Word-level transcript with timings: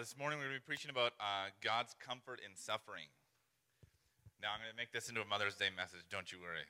this 0.00 0.16
morning 0.16 0.40
we're 0.40 0.48
going 0.48 0.56
to 0.56 0.64
be 0.64 0.64
preaching 0.64 0.88
about 0.88 1.12
uh, 1.20 1.52
God's 1.60 1.92
comfort 2.00 2.40
in 2.40 2.56
suffering. 2.56 3.12
Now, 4.40 4.56
I'm 4.56 4.64
going 4.64 4.72
to 4.72 4.80
make 4.80 4.96
this 4.96 5.12
into 5.12 5.20
a 5.20 5.28
Mother's 5.28 5.60
Day 5.60 5.68
message, 5.68 6.08
don't 6.08 6.32
you 6.32 6.40
worry. 6.40 6.64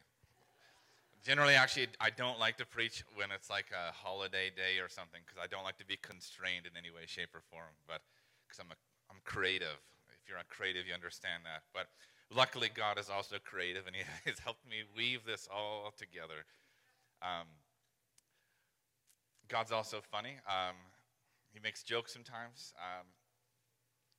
Generally, 1.22 1.54
actually, 1.54 1.94
I 2.02 2.10
don't 2.10 2.42
like 2.42 2.58
to 2.58 2.66
preach 2.66 3.06
when 3.14 3.30
it's 3.30 3.46
like 3.46 3.70
a 3.70 3.94
holiday 3.94 4.50
day 4.50 4.82
or 4.82 4.90
something 4.90 5.22
because 5.22 5.38
I 5.38 5.46
don't 5.46 5.62
like 5.62 5.78
to 5.78 5.86
be 5.86 5.94
constrained 5.94 6.66
in 6.66 6.74
any 6.74 6.90
way, 6.90 7.06
shape, 7.06 7.30
or 7.30 7.46
form. 7.54 7.70
But 7.86 8.02
because 8.42 8.58
I'm, 8.58 8.74
a, 8.74 8.78
I'm 9.06 9.22
creative. 9.22 9.78
If 10.10 10.26
you're 10.26 10.42
a 10.42 10.50
creative, 10.50 10.90
you 10.90 10.94
understand 10.98 11.46
that. 11.46 11.62
But 11.70 11.86
luckily, 12.34 12.66
God 12.66 12.98
is 12.98 13.06
also 13.06 13.38
creative 13.38 13.86
and 13.86 13.94
He 13.94 14.02
has 14.26 14.42
helped 14.42 14.66
me 14.66 14.82
weave 14.90 15.22
this 15.22 15.46
all 15.46 15.94
together. 15.94 16.50
Um, 17.22 17.46
God's 19.46 19.70
also 19.70 20.02
funny. 20.02 20.42
Um, 20.50 20.74
he 21.52 21.58
makes 21.62 21.82
jokes 21.82 22.12
sometimes. 22.12 22.74
Um, 22.78 23.06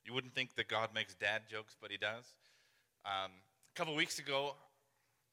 you 0.06 0.14
wouldn't 0.14 0.34
think 0.34 0.56
that 0.56 0.68
God 0.68 0.90
makes 0.94 1.14
dad 1.14 1.44
jokes, 1.50 1.76
but 1.80 1.92
he 1.92 1.98
does. 1.98 2.34
Um, 3.06 3.32
a 3.32 3.76
couple 3.76 3.96
weeks 3.96 4.20
ago, 4.20 4.56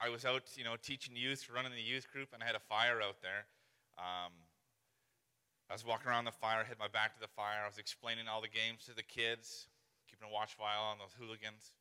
I 0.00 0.08
was 0.08 0.24
out, 0.24 0.42
you 0.54 0.64
know, 0.64 0.76
teaching 0.76 1.16
youth, 1.16 1.48
running 1.52 1.72
the 1.72 1.82
youth 1.82 2.06
group, 2.12 2.30
and 2.32 2.42
I 2.42 2.46
had 2.46 2.54
a 2.54 2.62
fire 2.68 3.02
out 3.02 3.20
there. 3.20 3.50
Um, 3.98 4.32
I 5.68 5.74
was 5.74 5.84
walking 5.84 6.08
around 6.08 6.24
the 6.24 6.32
fire, 6.32 6.64
had 6.64 6.78
my 6.78 6.88
back 6.88 7.12
to 7.14 7.20
the 7.20 7.28
fire. 7.34 7.60
I 7.64 7.68
was 7.68 7.76
explaining 7.76 8.28
all 8.30 8.40
the 8.40 8.48
games 8.48 8.86
to 8.86 8.94
the 8.94 9.02
kids, 9.02 9.66
keeping 10.08 10.24
a 10.24 10.32
watch 10.32 10.54
file 10.54 10.86
on 10.88 10.96
those 10.96 11.12
hooligans. 11.18 11.74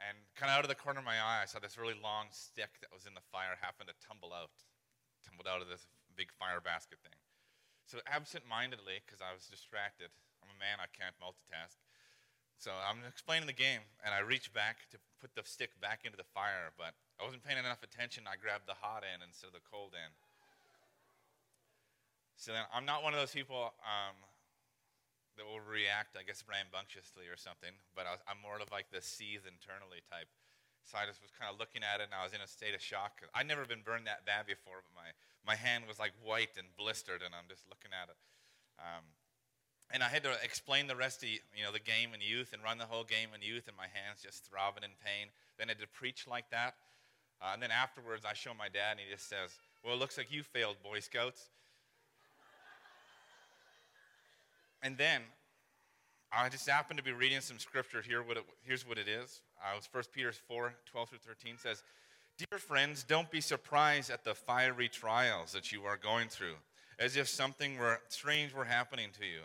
And 0.00 0.16
kind 0.32 0.48
of 0.48 0.56
out 0.56 0.64
of 0.64 0.72
the 0.72 0.80
corner 0.80 0.98
of 0.98 1.04
my 1.04 1.20
eye, 1.20 1.44
I 1.44 1.46
saw 1.46 1.60
this 1.60 1.76
really 1.76 1.98
long 2.00 2.32
stick 2.32 2.80
that 2.80 2.88
was 2.88 3.04
in 3.04 3.12
the 3.12 3.22
fire 3.30 3.60
happen 3.60 3.84
to 3.84 3.94
tumble 4.00 4.32
out, 4.32 4.50
tumbled 5.22 5.44
out 5.44 5.60
of 5.60 5.68
this 5.68 5.84
big 6.16 6.32
fire 6.32 6.58
basket 6.58 6.98
thing. 7.04 7.20
So 7.84 8.00
absent-mindedly, 8.08 9.04
because 9.04 9.20
I 9.20 9.36
was 9.36 9.44
distracted, 9.44 10.08
I'm 10.42 10.50
a 10.52 10.58
man, 10.58 10.80
I 10.80 10.88
can't 10.90 11.16
multitask. 11.20 11.76
So 12.60 12.72
I'm 12.76 13.00
explaining 13.08 13.48
the 13.48 13.56
game, 13.56 13.80
and 14.04 14.12
I 14.12 14.20
reach 14.20 14.52
back 14.52 14.84
to 14.92 15.00
put 15.20 15.32
the 15.32 15.40
stick 15.48 15.72
back 15.80 16.04
into 16.04 16.20
the 16.20 16.28
fire, 16.36 16.72
but 16.76 16.92
I 17.16 17.24
wasn't 17.24 17.40
paying 17.40 17.56
enough 17.56 17.80
attention. 17.80 18.28
I 18.28 18.36
grabbed 18.36 18.68
the 18.68 18.76
hot 18.76 19.00
end 19.00 19.24
instead 19.24 19.48
of 19.48 19.56
the 19.56 19.64
cold 19.64 19.96
end. 19.96 20.12
So 22.36 22.52
then 22.52 22.64
I'm 22.72 22.84
not 22.84 23.00
one 23.04 23.12
of 23.12 23.20
those 23.20 23.32
people 23.32 23.72
um, 23.80 24.16
that 25.40 25.48
will 25.48 25.60
react, 25.60 26.20
I 26.20 26.24
guess, 26.24 26.44
rambunctiously 26.44 27.28
or 27.32 27.36
something, 27.36 27.72
but 27.96 28.04
I 28.04 28.16
am 28.28 28.40
more 28.44 28.60
of 28.60 28.68
like 28.68 28.92
the 28.92 29.00
seethe 29.00 29.48
internally 29.48 30.04
type. 30.08 30.28
So 30.84 31.00
I 31.00 31.08
just 31.08 31.24
was 31.24 31.32
kind 31.32 31.48
of 31.48 31.56
looking 31.56 31.80
at 31.80 32.00
it, 32.00 32.08
and 32.08 32.16
I 32.16 32.24
was 32.24 32.36
in 32.36 32.44
a 32.44 32.48
state 32.48 32.76
of 32.76 32.84
shock. 32.84 33.24
I'd 33.32 33.48
never 33.48 33.64
been 33.64 33.80
burned 33.80 34.04
that 34.04 34.28
bad 34.28 34.44
before, 34.44 34.84
but 34.84 34.92
my, 34.92 35.12
my 35.44 35.56
hand 35.56 35.88
was 35.88 35.96
like 35.96 36.12
white 36.20 36.56
and 36.60 36.68
blistered, 36.76 37.24
and 37.24 37.32
I'm 37.32 37.48
just 37.48 37.64
looking 37.72 37.92
at 37.92 38.12
it. 38.12 38.20
Um, 38.80 39.04
and 39.92 40.02
I 40.02 40.08
had 40.08 40.22
to 40.22 40.32
explain 40.42 40.86
the 40.86 40.96
rest 40.96 41.22
of 41.22 41.28
you 41.28 41.64
know 41.64 41.72
the 41.72 41.80
game 41.80 42.10
in 42.14 42.20
youth 42.20 42.52
and 42.52 42.62
run 42.62 42.78
the 42.78 42.86
whole 42.86 43.04
game 43.04 43.28
in 43.34 43.42
youth, 43.42 43.68
and 43.68 43.76
my 43.76 43.88
hands 43.92 44.22
just 44.22 44.44
throbbing 44.44 44.84
in 44.84 44.90
pain. 45.04 45.28
Then 45.58 45.68
I 45.68 45.72
had 45.72 45.80
to 45.80 45.88
preach 45.88 46.26
like 46.26 46.50
that, 46.50 46.74
uh, 47.42 47.50
and 47.52 47.62
then 47.62 47.70
afterwards 47.70 48.24
I 48.24 48.34
show 48.34 48.54
my 48.54 48.68
dad, 48.68 48.92
and 48.92 49.00
he 49.00 49.12
just 49.12 49.28
says, 49.28 49.50
"Well, 49.84 49.94
it 49.94 49.98
looks 49.98 50.16
like 50.16 50.30
you 50.30 50.42
failed, 50.42 50.76
Boy 50.82 51.00
Scouts." 51.00 51.50
and 54.82 54.96
then 54.96 55.22
I 56.32 56.48
just 56.48 56.68
happened 56.68 56.98
to 56.98 57.04
be 57.04 57.12
reading 57.12 57.40
some 57.40 57.58
scripture 57.58 58.02
here. 58.02 58.22
What 58.22 58.36
it, 58.36 58.44
here's 58.62 58.86
what 58.86 58.98
it 58.98 59.08
is. 59.08 59.40
Uh, 59.60 59.74
it 59.74 59.76
was 59.76 59.88
1 59.90 60.04
Peter 60.12 60.32
4 60.32 60.74
12 60.90 61.08
through 61.08 61.18
13 61.18 61.58
says, 61.58 61.82
Dear 62.38 62.58
friends, 62.58 63.04
don't 63.04 63.30
be 63.30 63.40
surprised 63.40 64.10
at 64.10 64.24
the 64.24 64.34
fiery 64.34 64.88
trials 64.88 65.52
that 65.52 65.72
you 65.72 65.84
are 65.84 65.98
going 65.98 66.28
through, 66.28 66.54
as 66.98 67.16
if 67.16 67.28
something 67.28 67.76
were 67.76 68.00
strange 68.08 68.54
were 68.54 68.64
happening 68.64 69.08
to 69.18 69.26
you. 69.26 69.40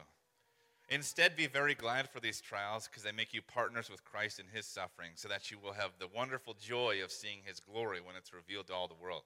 Instead, 0.88 1.36
be 1.36 1.48
very 1.48 1.74
glad 1.74 2.08
for 2.10 2.20
these 2.20 2.40
trials 2.40 2.88
because 2.88 3.02
they 3.02 3.12
make 3.12 3.34
you 3.34 3.42
partners 3.42 3.90
with 3.90 4.04
Christ 4.04 4.40
in 4.40 4.46
his 4.54 4.68
suffering, 4.68 5.12
so 5.16 5.28
that 5.28 5.50
you 5.50 5.58
will 5.58 5.74
have 5.74 5.98
the 5.98 6.08
wonderful 6.08 6.54
joy 6.54 7.04
of 7.04 7.12
seeing 7.12 7.40
his 7.44 7.60
glory 7.60 8.00
when 8.00 8.16
it's 8.16 8.34
revealed 8.34 8.68
to 8.68 8.74
all 8.74 8.88
the 8.88 9.02
world. 9.02 9.24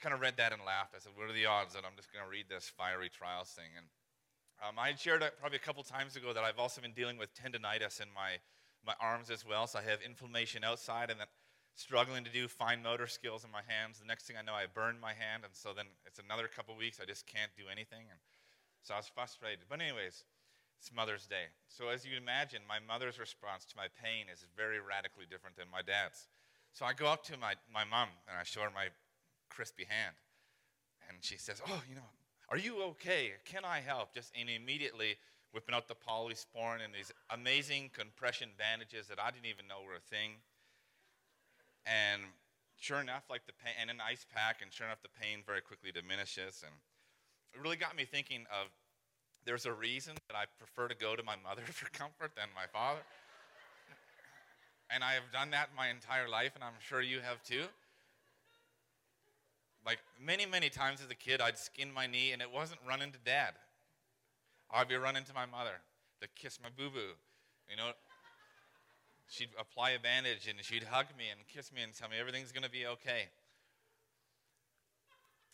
Kind 0.00 0.14
of 0.14 0.20
read 0.20 0.36
that 0.38 0.52
and 0.52 0.62
laughed. 0.66 0.94
I 0.94 0.98
said, 0.98 1.12
What 1.14 1.30
are 1.30 1.32
the 1.32 1.46
odds 1.46 1.74
that 1.74 1.84
I'm 1.86 1.96
just 1.96 2.12
going 2.12 2.24
to 2.24 2.30
read 2.30 2.46
this 2.48 2.70
fiery 2.76 3.08
trials 3.08 3.50
thing? 3.50 3.70
And 3.76 3.86
um, 4.66 4.78
I 4.78 4.94
shared 4.96 5.22
probably 5.38 5.56
a 5.56 5.60
couple 5.60 5.82
times 5.84 6.16
ago 6.16 6.32
that 6.32 6.42
I've 6.42 6.58
also 6.58 6.80
been 6.80 6.92
dealing 6.92 7.16
with 7.16 7.30
tendonitis 7.34 8.00
in 8.00 8.08
my, 8.12 8.42
my 8.84 8.94
arms 9.00 9.30
as 9.30 9.46
well. 9.46 9.66
So 9.66 9.78
I 9.78 9.82
have 9.82 10.00
inflammation 10.02 10.64
outside 10.64 11.10
and 11.10 11.20
then 11.20 11.28
struggling 11.76 12.24
to 12.24 12.30
do 12.30 12.48
fine 12.48 12.82
motor 12.82 13.06
skills 13.06 13.44
in 13.44 13.52
my 13.52 13.60
hands. 13.68 14.00
The 14.00 14.06
next 14.06 14.24
thing 14.24 14.36
I 14.36 14.42
know, 14.42 14.54
I 14.54 14.66
burn 14.66 14.98
my 14.98 15.12
hand. 15.12 15.44
And 15.44 15.54
so 15.54 15.70
then 15.76 15.86
it's 16.06 16.18
another 16.18 16.48
couple 16.48 16.74
weeks. 16.74 16.98
I 17.00 17.04
just 17.04 17.26
can't 17.26 17.52
do 17.56 17.64
anything. 17.70 18.08
And 18.10 18.18
so 18.82 18.94
I 18.94 18.96
was 18.96 19.06
frustrated. 19.06 19.68
But, 19.68 19.80
anyways, 19.80 20.24
it's 20.78 20.92
Mother's 20.94 21.26
Day. 21.26 21.50
So, 21.68 21.88
as 21.88 22.04
you'd 22.04 22.20
imagine, 22.20 22.60
my 22.68 22.78
mother's 22.78 23.18
response 23.18 23.64
to 23.66 23.76
my 23.76 23.88
pain 24.02 24.26
is 24.32 24.44
very 24.56 24.80
radically 24.80 25.24
different 25.28 25.56
than 25.56 25.66
my 25.70 25.82
dad's. 25.82 26.28
So 26.76 26.84
I 26.84 26.92
go 26.92 27.06
up 27.06 27.24
to 27.32 27.38
my, 27.38 27.54
my 27.72 27.84
mom 27.84 28.08
and 28.28 28.36
I 28.38 28.44
show 28.44 28.60
her 28.60 28.68
my 28.68 28.88
crispy 29.48 29.84
hand. 29.88 30.14
And 31.08 31.16
she 31.22 31.38
says, 31.38 31.62
Oh, 31.66 31.82
you 31.88 31.94
know, 31.94 32.10
are 32.50 32.58
you 32.58 32.82
okay? 32.92 33.32
Can 33.46 33.64
I 33.64 33.80
help? 33.80 34.12
Just 34.12 34.30
and 34.38 34.50
immediately 34.50 35.16
whipping 35.52 35.74
out 35.74 35.88
the 35.88 35.96
polysporin 35.96 36.84
and 36.84 36.92
these 36.92 37.10
amazing 37.30 37.90
compression 37.96 38.50
bandages 38.58 39.08
that 39.08 39.18
I 39.18 39.30
didn't 39.30 39.46
even 39.46 39.66
know 39.66 39.80
were 39.86 39.96
a 39.96 40.04
thing. 40.04 40.44
And 41.86 42.22
sure 42.76 43.00
enough, 43.00 43.24
like 43.30 43.46
the 43.46 43.56
pain, 43.56 43.72
and 43.80 43.88
an 43.88 44.04
ice 44.04 44.26
pack, 44.28 44.60
and 44.60 44.70
sure 44.70 44.86
enough, 44.86 45.00
the 45.00 45.16
pain 45.16 45.40
very 45.46 45.62
quickly 45.62 45.92
diminishes. 45.92 46.60
And 46.60 46.74
it 47.54 47.62
really 47.62 47.80
got 47.80 47.96
me 47.96 48.04
thinking 48.04 48.44
of 48.52 48.68
there's 49.46 49.64
a 49.64 49.72
reason 49.72 50.14
that 50.28 50.36
I 50.36 50.44
prefer 50.58 50.88
to 50.88 50.94
go 50.94 51.16
to 51.16 51.22
my 51.22 51.36
mother 51.42 51.62
for 51.66 51.88
comfort 51.90 52.32
than 52.36 52.48
my 52.54 52.66
father. 52.72 53.00
and 54.90 55.02
I 55.02 55.12
have 55.12 55.30
done 55.32 55.50
that 55.52 55.70
my 55.76 55.88
entire 55.88 56.28
life, 56.28 56.52
and 56.54 56.62
I'm 56.62 56.78
sure 56.80 57.00
you 57.00 57.20
have 57.20 57.42
too. 57.42 57.64
Like 59.86 59.98
many, 60.20 60.46
many 60.46 60.68
times 60.68 61.00
as 61.00 61.10
a 61.10 61.14
kid, 61.14 61.40
I'd 61.40 61.56
skin 61.56 61.92
my 61.94 62.08
knee 62.08 62.32
and 62.32 62.42
it 62.42 62.50
wasn't 62.52 62.80
running 62.86 63.12
to 63.12 63.18
dad. 63.24 63.54
I'd 64.68 64.88
be 64.88 64.96
running 64.96 65.22
to 65.24 65.32
my 65.32 65.46
mother 65.46 65.78
to 66.20 66.28
kiss 66.34 66.58
my 66.60 66.70
boo 66.76 66.90
boo. 66.90 67.14
You 67.70 67.76
know, 67.76 67.92
she'd 69.28 69.50
apply 69.56 69.90
a 69.90 70.00
bandage 70.00 70.48
and 70.48 70.58
she'd 70.60 70.82
hug 70.82 71.06
me 71.16 71.26
and 71.30 71.46
kiss 71.46 71.72
me 71.72 71.82
and 71.82 71.94
tell 71.94 72.08
me 72.08 72.16
everything's 72.18 72.50
going 72.50 72.64
to 72.64 72.70
be 72.70 72.84
okay. 72.86 73.30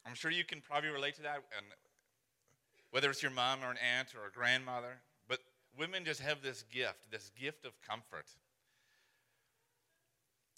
I'm 0.06 0.14
sure 0.14 0.30
you 0.30 0.44
can 0.44 0.62
probably 0.62 0.88
relate 0.88 1.14
to 1.16 1.22
that, 1.22 1.44
and 1.56 1.66
whether 2.92 3.10
it's 3.10 3.22
your 3.22 3.32
mom 3.32 3.64
or 3.64 3.70
an 3.70 3.78
aunt 3.98 4.14
or 4.14 4.28
a 4.28 4.30
grandmother, 4.30 5.00
but 5.26 5.40
women 5.76 6.04
just 6.04 6.20
have 6.20 6.42
this 6.42 6.62
gift, 6.70 7.10
this 7.10 7.30
gift 7.40 7.64
of 7.64 7.72
comfort. 7.80 8.26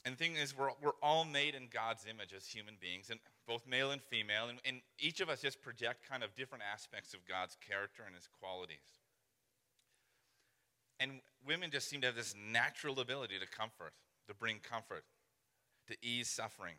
And 0.04 0.14
the 0.14 0.18
thing 0.18 0.34
is, 0.34 0.56
we're, 0.56 0.70
we're 0.82 0.98
all 1.02 1.24
made 1.24 1.54
in 1.54 1.68
God's 1.72 2.04
image 2.10 2.34
as 2.36 2.46
human 2.46 2.74
beings, 2.78 3.08
and 3.08 3.20
both 3.46 3.66
male 3.66 3.92
and 3.92 4.02
female, 4.02 4.48
and, 4.48 4.58
and 4.64 4.82
each 4.98 5.20
of 5.20 5.30
us 5.30 5.40
just 5.40 5.62
project 5.62 6.06
kind 6.06 6.22
of 6.22 6.34
different 6.34 6.64
aspects 6.70 7.14
of 7.14 7.20
God's 7.26 7.56
character 7.66 8.02
and 8.04 8.14
his 8.14 8.28
qualities. 8.40 9.00
And 11.00 11.20
women 11.46 11.70
just 11.70 11.88
seem 11.88 12.00
to 12.02 12.08
have 12.08 12.16
this 12.16 12.34
natural 12.52 13.00
ability 13.00 13.34
to 13.38 13.46
comfort, 13.46 13.92
to 14.28 14.34
bring 14.34 14.58
comfort, 14.58 15.04
to 15.88 15.96
ease 16.02 16.28
suffering. 16.28 16.74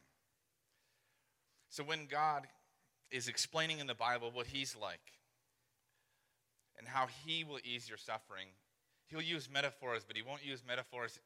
So 1.69 1.83
when 1.83 2.07
God 2.07 2.43
is 3.09 3.27
explaining 3.27 3.79
in 3.79 3.87
the 3.87 3.95
Bible 3.95 4.31
what 4.33 4.47
he's 4.47 4.75
like 4.75 4.99
and 6.77 6.87
how 6.87 7.07
he 7.25 7.43
will 7.43 7.59
ease 7.63 7.87
your 7.87 7.97
suffering, 7.97 8.47
he'll 9.07 9.21
use 9.21 9.49
metaphors, 9.51 10.03
but 10.05 10.15
he 10.15 10.21
won't 10.21 10.45
use 10.45 10.63
metaphors 10.67 11.19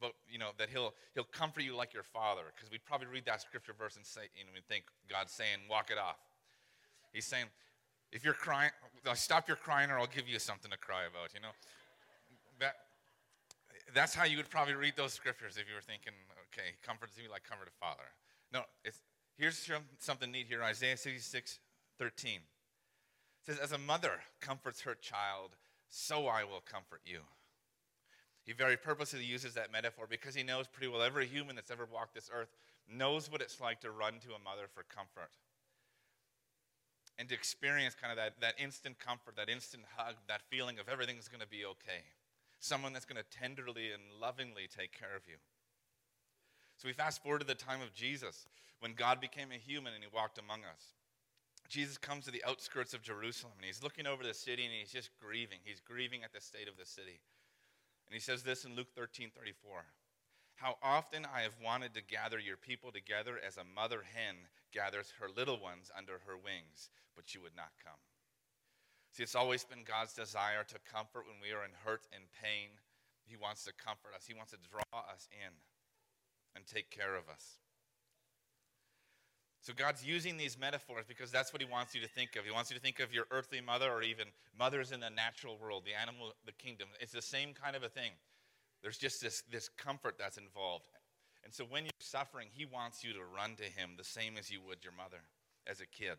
but 0.00 0.12
you 0.28 0.38
know 0.38 0.50
that 0.58 0.68
he'll 0.68 0.94
he'll 1.14 1.24
comfort 1.24 1.62
you 1.62 1.74
like 1.74 1.94
your 1.94 2.02
father 2.02 2.42
because 2.54 2.70
we'd 2.70 2.84
probably 2.84 3.06
read 3.06 3.24
that 3.24 3.40
scripture 3.40 3.72
verse 3.76 3.96
and 3.96 4.04
say 4.04 4.22
you 4.36 4.44
know 4.44 4.50
we 4.54 4.60
think 4.68 4.84
god's 5.10 5.32
saying 5.32 5.58
walk 5.70 5.90
it 5.90 5.98
off. 5.98 6.16
He's 7.12 7.24
saying 7.24 7.46
if 8.12 8.24
you're 8.24 8.34
crying 8.34 8.70
stop 9.14 9.48
your 9.48 9.56
crying 9.56 9.90
or 9.90 9.98
i'll 9.98 10.06
give 10.06 10.28
you 10.28 10.38
something 10.38 10.70
to 10.70 10.78
cry 10.78 11.04
about 11.04 11.32
you 11.34 11.40
know? 11.40 11.54
That 12.60 12.74
that's 13.94 14.14
how 14.14 14.24
you 14.24 14.36
would 14.36 14.50
probably 14.50 14.74
read 14.74 14.94
those 14.96 15.12
scriptures 15.12 15.56
if 15.56 15.68
you 15.68 15.74
were 15.74 15.80
thinking 15.80 16.12
okay 16.52 16.68
he 16.70 16.86
comforts 16.86 17.16
me 17.16 17.24
like 17.30 17.44
comfort 17.44 17.68
a 17.68 17.84
father. 17.84 18.08
No 18.52 18.62
it's 18.84 19.00
here's 19.38 19.70
something 19.98 20.30
neat 20.30 20.46
here 20.48 20.62
isaiah 20.62 20.96
66 20.96 21.58
13 21.98 22.34
it 22.34 22.40
says 23.46 23.58
as 23.58 23.72
a 23.72 23.78
mother 23.78 24.20
comforts 24.40 24.82
her 24.82 24.94
child 24.94 25.56
so 25.88 26.26
i 26.26 26.42
will 26.42 26.60
comfort 26.60 27.00
you 27.04 27.20
he 28.44 28.52
very 28.52 28.76
purposely 28.76 29.24
uses 29.24 29.54
that 29.54 29.72
metaphor 29.72 30.06
because 30.08 30.34
he 30.34 30.42
knows 30.42 30.66
pretty 30.68 30.90
well 30.90 31.02
every 31.02 31.26
human 31.26 31.56
that's 31.56 31.70
ever 31.70 31.86
walked 31.90 32.14
this 32.14 32.30
earth 32.32 32.54
knows 32.88 33.30
what 33.30 33.40
it's 33.40 33.60
like 33.60 33.80
to 33.80 33.90
run 33.90 34.14
to 34.20 34.34
a 34.34 34.44
mother 34.44 34.68
for 34.72 34.84
comfort. 34.84 35.30
And 37.18 37.28
to 37.28 37.34
experience 37.34 37.94
kind 37.94 38.12
of 38.12 38.18
that, 38.18 38.40
that 38.40 38.54
instant 38.62 38.98
comfort, 38.98 39.36
that 39.36 39.48
instant 39.48 39.84
hug, 39.96 40.16
that 40.28 40.42
feeling 40.50 40.78
of 40.78 40.88
everything's 40.88 41.28
going 41.28 41.40
to 41.40 41.48
be 41.48 41.64
okay. 41.64 42.04
Someone 42.60 42.92
that's 42.92 43.06
going 43.06 43.20
to 43.20 43.38
tenderly 43.38 43.90
and 43.92 44.02
lovingly 44.20 44.68
take 44.68 44.92
care 44.92 45.16
of 45.16 45.22
you. 45.26 45.36
So 46.76 46.88
we 46.88 46.92
fast 46.92 47.22
forward 47.22 47.40
to 47.40 47.46
the 47.46 47.54
time 47.54 47.80
of 47.80 47.94
Jesus 47.94 48.46
when 48.80 48.92
God 48.92 49.20
became 49.20 49.50
a 49.50 49.54
human 49.54 49.94
and 49.94 50.04
he 50.04 50.10
walked 50.12 50.38
among 50.38 50.60
us. 50.60 50.92
Jesus 51.68 51.98
comes 51.98 52.24
to 52.24 52.30
the 52.30 52.44
outskirts 52.46 52.94
of 52.94 53.02
Jerusalem 53.02 53.54
and 53.56 53.66
he's 53.66 53.82
looking 53.82 54.06
over 54.06 54.22
the 54.22 54.34
city 54.34 54.64
and 54.64 54.72
he's 54.72 54.92
just 54.92 55.10
grieving. 55.20 55.58
He's 55.64 55.80
grieving 55.80 56.24
at 56.24 56.32
the 56.32 56.40
state 56.40 56.68
of 56.68 56.76
the 56.76 56.86
city. 56.86 57.20
And 58.06 58.14
he 58.14 58.20
says 58.20 58.42
this 58.42 58.64
in 58.64 58.76
Luke 58.76 58.94
13 58.94 59.30
34. 59.34 59.84
How 60.56 60.76
often 60.82 61.26
I 61.26 61.42
have 61.42 61.56
wanted 61.62 61.92
to 61.94 62.02
gather 62.02 62.38
your 62.38 62.56
people 62.56 62.90
together 62.90 63.38
as 63.44 63.56
a 63.58 63.64
mother 63.64 64.02
hen 64.14 64.48
gathers 64.72 65.12
her 65.20 65.28
little 65.28 65.60
ones 65.60 65.90
under 65.96 66.24
her 66.24 66.36
wings, 66.36 66.88
but 67.14 67.34
you 67.34 67.42
would 67.42 67.56
not 67.56 67.76
come. 67.82 68.00
See, 69.12 69.22
it's 69.22 69.34
always 69.34 69.64
been 69.64 69.84
God's 69.84 70.14
desire 70.14 70.64
to 70.64 70.78
comfort 70.90 71.24
when 71.28 71.40
we 71.40 71.52
are 71.52 71.64
in 71.64 71.72
hurt 71.84 72.06
and 72.12 72.24
pain. 72.42 72.80
He 73.24 73.36
wants 73.36 73.64
to 73.64 73.72
comfort 73.72 74.12
us, 74.14 74.26
He 74.26 74.34
wants 74.34 74.52
to 74.52 74.58
draw 74.70 75.00
us 75.12 75.28
in 75.32 75.52
and 76.54 76.66
take 76.66 76.90
care 76.90 77.16
of 77.16 77.28
us. 77.28 77.60
So 79.66 79.72
God's 79.74 80.06
using 80.06 80.36
these 80.36 80.56
metaphors 80.56 81.06
because 81.08 81.32
that's 81.32 81.52
what 81.52 81.60
he 81.60 81.66
wants 81.66 81.92
you 81.92 82.00
to 82.00 82.06
think 82.06 82.36
of. 82.36 82.44
He 82.44 82.52
wants 82.52 82.70
you 82.70 82.76
to 82.76 82.80
think 82.80 83.00
of 83.00 83.12
your 83.12 83.26
earthly 83.32 83.60
mother 83.60 83.90
or 83.90 84.00
even 84.00 84.28
mothers 84.56 84.92
in 84.92 85.00
the 85.00 85.10
natural 85.10 85.58
world, 85.58 85.82
the 85.84 86.00
animal, 86.00 86.30
the 86.46 86.52
kingdom. 86.52 86.86
It's 87.00 87.10
the 87.10 87.20
same 87.20 87.50
kind 87.52 87.74
of 87.74 87.82
a 87.82 87.88
thing. 87.88 88.12
There's 88.80 88.96
just 88.96 89.20
this, 89.20 89.42
this 89.50 89.68
comfort 89.68 90.14
that's 90.20 90.38
involved. 90.38 90.84
And 91.42 91.52
so 91.52 91.64
when 91.64 91.82
you're 91.82 91.90
suffering, 91.98 92.46
he 92.54 92.64
wants 92.64 93.02
you 93.02 93.12
to 93.14 93.18
run 93.26 93.56
to 93.56 93.64
him 93.64 93.98
the 93.98 94.04
same 94.04 94.38
as 94.38 94.52
you 94.52 94.60
would 94.68 94.84
your 94.84 94.94
mother 94.94 95.18
as 95.66 95.80
a 95.80 95.86
kid. 95.86 96.14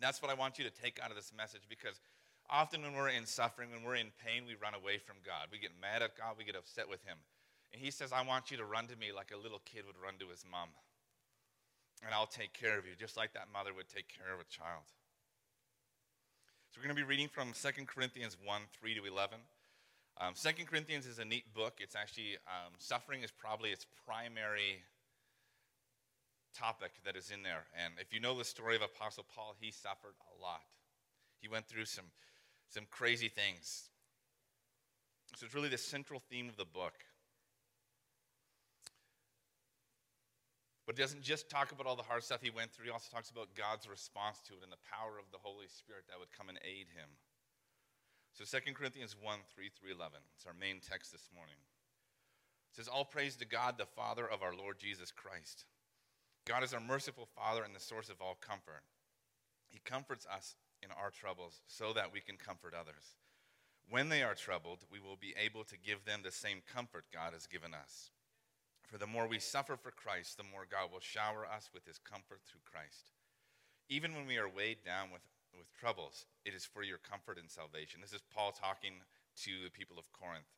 That's 0.00 0.20
what 0.20 0.28
I 0.28 0.34
want 0.34 0.58
you 0.58 0.64
to 0.64 0.74
take 0.74 0.98
out 1.00 1.10
of 1.10 1.16
this 1.16 1.30
message 1.38 1.62
because 1.68 2.00
often 2.50 2.82
when 2.82 2.94
we're 2.94 3.14
in 3.14 3.26
suffering, 3.26 3.70
when 3.70 3.84
we're 3.84 4.02
in 4.02 4.10
pain, 4.26 4.42
we 4.42 4.56
run 4.58 4.74
away 4.74 4.98
from 4.98 5.22
God. 5.24 5.54
We 5.54 5.60
get 5.60 5.70
mad 5.80 6.02
at 6.02 6.18
God, 6.18 6.34
we 6.36 6.42
get 6.42 6.56
upset 6.56 6.90
with 6.90 7.04
him. 7.06 7.18
And 7.72 7.80
he 7.80 7.92
says, 7.92 8.10
I 8.10 8.26
want 8.26 8.50
you 8.50 8.56
to 8.56 8.64
run 8.64 8.88
to 8.88 8.96
me 8.96 9.14
like 9.14 9.30
a 9.30 9.38
little 9.38 9.62
kid 9.64 9.86
would 9.86 10.02
run 10.02 10.18
to 10.18 10.34
his 10.34 10.42
mom 10.50 10.74
and 12.04 12.14
I'll 12.14 12.26
take 12.26 12.52
care 12.52 12.78
of 12.78 12.86
you, 12.86 12.92
just 12.98 13.16
like 13.16 13.32
that 13.34 13.48
mother 13.52 13.72
would 13.74 13.88
take 13.88 14.08
care 14.08 14.32
of 14.32 14.40
a 14.40 14.44
child. 14.44 14.84
So 16.70 16.80
we're 16.80 16.88
going 16.88 16.96
to 16.96 17.02
be 17.02 17.08
reading 17.08 17.28
from 17.28 17.52
2 17.52 17.84
Corinthians 17.86 18.36
1 18.44 18.62
3 18.80 18.94
to 18.94 19.04
11. 19.04 19.38
Um, 20.20 20.34
2 20.34 20.64
Corinthians 20.64 21.06
is 21.06 21.18
a 21.18 21.24
neat 21.24 21.52
book. 21.54 21.78
It's 21.80 21.96
actually, 21.96 22.36
um, 22.46 22.72
suffering 22.78 23.22
is 23.22 23.30
probably 23.30 23.70
its 23.70 23.86
primary 24.06 24.82
topic 26.54 26.92
that 27.04 27.16
is 27.16 27.30
in 27.30 27.42
there. 27.42 27.66
And 27.74 27.94
if 28.00 28.12
you 28.12 28.20
know 28.20 28.36
the 28.36 28.44
story 28.44 28.76
of 28.76 28.82
Apostle 28.82 29.24
Paul, 29.34 29.54
he 29.60 29.70
suffered 29.70 30.14
a 30.36 30.42
lot. 30.42 30.62
He 31.40 31.48
went 31.48 31.66
through 31.66 31.84
some, 31.86 32.06
some 32.68 32.86
crazy 32.90 33.28
things. 33.28 33.90
So 35.36 35.46
it's 35.46 35.54
really 35.54 35.68
the 35.68 35.78
central 35.78 36.22
theme 36.30 36.48
of 36.48 36.56
the 36.56 36.64
book. 36.64 36.94
But 40.86 40.98
it 40.98 41.02
doesn't 41.02 41.22
just 41.22 41.48
talk 41.48 41.72
about 41.72 41.86
all 41.86 41.96
the 41.96 42.04
hard 42.04 42.22
stuff 42.22 42.42
he 42.42 42.50
went 42.50 42.72
through, 42.72 42.86
he 42.86 42.92
also 42.92 43.08
talks 43.08 43.30
about 43.30 43.56
God's 43.56 43.88
response 43.88 44.40
to 44.48 44.52
it 44.52 44.62
and 44.62 44.72
the 44.72 44.84
power 44.84 45.16
of 45.16 45.32
the 45.32 45.40
Holy 45.40 45.68
Spirit 45.68 46.04
that 46.08 46.20
would 46.20 46.32
come 46.36 46.48
and 46.48 46.60
aid 46.60 46.92
him. 46.92 47.08
So 48.34 48.44
2 48.44 48.74
Corinthians 48.74 49.16
1 49.16 49.38
3 49.54 49.70
through 49.72 49.94
11. 49.94 50.18
It's 50.36 50.46
our 50.46 50.58
main 50.58 50.80
text 50.82 51.12
this 51.12 51.30
morning. 51.32 51.56
It 52.68 52.76
says, 52.76 52.88
All 52.88 53.04
praise 53.04 53.36
to 53.36 53.46
God, 53.46 53.78
the 53.78 53.86
Father 53.86 54.26
of 54.26 54.42
our 54.42 54.54
Lord 54.54 54.78
Jesus 54.78 55.12
Christ. 55.12 55.64
God 56.44 56.62
is 56.62 56.74
our 56.74 56.80
merciful 56.80 57.28
Father 57.34 57.62
and 57.62 57.74
the 57.74 57.80
source 57.80 58.10
of 58.10 58.20
all 58.20 58.36
comfort. 58.40 58.82
He 59.70 59.80
comforts 59.84 60.26
us 60.26 60.56
in 60.82 60.90
our 60.90 61.10
troubles 61.10 61.62
so 61.66 61.92
that 61.94 62.12
we 62.12 62.20
can 62.20 62.36
comfort 62.36 62.74
others. 62.74 63.16
When 63.88 64.08
they 64.08 64.22
are 64.22 64.34
troubled, 64.34 64.84
we 64.90 64.98
will 64.98 65.16
be 65.16 65.34
able 65.38 65.64
to 65.64 65.78
give 65.78 66.04
them 66.04 66.20
the 66.22 66.32
same 66.32 66.62
comfort 66.66 67.04
God 67.12 67.32
has 67.32 67.46
given 67.46 67.72
us. 67.72 68.10
For 68.86 68.98
the 68.98 69.06
more 69.06 69.26
we 69.26 69.38
suffer 69.38 69.76
for 69.76 69.90
Christ, 69.90 70.36
the 70.36 70.44
more 70.44 70.66
God 70.70 70.92
will 70.92 71.00
shower 71.00 71.46
us 71.46 71.70
with 71.72 71.86
his 71.86 71.98
comfort 71.98 72.40
through 72.46 72.62
Christ. 72.64 73.10
Even 73.88 74.14
when 74.14 74.26
we 74.26 74.38
are 74.38 74.48
weighed 74.48 74.84
down 74.84 75.10
with, 75.10 75.22
with 75.56 75.72
troubles, 75.74 76.26
it 76.44 76.54
is 76.54 76.64
for 76.64 76.82
your 76.82 76.98
comfort 76.98 77.38
and 77.38 77.50
salvation. 77.50 78.00
This 78.00 78.12
is 78.12 78.22
Paul 78.34 78.52
talking 78.52 79.02
to 79.44 79.50
the 79.64 79.70
people 79.70 79.98
of 79.98 80.12
Corinth, 80.12 80.48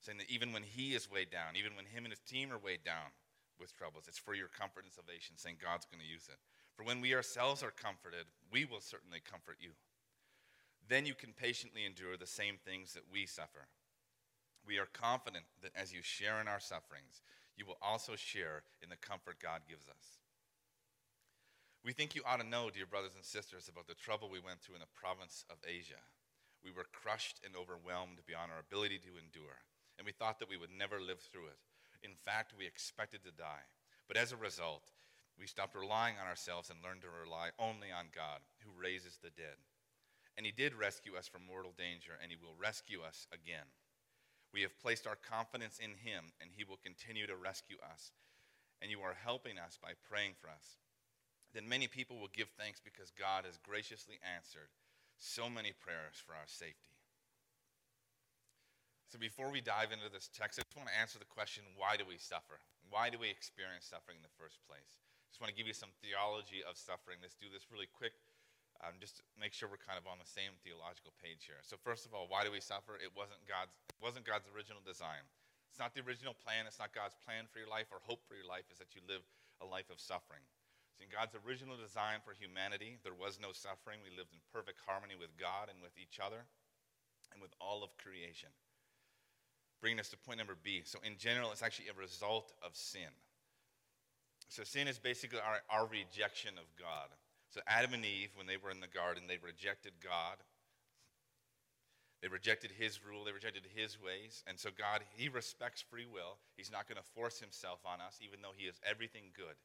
saying 0.00 0.18
that 0.18 0.30
even 0.30 0.52
when 0.52 0.62
he 0.62 0.94
is 0.94 1.10
weighed 1.10 1.30
down, 1.30 1.56
even 1.56 1.74
when 1.74 1.86
him 1.86 2.04
and 2.04 2.12
his 2.12 2.20
team 2.20 2.52
are 2.52 2.58
weighed 2.58 2.84
down 2.84 3.14
with 3.58 3.76
troubles, 3.76 4.04
it's 4.06 4.18
for 4.18 4.34
your 4.34 4.48
comfort 4.48 4.84
and 4.84 4.92
salvation, 4.92 5.36
saying 5.36 5.56
God's 5.62 5.86
going 5.86 6.02
to 6.02 6.12
use 6.12 6.28
it. 6.28 6.38
For 6.76 6.84
when 6.84 7.00
we 7.00 7.14
ourselves 7.14 7.62
are 7.62 7.72
comforted, 7.72 8.26
we 8.50 8.64
will 8.64 8.80
certainly 8.80 9.20
comfort 9.20 9.56
you. 9.60 9.70
Then 10.88 11.06
you 11.06 11.14
can 11.14 11.32
patiently 11.32 11.84
endure 11.84 12.16
the 12.16 12.26
same 12.26 12.56
things 12.56 12.92
that 12.94 13.10
we 13.10 13.24
suffer. 13.26 13.68
We 14.66 14.78
are 14.78 14.88
confident 14.92 15.44
that 15.62 15.72
as 15.74 15.92
you 15.92 16.02
share 16.02 16.40
in 16.40 16.48
our 16.48 16.60
sufferings, 16.60 17.22
you 17.56 17.66
will 17.66 17.78
also 17.82 18.16
share 18.16 18.62
in 18.82 18.88
the 18.88 18.96
comfort 18.96 19.40
God 19.42 19.62
gives 19.68 19.88
us. 19.88 20.18
We 21.84 21.92
think 21.92 22.14
you 22.14 22.22
ought 22.24 22.40
to 22.40 22.46
know, 22.46 22.70
dear 22.70 22.86
brothers 22.86 23.18
and 23.18 23.24
sisters, 23.24 23.68
about 23.68 23.88
the 23.88 23.98
trouble 23.98 24.30
we 24.30 24.38
went 24.38 24.62
through 24.62 24.76
in 24.78 24.84
the 24.86 24.94
province 24.94 25.44
of 25.50 25.58
Asia. 25.66 25.98
We 26.62 26.70
were 26.70 26.86
crushed 26.94 27.42
and 27.42 27.58
overwhelmed 27.58 28.22
beyond 28.22 28.54
our 28.54 28.62
ability 28.62 29.02
to 29.02 29.18
endure, 29.18 29.66
and 29.98 30.06
we 30.06 30.14
thought 30.14 30.38
that 30.38 30.48
we 30.48 30.56
would 30.56 30.70
never 30.70 31.02
live 31.02 31.18
through 31.18 31.50
it. 31.50 31.58
In 32.06 32.14
fact, 32.14 32.54
we 32.56 32.66
expected 32.66 33.26
to 33.26 33.34
die. 33.34 33.66
But 34.06 34.16
as 34.16 34.30
a 34.30 34.38
result, 34.38 34.94
we 35.38 35.46
stopped 35.46 35.74
relying 35.74 36.14
on 36.22 36.26
ourselves 36.26 36.70
and 36.70 36.78
learned 36.82 37.02
to 37.02 37.10
rely 37.10 37.50
only 37.58 37.90
on 37.90 38.14
God, 38.14 38.46
who 38.62 38.70
raises 38.70 39.18
the 39.18 39.34
dead. 39.34 39.58
And 40.36 40.46
He 40.46 40.52
did 40.52 40.78
rescue 40.78 41.18
us 41.18 41.26
from 41.26 41.46
mortal 41.46 41.74
danger, 41.76 42.14
and 42.22 42.30
He 42.30 42.38
will 42.38 42.54
rescue 42.54 43.02
us 43.02 43.26
again. 43.34 43.66
We 44.52 44.62
have 44.62 44.78
placed 44.80 45.06
our 45.06 45.16
confidence 45.16 45.80
in 45.80 45.96
Him, 46.04 46.36
and 46.40 46.52
He 46.52 46.64
will 46.64 46.78
continue 46.84 47.26
to 47.26 47.36
rescue 47.36 47.80
us. 47.80 48.12
And 48.80 48.90
you 48.90 49.00
are 49.00 49.16
helping 49.16 49.56
us 49.58 49.78
by 49.80 49.96
praying 50.08 50.36
for 50.36 50.52
us. 50.52 50.76
Then 51.54 51.68
many 51.68 51.88
people 51.88 52.20
will 52.20 52.32
give 52.32 52.48
thanks 52.56 52.80
because 52.80 53.12
God 53.12 53.44
has 53.44 53.60
graciously 53.60 54.20
answered 54.20 54.72
so 55.16 55.48
many 55.48 55.72
prayers 55.72 56.20
for 56.20 56.32
our 56.32 56.48
safety. 56.48 56.92
So, 59.12 59.20
before 59.20 59.52
we 59.52 59.60
dive 59.60 59.92
into 59.92 60.08
this 60.08 60.32
text, 60.32 60.56
I 60.56 60.64
just 60.64 60.76
want 60.76 60.88
to 60.88 60.96
answer 60.96 61.20
the 61.20 61.28
question 61.28 61.68
why 61.76 62.00
do 62.00 62.08
we 62.08 62.16
suffer? 62.16 62.64
Why 62.88 63.12
do 63.12 63.20
we 63.20 63.28
experience 63.28 63.88
suffering 63.88 64.16
in 64.16 64.24
the 64.24 64.40
first 64.40 64.60
place? 64.64 64.96
I 64.96 65.28
just 65.28 65.40
want 65.40 65.52
to 65.52 65.56
give 65.56 65.68
you 65.68 65.76
some 65.76 65.92
theology 66.00 66.64
of 66.64 66.80
suffering. 66.80 67.20
Let's 67.20 67.36
do 67.36 67.52
this 67.52 67.68
really 67.68 67.88
quick 67.88 68.16
um, 68.82 68.98
just 68.98 69.22
make 69.38 69.54
sure 69.54 69.70
we're 69.70 69.80
kind 69.80 69.96
of 69.96 70.10
on 70.10 70.18
the 70.18 70.26
same 70.26 70.58
theological 70.66 71.14
page 71.22 71.46
here. 71.46 71.62
So 71.62 71.78
first 71.78 72.02
of 72.02 72.12
all, 72.12 72.26
why 72.26 72.42
do 72.42 72.50
we 72.50 72.58
suffer? 72.58 72.98
It 72.98 73.14
wasn't 73.14 73.42
God's, 73.46 73.74
it 73.94 74.02
wasn't 74.02 74.26
God's 74.26 74.50
original 74.50 74.82
design. 74.82 75.22
It's 75.70 75.78
not 75.78 75.94
the 75.94 76.02
original 76.02 76.34
plan. 76.34 76.66
It's 76.66 76.82
not 76.82 76.92
God's 76.92 77.16
plan 77.22 77.46
for 77.48 77.62
your 77.62 77.70
life 77.70 77.88
or 77.94 78.02
hope 78.02 78.26
for 78.26 78.34
your 78.34 78.44
life 78.44 78.66
is 78.68 78.76
that 78.82 78.92
you 78.92 79.00
live 79.06 79.22
a 79.62 79.66
life 79.66 79.88
of 79.88 80.02
suffering. 80.02 80.42
In 81.00 81.08
God's 81.08 81.38
original 81.46 81.78
design 81.78 82.20
for 82.20 82.34
humanity, 82.34 82.98
there 83.06 83.16
was 83.16 83.38
no 83.40 83.54
suffering. 83.54 84.02
We 84.02 84.12
lived 84.12 84.34
in 84.34 84.42
perfect 84.52 84.82
harmony 84.84 85.14
with 85.14 85.32
God 85.38 85.70
and 85.70 85.78
with 85.80 85.94
each 85.96 86.18
other 86.20 86.44
and 87.32 87.40
with 87.40 87.54
all 87.62 87.82
of 87.82 87.96
creation. 87.96 88.50
Bringing 89.80 89.98
us 89.98 90.10
to 90.10 90.18
point 90.20 90.38
number 90.38 90.58
B. 90.58 90.82
So 90.84 90.98
in 91.02 91.16
general, 91.18 91.50
it's 91.50 91.62
actually 91.62 91.88
a 91.88 91.98
result 91.98 92.52
of 92.62 92.76
sin. 92.76 93.10
So 94.52 94.62
sin 94.62 94.86
is 94.86 94.98
basically 94.98 95.40
our, 95.40 95.64
our 95.72 95.88
rejection 95.88 96.54
of 96.60 96.68
God. 96.78 97.08
So 97.52 97.60
Adam 97.68 97.92
and 97.92 98.04
Eve, 98.04 98.32
when 98.34 98.46
they 98.46 98.56
were 98.56 98.72
in 98.72 98.80
the 98.80 98.88
garden, 98.88 99.24
they 99.28 99.36
rejected 99.36 99.92
God. 100.02 100.40
They 102.22 102.28
rejected 102.28 102.70
his 102.72 103.04
rule, 103.04 103.24
they 103.24 103.32
rejected 103.32 103.66
his 103.74 104.00
ways. 104.00 104.42
And 104.46 104.58
so 104.58 104.70
God, 104.72 105.02
he 105.12 105.28
respects 105.28 105.82
free 105.82 106.06
will. 106.06 106.38
He's 106.56 106.72
not 106.72 106.88
going 106.88 106.96
to 106.96 107.12
force 107.14 107.40
himself 107.40 107.80
on 107.84 108.00
us, 108.00 108.16
even 108.22 108.40
though 108.40 108.56
he 108.56 108.64
is 108.64 108.80
everything 108.88 109.34
good. 109.36 109.58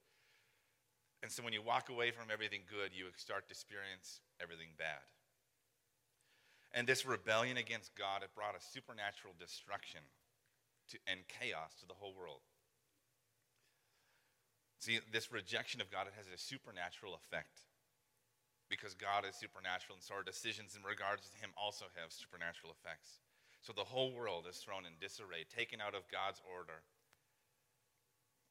And 1.24 1.32
so 1.32 1.44
when 1.44 1.54
you 1.54 1.62
walk 1.62 1.88
away 1.88 2.12
from 2.12 2.28
everything 2.34 2.62
good, 2.68 2.92
you 2.92 3.06
start 3.16 3.48
to 3.48 3.54
experience 3.54 4.20
everything 4.42 4.76
bad. 4.78 5.06
And 6.74 6.86
this 6.86 7.06
rebellion 7.06 7.56
against 7.56 7.96
God, 7.96 8.22
it 8.22 8.36
brought 8.36 8.58
a 8.58 8.62
supernatural 8.74 9.34
destruction 9.40 10.02
to, 10.92 10.98
and 11.08 11.22
chaos 11.30 11.72
to 11.80 11.88
the 11.88 11.96
whole 11.96 12.14
world. 12.20 12.42
See, 14.80 15.00
this 15.14 15.32
rejection 15.32 15.80
of 15.80 15.90
God, 15.90 16.08
it 16.08 16.14
has 16.18 16.28
a 16.28 16.38
supernatural 16.38 17.16
effect 17.16 17.62
because 18.70 18.94
God 18.94 19.24
is 19.24 19.36
supernatural, 19.36 19.96
and 19.96 20.04
so 20.04 20.16
our 20.16 20.28
decisions 20.28 20.76
in 20.76 20.84
regards 20.84 21.32
to 21.32 21.40
Him 21.40 21.56
also 21.56 21.88
have 21.96 22.12
supernatural 22.12 22.76
effects. 22.76 23.24
So 23.64 23.72
the 23.74 23.88
whole 23.88 24.12
world 24.12 24.46
is 24.48 24.60
thrown 24.60 24.86
in 24.86 25.00
disarray, 25.00 25.48
taken 25.48 25.80
out 25.80 25.96
of 25.96 26.08
God's 26.12 26.44
order, 26.44 26.84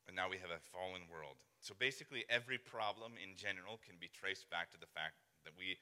and 0.08 0.16
now 0.16 0.28
we 0.30 0.40
have 0.40 0.54
a 0.54 0.62
fallen 0.72 1.08
world. 1.10 1.36
So 1.60 1.74
basically, 1.76 2.24
every 2.30 2.58
problem 2.58 3.18
in 3.18 3.36
general 3.36 3.80
can 3.82 3.96
be 3.98 4.12
traced 4.12 4.48
back 4.48 4.70
to 4.72 4.80
the 4.80 4.90
fact 4.90 5.18
that 5.44 5.56
we, 5.58 5.76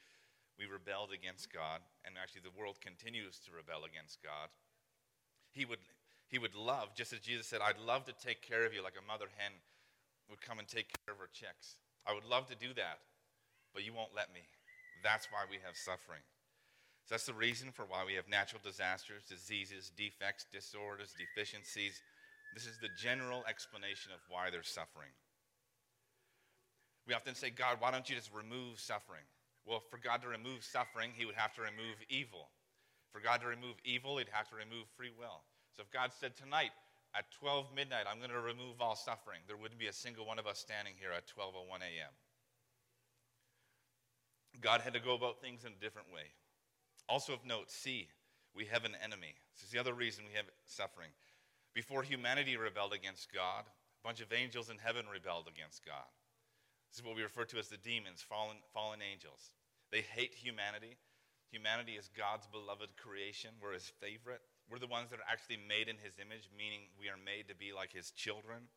we 0.59 0.67
rebelled 0.67 1.13
against 1.13 1.53
God, 1.53 1.85
and 2.03 2.17
actually 2.17 2.43
the 2.43 2.59
world 2.59 2.81
continues 2.81 3.39
to 3.45 3.55
rebel 3.55 3.85
against 3.85 4.23
God. 4.23 4.49
He 5.53 5.65
would, 5.65 5.83
he 6.27 6.39
would 6.39 6.55
love, 6.55 6.97
just 6.97 7.13
as 7.13 7.21
Jesus 7.21 7.47
said, 7.47 7.61
I'd 7.63 7.79
love 7.79 8.05
to 8.07 8.17
take 8.17 8.43
care 8.43 8.65
of 8.65 8.75
you 8.75 8.83
like 8.83 8.99
a 8.99 9.07
mother 9.07 9.29
hen 9.37 9.53
would 10.31 10.41
come 10.41 10.59
and 10.59 10.67
take 10.67 10.91
care 11.05 11.15
of 11.15 11.21
her 11.21 11.31
chicks. 11.33 11.77
I 12.07 12.15
would 12.15 12.25
love 12.25 12.49
to 12.49 12.57
do 12.57 12.73
that 12.75 12.99
but 13.75 13.85
you 13.85 13.93
won't 13.93 14.15
let 14.15 14.33
me. 14.33 14.47
That's 15.03 15.29
why 15.31 15.45
we 15.51 15.59
have 15.67 15.77
suffering. 15.77 16.23
So 17.05 17.13
that's 17.13 17.27
the 17.27 17.35
reason 17.35 17.69
for 17.71 17.85
why 17.85 18.05
we 18.07 18.15
have 18.15 18.29
natural 18.29 18.63
disasters, 18.65 19.29
diseases, 19.29 19.93
defects, 19.95 20.47
disorders, 20.51 21.13
deficiencies. 21.13 22.01
This 22.55 22.65
is 22.65 22.79
the 22.81 22.89
general 22.97 23.45
explanation 23.45 24.13
of 24.15 24.21
why 24.31 24.49
there's 24.49 24.71
suffering. 24.71 25.13
We 27.07 27.13
often 27.13 27.35
say, 27.35 27.51
God, 27.51 27.77
why 27.81 27.91
don't 27.91 28.09
you 28.09 28.17
just 28.17 28.33
remove 28.33 28.81
suffering? 28.81 29.29
Well, 29.67 29.83
for 29.91 29.99
God 29.99 30.23
to 30.23 30.29
remove 30.29 30.65
suffering, 30.65 31.11
he 31.13 31.27
would 31.27 31.35
have 31.35 31.53
to 31.57 31.61
remove 31.61 32.01
evil. 32.09 32.49
For 33.13 33.21
God 33.21 33.43
to 33.43 33.47
remove 33.49 33.77
evil, 33.85 34.17
he'd 34.17 34.33
have 34.33 34.49
to 34.49 34.57
remove 34.57 34.89
free 34.97 35.13
will. 35.13 35.45
So 35.77 35.83
if 35.83 35.91
God 35.91 36.11
said 36.13 36.37
tonight 36.37 36.73
at 37.15 37.31
12 37.39 37.69
midnight, 37.75 38.07
I'm 38.09 38.19
going 38.19 38.33
to 38.33 38.41
remove 38.41 38.81
all 38.81 38.97
suffering, 38.97 39.41
there 39.47 39.57
wouldn't 39.57 39.79
be 39.79 39.87
a 39.87 39.93
single 39.93 40.27
one 40.27 40.39
of 40.39 40.47
us 40.47 40.59
standing 40.59 40.95
here 40.99 41.13
at 41.13 41.29
12:01 41.29 41.85
a.m. 41.85 42.13
God 44.61 44.81
had 44.81 44.95
to 44.95 45.01
go 45.01 45.15
about 45.15 45.41
things 45.41 45.65
in 45.65 45.73
a 45.73 45.83
different 45.83 46.13
way. 46.13 46.33
Also 47.09 47.33
of 47.33 47.45
note, 47.45 47.71
C, 47.71 48.09
we 48.55 48.65
have 48.67 48.85
an 48.85 48.97
enemy. 49.03 49.35
This 49.55 49.65
is 49.65 49.71
the 49.71 49.79
other 49.79 49.95
reason 49.95 50.25
we 50.25 50.37
have 50.37 50.47
suffering. 50.65 51.11
Before 51.75 52.03
humanity 52.03 52.57
rebelled 52.57 52.93
against 52.93 53.33
God, 53.33 53.65
a 53.67 54.07
bunch 54.07 54.21
of 54.21 54.33
angels 54.33 54.71
in 54.71 54.79
heaven 54.79 55.07
rebelled 55.13 55.49
against 55.49 55.85
God. 55.85 56.07
This 56.91 57.01
is 57.01 57.05
what 57.05 57.17
we 57.17 57.23
refer 57.23 57.45
to 57.47 57.59
as 57.59 57.69
the 57.69 57.77
demons, 57.77 58.23
fallen, 58.23 58.57
fallen 58.73 59.01
angels. 59.03 59.51
They 59.91 60.03
hate 60.03 60.35
humanity. 60.35 60.97
Humanity 61.51 61.93
is 61.99 62.09
God's 62.17 62.47
beloved 62.47 62.97
creation. 62.97 63.51
We're 63.61 63.75
his 63.75 63.91
favorite. 64.01 64.43
We're 64.71 64.79
the 64.79 64.87
ones 64.87 65.11
that 65.11 65.19
are 65.19 65.31
actually 65.31 65.59
made 65.69 65.89
in 65.89 65.99
his 65.99 66.15
image, 66.23 66.49
meaning 66.57 66.89
we 66.99 67.09
are 67.09 67.19
made 67.19 67.49
to 67.49 67.55
be 67.55 67.73
like 67.75 67.93
his 67.93 68.13
children. 68.13 68.71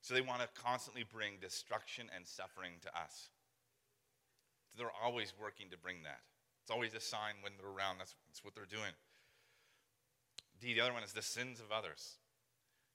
So 0.00 0.14
they 0.14 0.22
want 0.22 0.40
to 0.40 0.48
constantly 0.54 1.04
bring 1.04 1.38
destruction 1.40 2.06
and 2.14 2.26
suffering 2.26 2.78
to 2.82 2.90
us. 2.94 3.28
They're 4.76 4.92
always 5.02 5.34
working 5.40 5.68
to 5.70 5.76
bring 5.78 6.02
that. 6.04 6.20
It's 6.62 6.70
always 6.70 6.94
a 6.94 7.00
sign 7.00 7.34
when 7.42 7.52
they're 7.58 7.70
around. 7.70 7.98
That's, 7.98 8.14
that's 8.28 8.44
what 8.44 8.54
they're 8.54 8.64
doing. 8.64 8.92
D, 10.60 10.74
the 10.74 10.80
other 10.80 10.92
one 10.92 11.02
is 11.02 11.12
the 11.12 11.22
sins 11.22 11.60
of 11.60 11.72
others. 11.72 12.16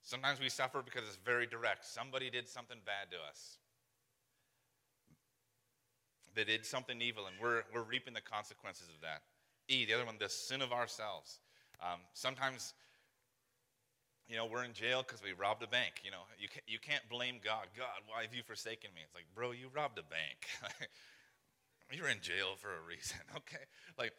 Sometimes 0.01 0.39
we 0.39 0.47
suffer 0.47 0.81
because 0.81 1.03
it's 1.03 1.17
very 1.17 1.45
direct. 1.45 1.85
Somebody 1.85 2.29
did 2.29 2.47
something 2.47 2.77
bad 2.85 3.11
to 3.11 3.17
us. 3.29 3.57
They 6.33 6.45
did 6.45 6.65
something 6.65 7.01
evil, 7.01 7.25
and 7.25 7.35
we're, 7.41 7.63
we're 7.73 7.83
reaping 7.83 8.13
the 8.13 8.21
consequences 8.21 8.87
of 8.93 9.01
that. 9.01 9.23
E, 9.67 9.85
the 9.85 9.93
other 9.93 10.05
one, 10.05 10.15
the 10.17 10.29
sin 10.29 10.61
of 10.61 10.71
ourselves. 10.71 11.39
Um, 11.81 11.99
sometimes, 12.13 12.73
you 14.29 14.37
know, 14.37 14.45
we're 14.45 14.63
in 14.63 14.71
jail 14.71 15.03
because 15.05 15.21
we 15.21 15.33
robbed 15.33 15.61
a 15.63 15.67
bank. 15.67 16.01
You 16.05 16.11
know, 16.11 16.23
you 16.39 16.47
can't, 16.47 16.63
you 16.67 16.79
can't 16.79 17.03
blame 17.09 17.35
God. 17.43 17.67
God, 17.75 18.05
why 18.07 18.21
have 18.21 18.33
you 18.33 18.43
forsaken 18.43 18.91
me? 18.95 19.01
It's 19.03 19.13
like, 19.13 19.25
bro, 19.35 19.51
you 19.51 19.67
robbed 19.75 19.99
a 19.99 20.03
bank. 20.03 20.47
You're 21.91 22.09
in 22.09 22.19
jail 22.21 22.55
for 22.57 22.69
a 22.69 22.81
reason, 22.87 23.17
okay? 23.37 23.63
Like, 23.97 24.13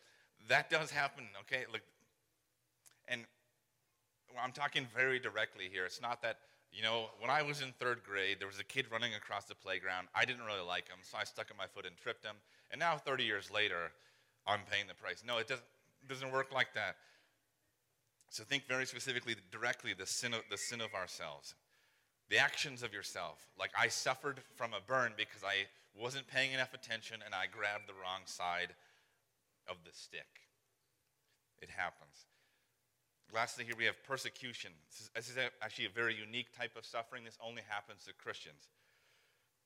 that 0.48 0.70
does 0.70 0.90
happen, 0.90 1.24
okay? 1.42 1.64
Like, 1.72 1.82
and 3.08 3.22
I'm 4.42 4.52
talking 4.52 4.86
very 4.94 5.18
directly 5.18 5.68
here. 5.70 5.84
It's 5.84 6.00
not 6.00 6.22
that, 6.22 6.38
you 6.72 6.82
know, 6.82 7.06
when 7.18 7.30
I 7.30 7.42
was 7.42 7.60
in 7.60 7.72
third 7.78 8.02
grade, 8.04 8.38
there 8.38 8.48
was 8.48 8.58
a 8.58 8.64
kid 8.64 8.86
running 8.90 9.14
across 9.14 9.44
the 9.44 9.54
playground. 9.54 10.08
I 10.14 10.24
didn't 10.24 10.44
really 10.44 10.66
like 10.66 10.88
him, 10.88 10.98
so 11.02 11.18
I 11.18 11.24
stuck 11.24 11.50
in 11.50 11.56
my 11.56 11.66
foot 11.66 11.86
and 11.86 11.96
tripped 11.96 12.24
him. 12.24 12.36
And 12.70 12.78
now, 12.78 12.96
30 12.96 13.24
years 13.24 13.50
later, 13.50 13.92
I'm 14.46 14.60
paying 14.70 14.86
the 14.86 14.94
price. 14.94 15.22
No, 15.26 15.38
it 15.38 15.48
doesn't, 15.48 15.66
it 16.02 16.08
doesn't 16.08 16.32
work 16.32 16.52
like 16.52 16.74
that. 16.74 16.96
So 18.30 18.44
think 18.44 18.66
very 18.66 18.86
specifically, 18.86 19.36
directly, 19.50 19.94
the 19.94 20.06
sin 20.06 20.34
of, 20.34 20.42
the 20.50 20.58
sin 20.58 20.80
of 20.80 20.94
ourselves. 20.94 21.54
The 22.30 22.38
actions 22.38 22.82
of 22.82 22.92
yourself. 22.92 23.46
Like 23.58 23.70
I 23.78 23.88
suffered 23.88 24.40
from 24.54 24.72
a 24.74 24.80
burn 24.86 25.12
because 25.16 25.42
I 25.44 25.66
wasn't 25.98 26.26
paying 26.28 26.52
enough 26.52 26.74
attention 26.74 27.20
and 27.24 27.34
I 27.34 27.46
grabbed 27.46 27.88
the 27.88 27.94
wrong 27.94 28.22
side 28.26 28.74
of 29.68 29.76
the 29.84 29.90
stick. 29.92 30.48
It 31.60 31.70
happens. 31.70 32.26
Lastly, 33.34 33.64
here 33.64 33.74
we 33.76 33.84
have 33.84 34.02
persecution. 34.04 34.70
This 35.14 35.28
is, 35.28 35.36
actually 35.60 35.84
a 35.84 35.90
very 35.90 36.16
unique 36.16 36.56
type 36.56 36.76
of 36.76 36.86
suffering. 36.86 37.24
This 37.24 37.36
only 37.44 37.62
happens 37.68 38.04
to 38.04 38.12
Christians. 38.14 38.68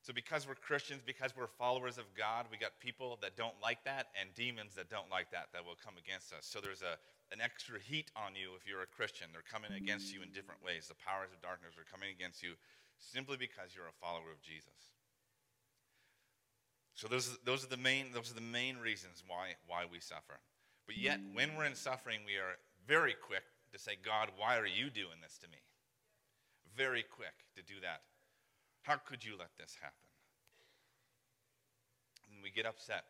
So, 0.02 0.12
because 0.12 0.48
we're 0.48 0.56
Christians, 0.56 1.00
because 1.06 1.30
we're 1.36 1.46
followers 1.46 1.96
of 1.96 2.10
God, 2.18 2.46
we 2.50 2.58
got 2.58 2.72
people 2.80 3.18
that 3.22 3.36
don't 3.36 3.54
like 3.62 3.84
that 3.84 4.08
and 4.20 4.34
demons 4.34 4.74
that 4.74 4.90
don't 4.90 5.08
like 5.10 5.30
that 5.30 5.46
that 5.52 5.64
will 5.64 5.78
come 5.78 5.94
against 5.94 6.32
us. 6.32 6.42
So, 6.42 6.58
there's 6.58 6.82
a, 6.82 6.98
an 7.32 7.40
extra 7.40 7.80
heat 7.80 8.12
on 8.14 8.36
you 8.36 8.52
if 8.54 8.68
you're 8.68 8.84
a 8.84 8.92
Christian. 8.94 9.32
They're 9.32 9.46
coming 9.46 9.72
against 9.72 10.12
you 10.12 10.20
in 10.20 10.30
different 10.36 10.60
ways. 10.60 10.86
The 10.86 11.00
powers 11.00 11.32
of 11.32 11.40
darkness 11.40 11.80
are 11.80 11.88
coming 11.88 12.12
against 12.12 12.44
you 12.44 12.54
simply 13.00 13.40
because 13.40 13.72
you're 13.72 13.88
a 13.88 13.98
follower 14.00 14.30
of 14.30 14.44
Jesus. 14.44 14.92
So, 16.94 17.08
those, 17.08 17.38
those, 17.44 17.64
are, 17.64 17.72
the 17.72 17.80
main, 17.80 18.12
those 18.12 18.30
are 18.30 18.36
the 18.36 18.44
main 18.44 18.76
reasons 18.76 19.24
why, 19.26 19.56
why 19.66 19.88
we 19.90 19.98
suffer. 19.98 20.38
But 20.86 20.98
yet, 20.98 21.20
when 21.32 21.56
we're 21.56 21.64
in 21.64 21.74
suffering, 21.74 22.20
we 22.26 22.36
are 22.36 22.60
very 22.86 23.14
quick 23.14 23.44
to 23.72 23.78
say, 23.78 23.96
God, 23.96 24.28
why 24.36 24.58
are 24.58 24.66
you 24.66 24.90
doing 24.90 25.18
this 25.22 25.38
to 25.38 25.48
me? 25.48 25.58
Very 26.76 27.02
quick 27.02 27.34
to 27.56 27.62
do 27.62 27.80
that. 27.80 28.02
How 28.82 28.96
could 28.96 29.24
you 29.24 29.32
let 29.38 29.56
this 29.58 29.76
happen? 29.80 30.06
And 32.28 32.42
we 32.42 32.50
get 32.50 32.66
upset. 32.66 33.04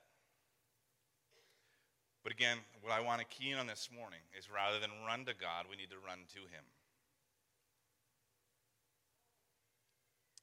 But 2.23 2.33
again, 2.33 2.59
what 2.81 2.93
I 2.93 3.03
want 3.03 3.19
to 3.21 3.27
key 3.27 3.51
in 3.51 3.59
on 3.59 3.67
this 3.67 3.91
morning 3.91 4.23
is 4.39 4.47
rather 4.47 4.79
than 4.79 4.91
run 5.07 5.27
to 5.27 5.35
God, 5.35 5.67
we 5.69 5.77
need 5.77 5.91
to 5.91 5.99
run 5.99 6.23
to 6.39 6.47
Him. 6.55 6.63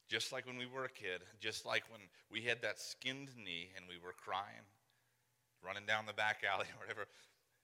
Just 0.08 0.32
like 0.32 0.44
when 0.44 0.58
we 0.58 0.66
were 0.66 0.84
a 0.84 0.92
kid, 0.92 1.22
just 1.40 1.64
like 1.64 1.84
when 1.88 2.02
we 2.28 2.42
had 2.42 2.60
that 2.60 2.82
skinned 2.82 3.30
knee 3.38 3.70
and 3.78 3.86
we 3.88 3.96
were 3.96 4.12
crying, 4.12 4.66
running 5.62 5.86
down 5.86 6.04
the 6.04 6.12
back 6.12 6.42
alley 6.44 6.66
or 6.76 6.82
whatever, 6.84 7.06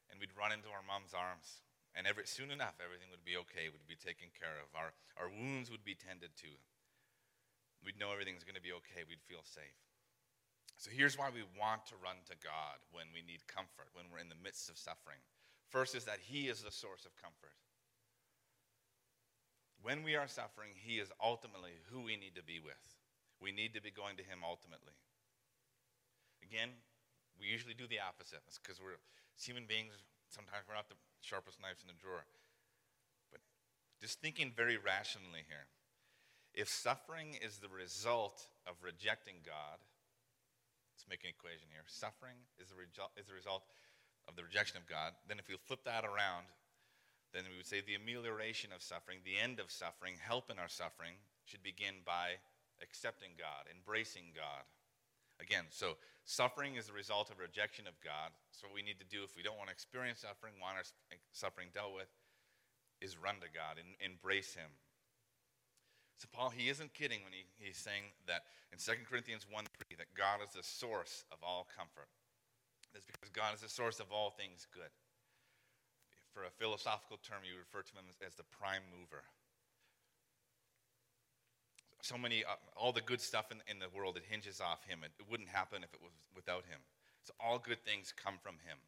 and 0.09 0.17
we'd 0.17 0.33
run 0.39 0.55
into 0.55 0.71
our 0.71 0.87
mom's 0.87 1.13
arms. 1.13 1.61
And 1.97 2.07
every, 2.07 2.25
soon 2.29 2.53
enough, 2.53 2.77
everything 2.79 3.09
would 3.11 3.25
be 3.25 3.41
okay, 3.49 3.73
would 3.73 3.89
be 3.89 3.97
taken 3.97 4.29
care 4.33 4.61
of. 4.61 4.69
Our, 4.77 4.93
our 5.17 5.33
wounds 5.33 5.73
would 5.73 5.85
be 5.85 5.97
tended 5.97 6.37
to. 6.45 6.53
We'd 7.85 7.99
know 7.99 8.13
everything's 8.13 8.45
going 8.45 8.57
to 8.57 8.65
be 8.65 8.77
okay. 8.85 9.05
We'd 9.09 9.25
feel 9.25 9.43
safe. 9.43 9.81
So 10.77 10.91
here's 10.93 11.17
why 11.17 11.33
we 11.33 11.45
want 11.57 11.89
to 11.89 11.97
run 12.05 12.21
to 12.29 12.37
God 12.45 12.85
when 12.93 13.09
we 13.17 13.25
need 13.25 13.49
comfort, 13.49 13.89
when 13.97 14.13
we're 14.13 14.21
in 14.21 14.29
the 14.29 14.45
midst 14.45 14.69
of 14.69 14.77
suffering. 14.77 15.19
First 15.73 15.97
is 15.97 16.05
that 16.05 16.21
He 16.21 16.53
is 16.53 16.63
the 16.63 16.71
source 16.71 17.09
of 17.09 17.17
comfort. 17.17 17.57
When 19.81 20.05
we 20.05 20.17
are 20.17 20.29
suffering, 20.29 20.77
He 20.77 21.01
is 21.01 21.09
ultimately 21.17 21.81
who 21.89 22.05
we 22.05 22.21
need 22.21 22.37
to 22.37 22.45
be 22.45 22.61
with. 22.61 22.81
We 23.41 23.53
need 23.53 23.73
to 23.75 23.81
be 23.81 23.91
going 23.91 24.17
to 24.21 24.25
Him 24.25 24.45
ultimately. 24.45 24.93
Again, 26.45 26.77
we 27.41 27.49
usually 27.49 27.75
do 27.75 27.89
the 27.89 28.01
opposite. 28.01 28.45
It's 28.47 28.61
because 28.61 28.81
we're 28.81 29.01
human 29.41 29.65
beings. 29.65 29.97
Sometimes 30.29 30.69
we're 30.69 30.77
not 30.77 30.93
the 30.93 31.01
sharpest 31.21 31.61
knives 31.61 31.81
in 31.81 31.89
the 31.89 31.97
drawer. 31.97 32.29
But 33.33 33.41
just 34.01 34.21
thinking 34.21 34.53
very 34.55 34.77
rationally 34.77 35.45
here. 35.49 35.73
If 36.53 36.69
suffering 36.69 37.37
is 37.41 37.59
the 37.59 37.69
result 37.69 38.49
of 38.67 38.77
rejecting 38.85 39.45
God, 39.45 39.81
let's 40.97 41.05
make 41.13 41.29
an 41.29 41.37
equation 41.37 41.69
here. 41.69 41.85
Suffering 41.85 42.41
is 42.57 42.73
a, 42.73 42.81
is 43.21 43.29
the 43.29 43.37
result 43.37 43.69
of 44.25 44.33
the 44.33 44.41
rejection 44.41 44.81
of 44.81 44.89
God. 44.89 45.13
Then, 45.29 45.37
if 45.37 45.45
we 45.45 45.61
flip 45.61 45.85
that 45.85 46.09
around, 46.09 46.49
then 47.37 47.45
we 47.53 47.61
would 47.61 47.69
say 47.69 47.85
the 47.85 48.01
amelioration 48.01 48.73
of 48.73 48.81
suffering, 48.81 49.21
the 49.21 49.37
end 49.37 49.61
of 49.61 49.69
suffering, 49.69 50.17
help 50.17 50.49
in 50.49 50.57
our 50.57 50.73
suffering, 50.73 51.21
should 51.45 51.61
begin 51.61 52.01
by 52.09 52.41
accepting 52.81 53.37
God, 53.37 53.69
embracing 53.69 54.33
God. 54.33 54.65
Again, 55.37 55.69
so 55.69 56.01
suffering 56.25 56.81
is 56.81 56.89
the 56.89 56.97
result 56.97 57.29
of 57.29 57.45
rejection 57.45 57.85
of 57.85 58.01
God. 58.01 58.33
So, 58.57 58.65
what 58.65 58.73
we 58.73 58.81
need 58.81 58.97
to 59.05 59.13
do 59.13 59.21
if 59.21 59.37
we 59.37 59.45
don't 59.45 59.61
want 59.61 59.69
to 59.69 59.77
experience 59.77 60.25
suffering, 60.25 60.57
want 60.57 60.81
our 60.81 60.89
suffering 61.37 61.69
dealt 61.77 61.93
with, 61.93 62.09
is 63.05 63.21
run 63.21 63.37
to 63.45 63.53
God 63.53 63.77
and 63.77 64.01
embrace 64.01 64.57
Him. 64.57 64.73
So, 66.17 66.29
Paul, 66.33 66.51
he 66.51 66.69
isn't 66.69 66.95
kidding 66.95 67.21
when 67.25 67.33
he, 67.33 67.45
he's 67.59 67.77
saying 67.77 68.17
that 68.27 68.49
in 68.73 68.79
2 68.79 69.05
Corinthians 69.05 69.45
1 69.49 69.65
3, 69.89 69.97
that 70.01 70.13
God 70.17 70.41
is 70.41 70.57
the 70.57 70.65
source 70.65 71.25
of 71.31 71.39
all 71.43 71.69
comfort. 71.77 72.09
That's 72.93 73.05
because 73.05 73.29
God 73.29 73.53
is 73.55 73.61
the 73.61 73.69
source 73.69 74.01
of 74.01 74.09
all 74.11 74.31
things 74.31 74.67
good. 74.73 74.89
For 76.33 76.45
a 76.45 76.53
philosophical 76.57 77.21
term, 77.21 77.45
you 77.45 77.57
refer 77.61 77.85
to 77.85 77.93
him 77.93 78.09
as 78.25 78.35
the 78.35 78.49
prime 78.49 78.85
mover. 78.89 79.25
So 82.01 82.17
many, 82.17 82.45
uh, 82.45 82.57
all 82.77 82.93
the 82.93 83.05
good 83.05 83.21
stuff 83.21 83.53
in, 83.53 83.61
in 83.69 83.79
the 83.79 83.93
world, 83.93 84.17
it 84.17 84.25
hinges 84.29 84.61
off 84.61 84.85
him. 84.85 85.01
It, 85.05 85.13
it 85.21 85.27
wouldn't 85.29 85.49
happen 85.49 85.85
if 85.85 85.93
it 85.93 86.01
was 86.01 86.13
without 86.35 86.65
him. 86.65 86.81
So 87.25 87.33
all 87.41 87.59
good 87.59 87.85
things 87.85 88.15
come 88.17 88.39
from 88.41 88.57
him. 88.65 88.79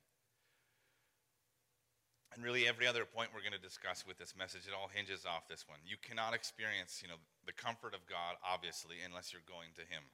And 2.35 2.45
really, 2.45 2.69
every 2.69 2.87
other 2.87 3.05
point 3.05 3.31
we're 3.33 3.41
going 3.41 3.57
to 3.57 3.63
discuss 3.63 4.05
with 4.07 4.19
this 4.19 4.37
message, 4.37 4.69
it 4.69 4.77
all 4.77 4.91
hinges 4.93 5.25
off 5.25 5.49
this 5.49 5.65
one. 5.67 5.79
You 5.85 5.97
cannot 5.97 6.35
experience, 6.35 7.01
you 7.03 7.09
know, 7.09 7.17
the 7.47 7.57
comfort 7.57 7.95
of 7.95 8.05
God, 8.05 8.37
obviously, 8.45 8.97
unless 9.05 9.33
you're 9.33 9.47
going 9.49 9.73
to 9.77 9.83
Him. 9.83 10.05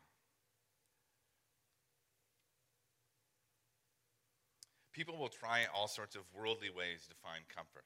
People 4.94 5.18
will 5.18 5.28
try 5.28 5.66
all 5.74 5.88
sorts 5.88 6.14
of 6.14 6.22
worldly 6.30 6.70
ways 6.70 7.02
to 7.10 7.18
find 7.18 7.42
comfort. 7.50 7.82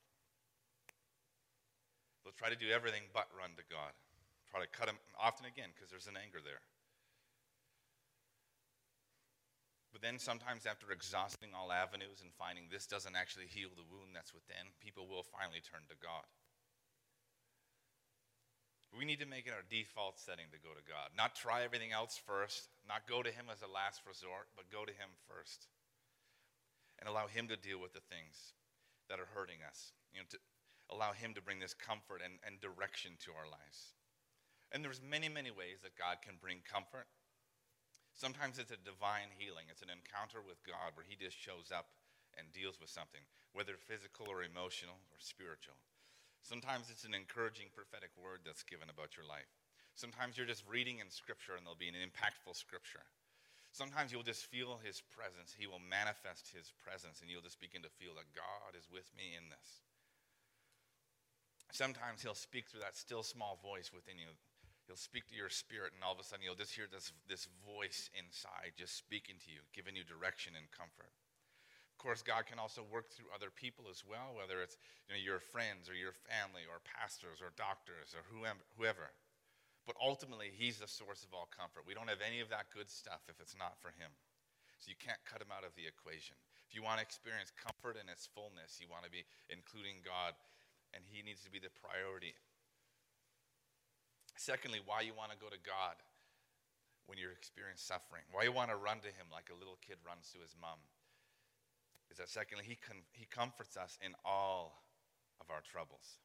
They'll 2.22 2.36
try 2.36 2.52
to 2.52 2.60
do 2.60 2.68
everything 2.68 3.08
but 3.16 3.32
run 3.32 3.56
to 3.56 3.64
God. 3.72 3.96
Try 4.52 4.60
to 4.60 4.68
cut 4.68 4.92
Him 4.92 5.00
often 5.16 5.48
again 5.48 5.72
because 5.72 5.88
there's 5.88 6.06
an 6.06 6.20
anger 6.20 6.44
there. 6.44 6.60
But 9.92 10.02
then 10.02 10.18
sometimes, 10.18 10.66
after 10.66 10.92
exhausting 10.92 11.56
all 11.56 11.72
avenues 11.72 12.20
and 12.20 12.30
finding 12.36 12.68
this 12.68 12.86
doesn't 12.86 13.16
actually 13.16 13.48
heal 13.48 13.72
the 13.72 13.88
wound 13.88 14.12
that's 14.12 14.36
within, 14.36 14.76
people 14.84 15.08
will 15.08 15.24
finally 15.24 15.64
turn 15.64 15.88
to 15.88 15.96
God. 15.96 16.28
We 18.96 19.04
need 19.04 19.20
to 19.20 19.28
make 19.28 19.46
it 19.46 19.52
our 19.52 19.64
default 19.68 20.16
setting 20.16 20.48
to 20.52 20.60
go 20.60 20.72
to 20.72 20.84
God. 20.84 21.12
Not 21.16 21.36
try 21.36 21.62
everything 21.62 21.92
else 21.92 22.16
first, 22.16 22.72
not 22.88 23.08
go 23.08 23.22
to 23.22 23.28
Him 23.28 23.52
as 23.52 23.60
a 23.60 23.68
last 23.68 24.00
resort, 24.08 24.48
but 24.56 24.72
go 24.72 24.84
to 24.84 24.92
Him 24.92 25.12
first. 25.28 25.68
And 26.98 27.08
allow 27.08 27.28
Him 27.28 27.48
to 27.48 27.56
deal 27.56 27.80
with 27.80 27.92
the 27.92 28.04
things 28.08 28.56
that 29.08 29.20
are 29.20 29.28
hurting 29.36 29.60
us. 29.64 29.92
You 30.12 30.24
know, 30.24 30.28
to 30.32 30.38
allow 30.88 31.12
Him 31.12 31.36
to 31.36 31.44
bring 31.44 31.60
this 31.60 31.76
comfort 31.76 32.24
and, 32.24 32.40
and 32.44 32.60
direction 32.60 33.20
to 33.28 33.36
our 33.36 33.46
lives. 33.46 33.92
And 34.72 34.84
there's 34.84 35.00
many, 35.00 35.28
many 35.28 35.52
ways 35.52 35.84
that 35.84 35.96
God 35.96 36.20
can 36.24 36.40
bring 36.40 36.60
comfort. 36.64 37.08
Sometimes 38.18 38.58
it's 38.58 38.74
a 38.74 38.82
divine 38.82 39.30
healing. 39.38 39.70
It's 39.70 39.86
an 39.86 39.94
encounter 39.94 40.42
with 40.42 40.58
God 40.66 40.98
where 40.98 41.06
He 41.06 41.14
just 41.14 41.38
shows 41.38 41.70
up 41.70 41.86
and 42.34 42.50
deals 42.50 42.82
with 42.82 42.90
something, 42.90 43.22
whether 43.54 43.78
physical 43.78 44.26
or 44.26 44.42
emotional 44.42 44.98
or 45.14 45.22
spiritual. 45.22 45.78
Sometimes 46.42 46.90
it's 46.90 47.06
an 47.06 47.14
encouraging 47.14 47.70
prophetic 47.70 48.10
word 48.18 48.42
that's 48.42 48.66
given 48.66 48.90
about 48.90 49.14
your 49.14 49.22
life. 49.22 49.46
Sometimes 49.94 50.34
you're 50.34 50.50
just 50.50 50.66
reading 50.66 50.98
in 50.98 51.14
Scripture 51.14 51.54
and 51.54 51.62
there'll 51.62 51.78
be 51.78 51.86
an 51.86 51.94
impactful 51.94 52.58
Scripture. 52.58 53.06
Sometimes 53.70 54.10
you'll 54.10 54.26
just 54.26 54.50
feel 54.50 54.82
His 54.82 54.98
presence. 55.14 55.54
He 55.54 55.70
will 55.70 55.82
manifest 55.82 56.50
His 56.50 56.74
presence 56.74 57.22
and 57.22 57.30
you'll 57.30 57.46
just 57.46 57.62
begin 57.62 57.86
to 57.86 57.98
feel 58.02 58.18
that 58.18 58.34
God 58.34 58.74
is 58.74 58.90
with 58.90 59.06
me 59.14 59.38
in 59.38 59.46
this. 59.46 59.86
Sometimes 61.70 62.26
He'll 62.26 62.34
speak 62.34 62.66
through 62.66 62.82
that 62.82 62.98
still 62.98 63.22
small 63.22 63.62
voice 63.62 63.94
within 63.94 64.18
you. 64.18 64.34
He'll 64.88 64.96
speak 64.96 65.28
to 65.28 65.36
your 65.36 65.52
spirit, 65.52 65.92
and 65.92 66.00
all 66.00 66.16
of 66.16 66.18
a 66.18 66.24
sudden 66.24 66.48
you'll 66.48 66.56
just 66.56 66.72
hear 66.72 66.88
this, 66.88 67.12
this 67.28 67.44
voice 67.60 68.08
inside 68.16 68.72
just 68.72 68.96
speaking 68.96 69.36
to 69.44 69.52
you, 69.52 69.60
giving 69.76 69.92
you 69.92 70.00
direction 70.00 70.56
and 70.56 70.64
comfort. 70.72 71.12
Of 71.92 72.00
course, 72.00 72.24
God 72.24 72.48
can 72.48 72.56
also 72.56 72.80
work 72.88 73.12
through 73.12 73.28
other 73.28 73.52
people 73.52 73.84
as 73.92 74.00
well, 74.00 74.32
whether 74.32 74.64
it's 74.64 74.80
you 75.04 75.12
know, 75.12 75.20
your 75.20 75.44
friends 75.44 75.92
or 75.92 75.98
your 75.98 76.16
family 76.24 76.64
or 76.64 76.80
pastors 76.80 77.44
or 77.44 77.52
doctors 77.60 78.16
or 78.16 78.24
whoever. 78.32 79.12
But 79.84 80.00
ultimately, 80.00 80.48
He's 80.48 80.80
the 80.80 80.88
source 80.88 81.20
of 81.20 81.36
all 81.36 81.52
comfort. 81.52 81.84
We 81.84 81.92
don't 81.92 82.08
have 82.08 82.24
any 82.24 82.40
of 82.40 82.48
that 82.48 82.72
good 82.72 82.88
stuff 82.88 83.28
if 83.28 83.36
it's 83.44 83.58
not 83.58 83.76
for 83.84 83.92
Him. 84.00 84.08
So 84.80 84.88
you 84.88 84.96
can't 84.96 85.20
cut 85.28 85.44
Him 85.44 85.52
out 85.52 85.68
of 85.68 85.76
the 85.76 85.84
equation. 85.84 86.38
If 86.64 86.72
you 86.72 86.80
want 86.80 87.00
to 87.00 87.04
experience 87.04 87.52
comfort 87.52 88.00
in 88.00 88.08
its 88.08 88.24
fullness, 88.30 88.80
you 88.80 88.88
want 88.88 89.04
to 89.04 89.12
be 89.12 89.28
including 89.52 90.00
God, 90.00 90.32
and 90.94 91.04
He 91.08 91.20
needs 91.20 91.42
to 91.44 91.52
be 91.52 91.60
the 91.60 91.72
priority. 91.72 92.32
Secondly, 94.38 94.78
why 94.86 95.02
you 95.02 95.12
want 95.12 95.34
to 95.34 95.38
go 95.38 95.50
to 95.50 95.58
God 95.66 95.98
when 97.10 97.18
you're 97.18 97.34
experiencing 97.34 97.82
suffering, 97.82 98.22
why 98.30 98.46
you 98.46 98.54
want 98.54 98.70
to 98.70 98.78
run 98.78 99.02
to 99.02 99.10
Him 99.10 99.26
like 99.34 99.50
a 99.50 99.58
little 99.58 99.76
kid 99.82 99.98
runs 100.06 100.30
to 100.32 100.38
his 100.38 100.54
mom 100.54 100.78
is 102.10 102.16
that 102.18 102.28
secondly, 102.28 102.64
he, 102.66 102.76
con- 102.76 103.04
he 103.12 103.26
comforts 103.26 103.76
us 103.76 103.98
in 104.04 104.12
all 104.24 104.82
of 105.40 105.50
our 105.50 105.60
troubles. 105.60 106.18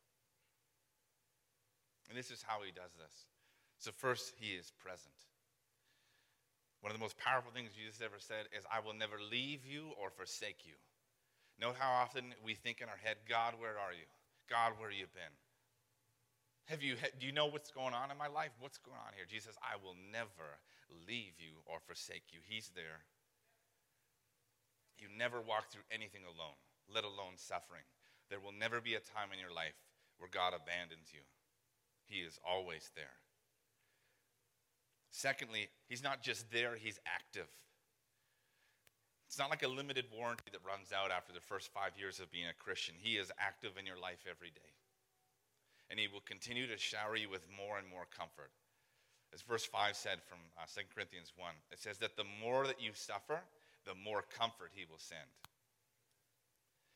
And 2.09 2.17
this 2.17 2.31
is 2.31 2.43
how 2.43 2.63
he 2.63 2.71
does 2.71 2.91
this. 2.95 3.27
So, 3.79 3.91
first, 3.91 4.33
he 4.39 4.55
is 4.55 4.71
present. 4.71 5.15
One 6.81 6.91
of 6.91 6.97
the 6.97 7.03
most 7.03 7.17
powerful 7.17 7.51
things 7.51 7.71
Jesus 7.75 8.01
ever 8.03 8.19
said 8.19 8.47
is, 8.55 8.63
I 8.71 8.79
will 8.79 8.93
never 8.93 9.15
leave 9.19 9.65
you 9.65 9.91
or 9.99 10.09
forsake 10.09 10.65
you. 10.65 10.75
Note 11.59 11.75
how 11.79 11.91
often 11.91 12.33
we 12.43 12.55
think 12.55 12.81
in 12.81 12.89
our 12.89 12.99
head, 13.01 13.17
God, 13.27 13.55
where 13.59 13.79
are 13.79 13.93
you? 13.93 14.07
God, 14.49 14.73
where 14.77 14.89
have 14.89 14.99
you 14.99 15.07
been? 15.13 15.31
Have 16.65 16.81
you, 16.81 16.95
do 17.19 17.25
you 17.25 17.33
know 17.33 17.47
what's 17.47 17.71
going 17.71 17.93
on 17.93 18.09
in 18.09 18.17
my 18.17 18.27
life? 18.27 18.51
What's 18.59 18.77
going 18.77 18.97
on 18.97 19.13
here? 19.15 19.25
Jesus 19.27 19.55
I 19.61 19.75
will 19.83 19.95
never 20.11 20.59
leave 21.07 21.35
you 21.37 21.59
or 21.65 21.79
forsake 21.85 22.31
you. 22.31 22.39
He's 22.47 22.71
there 22.73 23.03
you 25.03 25.11
never 25.11 25.41
walk 25.41 25.67
through 25.67 25.83
anything 25.91 26.23
alone, 26.23 26.55
let 26.87 27.03
alone 27.03 27.35
suffering. 27.35 27.83
There 28.29 28.39
will 28.39 28.55
never 28.55 28.79
be 28.79 28.95
a 28.95 29.03
time 29.03 29.35
in 29.35 29.39
your 29.39 29.53
life 29.53 29.75
where 30.17 30.31
God 30.31 30.53
abandons 30.55 31.11
you. 31.11 31.19
He 32.05 32.23
is 32.23 32.39
always 32.47 32.89
there. 32.95 33.19
Secondly, 35.11 35.67
He's 35.89 36.03
not 36.03 36.23
just 36.23 36.49
there, 36.51 36.75
He's 36.75 36.99
active. 37.05 37.51
It's 39.27 39.39
not 39.39 39.49
like 39.49 39.63
a 39.63 39.67
limited 39.67 40.05
warranty 40.15 40.49
that 40.51 40.63
runs 40.65 40.93
out 40.93 41.11
after 41.11 41.33
the 41.33 41.41
first 41.41 41.73
five 41.73 41.97
years 41.97 42.19
of 42.19 42.31
being 42.31 42.47
a 42.47 42.63
Christian. 42.63 42.95
He 42.97 43.17
is 43.17 43.31
active 43.39 43.77
in 43.77 43.85
your 43.85 43.99
life 43.99 44.23
every 44.29 44.49
day. 44.49 44.71
And 45.89 45.99
He 45.99 46.07
will 46.07 46.23
continue 46.25 46.67
to 46.67 46.77
shower 46.77 47.15
you 47.15 47.29
with 47.29 47.47
more 47.55 47.77
and 47.77 47.87
more 47.87 48.07
comfort. 48.15 48.51
As 49.33 49.41
verse 49.41 49.65
5 49.65 49.95
said 49.95 50.21
from 50.21 50.37
uh, 50.57 50.69
2 50.69 50.81
Corinthians 50.93 51.33
1, 51.35 51.49
it 51.71 51.79
says 51.79 51.97
that 51.97 52.15
the 52.15 52.29
more 52.39 52.67
that 52.67 52.81
you 52.81 52.91
suffer, 52.93 53.41
the 53.85 53.95
more 53.95 54.21
comfort 54.21 54.71
he 54.73 54.85
will 54.85 55.01
send. 55.01 55.25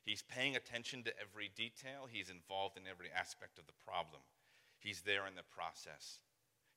He's 0.06 0.22
paying 0.22 0.56
attention 0.56 1.04
to 1.04 1.20
every 1.20 1.50
detail, 1.56 2.08
he's 2.08 2.30
involved 2.30 2.78
in 2.78 2.84
every 2.88 3.10
aspect 3.12 3.58
of 3.58 3.66
the 3.66 3.76
problem. 3.84 4.22
He's 4.80 5.02
there 5.02 5.26
in 5.26 5.36
the 5.36 5.44
process. 5.44 6.20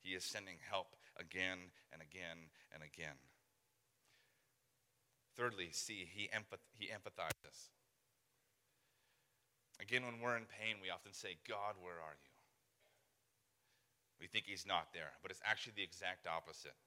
He 0.01 0.15
is 0.15 0.25
sending 0.25 0.57
help 0.67 0.95
again 1.15 1.71
and 1.93 2.01
again 2.01 2.49
and 2.73 2.81
again. 2.81 3.21
Thirdly, 5.37 5.69
see, 5.71 6.09
he, 6.11 6.27
empath- 6.35 6.67
he 6.77 6.87
empathizes. 6.87 7.69
Again, 9.81 10.05
when 10.05 10.21
we're 10.21 10.37
in 10.37 10.45
pain, 10.45 10.77
we 10.77 10.93
often 10.93 11.11
say, 11.11 11.41
God, 11.49 11.75
where 11.81 11.97
are 11.97 12.15
you? 12.15 12.31
We 14.21 14.27
think 14.27 14.45
he's 14.45 14.69
not 14.69 14.93
there, 14.93 15.17
but 15.25 15.31
it's 15.31 15.41
actually 15.43 15.73
the 15.75 15.83
exact 15.83 16.29
opposite 16.29 16.77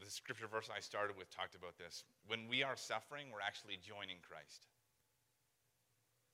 the 0.00 0.10
scripture 0.10 0.48
verse 0.48 0.68
I 0.72 0.80
started 0.80 1.16
with 1.16 1.28
talked 1.28 1.54
about 1.54 1.76
this. 1.76 2.04
When 2.26 2.48
we 2.48 2.62
are 2.64 2.76
suffering, 2.76 3.28
we're 3.28 3.44
actually 3.44 3.76
joining 3.84 4.16
Christ. 4.24 4.66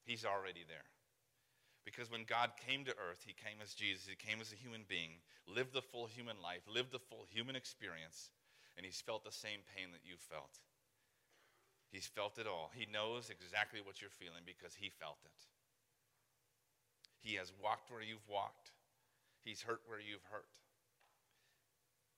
He's 0.06 0.24
already 0.24 0.62
there. 0.70 0.86
Because 1.84 2.10
when 2.10 2.26
God 2.26 2.50
came 2.54 2.84
to 2.86 2.94
earth, 2.98 3.26
he 3.26 3.34
came 3.34 3.58
as 3.62 3.74
Jesus, 3.74 4.06
he 4.06 4.14
came 4.14 4.40
as 4.40 4.52
a 4.52 4.58
human 4.58 4.82
being, 4.88 5.22
lived 5.46 5.74
the 5.74 5.82
full 5.82 6.06
human 6.06 6.38
life, 6.42 6.62
lived 6.66 6.90
the 6.90 7.02
full 7.02 7.26
human 7.30 7.54
experience, 7.54 8.30
and 8.76 8.86
he's 8.86 9.02
felt 9.02 9.24
the 9.24 9.34
same 9.34 9.62
pain 9.74 9.90
that 9.90 10.06
you 10.06 10.14
felt. 10.18 10.58
He's 11.96 12.06
felt 12.06 12.36
it 12.36 12.46
all. 12.46 12.70
He 12.76 12.84
knows 12.92 13.30
exactly 13.30 13.80
what 13.80 14.02
you're 14.02 14.12
feeling 14.12 14.44
because 14.44 14.74
he 14.76 14.92
felt 15.00 15.16
it. 15.24 15.32
He 17.22 17.36
has 17.36 17.54
walked 17.56 17.90
where 17.90 18.02
you've 18.02 18.28
walked, 18.28 18.72
he's 19.42 19.62
hurt 19.62 19.80
where 19.86 19.98
you've 19.98 20.28
hurt. 20.30 20.52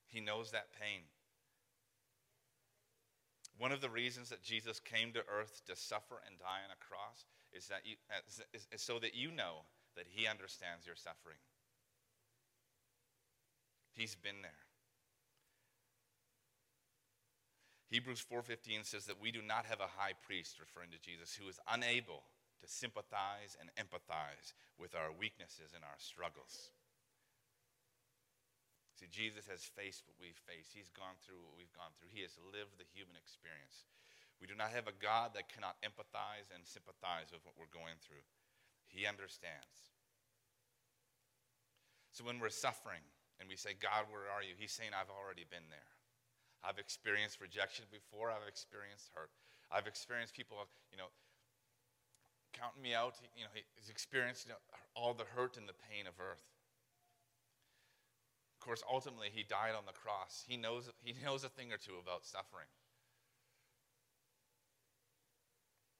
He 0.09 0.19
knows 0.19 0.51
that 0.51 0.75
pain. 0.75 1.03
One 3.57 3.71
of 3.71 3.81
the 3.81 3.89
reasons 3.89 4.31
that 4.31 4.43
Jesus 4.43 4.81
came 4.81 5.13
to 5.13 5.23
earth 5.31 5.63
to 5.69 5.77
suffer 5.77 6.17
and 6.27 6.41
die 6.41 6.67
on 6.67 6.75
a 6.75 6.85
cross 6.85 7.27
is, 7.53 7.69
that 7.69 7.83
you, 7.85 7.95
is, 8.53 8.67
is 8.73 8.83
so 8.83 8.99
that 8.99 9.15
you 9.15 9.31
know 9.31 9.63
that 9.95 10.07
he 10.09 10.27
understands 10.27 10.87
your 10.87 10.97
suffering. 10.97 11.39
He's 13.93 14.17
been 14.17 14.43
there. 14.43 14.68
Hebrews 17.89 18.21
4:15 18.21 18.85
says 18.85 19.07
that 19.07 19.21
we 19.21 19.33
do 19.33 19.41
not 19.41 19.65
have 19.65 19.81
a 19.81 19.97
high 19.97 20.13
priest 20.13 20.61
referring 20.61 20.91
to 20.91 20.99
Jesus 20.99 21.35
who 21.35 21.49
is 21.49 21.61
unable 21.69 22.23
to 22.61 22.67
sympathize 22.67 23.57
and 23.59 23.73
empathize 23.77 24.53
with 24.77 24.95
our 24.95 25.11
weaknesses 25.13 25.73
and 25.75 25.85
our 25.85 25.99
struggles. 25.99 26.73
See, 28.99 29.07
Jesus 29.07 29.47
has 29.47 29.63
faced 29.63 30.05
what 30.05 30.19
we've 30.19 30.37
faced. 30.37 30.75
He's 30.75 30.91
gone 30.91 31.17
through 31.23 31.39
what 31.41 31.57
we've 31.57 31.73
gone 31.73 31.95
through. 31.95 32.11
He 32.11 32.23
has 32.23 32.37
lived 32.51 32.77
the 32.77 32.91
human 32.93 33.15
experience. 33.15 33.87
We 34.41 34.51
do 34.51 34.59
not 34.59 34.75
have 34.75 34.91
a 34.91 34.93
God 34.93 35.35
that 35.35 35.49
cannot 35.49 35.79
empathize 35.83 36.51
and 36.51 36.67
sympathize 36.67 37.31
with 37.31 37.47
what 37.47 37.55
we're 37.55 37.71
going 37.71 37.99
through. 38.03 38.27
He 38.87 39.07
understands. 39.07 39.95
So 42.11 42.25
when 42.25 42.43
we're 42.43 42.51
suffering 42.51 43.07
and 43.39 43.49
we 43.49 43.55
say, 43.55 43.79
God, 43.79 44.11
where 44.11 44.27
are 44.27 44.43
you? 44.43 44.59
He's 44.59 44.75
saying, 44.75 44.91
I've 44.91 45.15
already 45.15 45.47
been 45.47 45.71
there. 45.71 45.98
I've 46.65 46.79
experienced 46.79 47.41
rejection 47.41 47.87
before, 47.91 48.31
I've 48.31 48.47
experienced 48.47 49.11
hurt. 49.15 49.31
I've 49.71 49.87
experienced 49.87 50.35
people, 50.35 50.57
you 50.91 50.99
know, 50.99 51.13
counting 52.53 52.83
me 52.83 52.95
out. 52.95 53.15
You 53.37 53.45
know, 53.45 53.53
he's 53.55 53.91
experienced 53.91 54.47
you 54.47 54.53
know, 54.53 54.61
all 54.97 55.15
the 55.15 55.29
hurt 55.37 55.57
and 55.57 55.69
the 55.69 55.77
pain 55.93 56.07
of 56.09 56.15
earth. 56.19 56.43
Of 58.59 58.65
course, 58.65 58.83
ultimately, 58.91 59.29
he 59.31 59.45
died 59.45 59.79
on 59.79 59.87
the 59.87 59.95
cross. 59.95 60.45
He 60.49 60.57
knows, 60.57 60.91
he 60.99 61.15
knows 61.25 61.45
a 61.45 61.49
thing 61.49 61.73
or 61.73 61.79
two 61.79 61.95
about 62.03 62.27
suffering. 62.27 62.67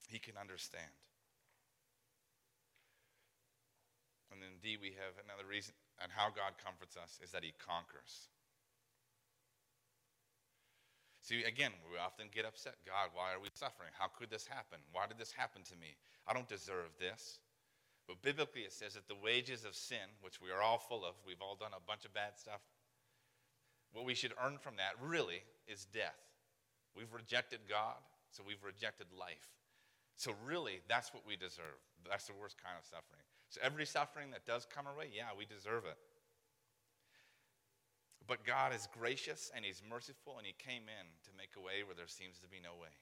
He 0.09 0.19
can 0.19 0.35
understand. 0.41 0.91
And 4.33 4.41
indeed, 4.43 4.79
we 4.81 4.97
have 4.99 5.17
another 5.23 5.47
reason, 5.49 5.75
and 6.03 6.11
how 6.13 6.29
God 6.29 6.59
comforts 6.63 6.97
us 6.97 7.21
is 7.23 7.31
that 7.33 7.45
he 7.45 7.53
conquers. 7.59 8.29
See, 11.29 11.45
again, 11.45 11.73
we 11.93 12.01
often 12.01 12.33
get 12.33 12.49
upset. 12.49 12.81
God, 12.89 13.13
why 13.13 13.37
are 13.37 13.41
we 13.41 13.53
suffering? 13.53 13.93
How 13.93 14.09
could 14.09 14.31
this 14.33 14.47
happen? 14.49 14.81
Why 14.97 15.05
did 15.05 15.21
this 15.21 15.31
happen 15.31 15.61
to 15.69 15.77
me? 15.77 15.93
I 16.27 16.33
don't 16.33 16.49
deserve 16.49 16.89
this. 16.99 17.39
But 18.09 18.23
biblically, 18.23 18.63
it 18.63 18.73
says 18.73 18.95
that 18.95 19.09
the 19.13 19.21
wages 19.23 19.67
of 19.67 19.77
sin, 19.77 20.09
which 20.23 20.41
we 20.41 20.49
are 20.49 20.63
all 20.63 20.79
full 20.79 21.05
of, 21.05 21.13
we've 21.27 21.45
all 21.45 21.55
done 21.55 21.77
a 21.77 21.85
bunch 21.85 22.07
of 22.07 22.15
bad 22.15 22.41
stuff. 22.41 22.65
What 23.93 24.07
we 24.07 24.15
should 24.15 24.33
earn 24.43 24.57
from 24.57 24.77
that 24.81 24.97
really 25.05 25.45
is 25.69 25.85
death. 25.93 26.17
We've 26.97 27.13
rejected 27.13 27.61
God, 27.69 28.01
so 28.31 28.43
we've 28.47 28.65
rejected 28.65 29.09
life. 29.13 29.53
So, 30.17 30.33
really, 30.47 30.81
that's 30.89 31.13
what 31.13 31.27
we 31.29 31.37
deserve. 31.37 31.77
That's 32.09 32.27
the 32.27 32.41
worst 32.41 32.57
kind 32.57 32.81
of 32.81 32.89
suffering. 32.89 33.21
So, 33.51 33.61
every 33.63 33.85
suffering 33.85 34.31
that 34.33 34.47
does 34.47 34.65
come 34.65 34.87
our 34.87 34.97
way, 34.97 35.13
yeah, 35.13 35.37
we 35.37 35.45
deserve 35.45 35.85
it. 35.85 36.01
But 38.29 38.45
God 38.45 38.75
is 38.75 38.87
gracious 38.93 39.51
and 39.57 39.65
He's 39.65 39.83
merciful, 39.89 40.37
and 40.37 40.47
He 40.47 40.53
came 40.53 40.85
in 40.85 41.07
to 41.25 41.31
make 41.37 41.57
a 41.57 41.65
way 41.65 41.83
where 41.83 41.97
there 41.97 42.07
seems 42.07 42.39
to 42.41 42.49
be 42.49 42.61
no 42.63 42.77
way. 42.77 42.93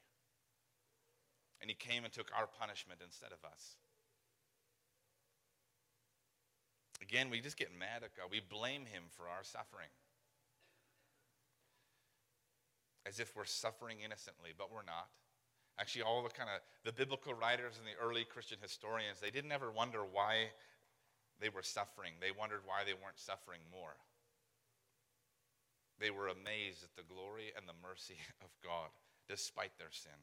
And 1.61 1.69
He 1.69 1.75
came 1.75 2.05
and 2.05 2.12
took 2.15 2.31
our 2.31 2.47
punishment 2.47 3.01
instead 3.05 3.35
of 3.35 3.43
us. 3.43 3.75
Again, 7.03 7.29
we 7.29 7.41
just 7.41 7.59
get 7.59 7.77
mad 7.77 8.07
at 8.07 8.17
God. 8.17 8.31
We 8.31 8.41
blame 8.41 8.87
Him 8.87 9.03
for 9.11 9.27
our 9.29 9.43
suffering. 9.43 9.91
As 13.05 13.19
if 13.19 13.35
we're 13.35 13.45
suffering 13.45 13.99
innocently, 14.05 14.51
but 14.57 14.73
we're 14.73 14.87
not. 14.87 15.11
Actually, 15.79 16.03
all 16.03 16.23
the 16.23 16.31
kind 16.31 16.49
of 16.49 16.62
the 16.85 16.93
biblical 16.93 17.35
writers 17.35 17.75
and 17.77 17.85
the 17.87 17.99
early 18.01 18.25
Christian 18.25 18.59
historians, 18.62 19.21
they 19.21 19.31
didn't 19.31 19.53
ever 19.53 19.71
wonder 19.71 20.01
why 20.01 20.55
they 21.41 21.51
were 21.51 21.62
suffering. 21.62 22.15
They 22.21 22.31
wondered 22.31 22.62
why 22.65 22.87
they 22.87 22.95
weren't 22.95 23.19
suffering 23.19 23.61
more. 23.71 23.99
They 25.99 26.11
were 26.11 26.29
amazed 26.29 26.85
at 26.85 26.95
the 26.97 27.07
glory 27.09 27.53
and 27.57 27.67
the 27.69 27.79
mercy 27.83 28.17
of 28.45 28.51
God 28.63 28.91
despite 29.29 29.77
their 29.79 29.91
sin. 29.91 30.19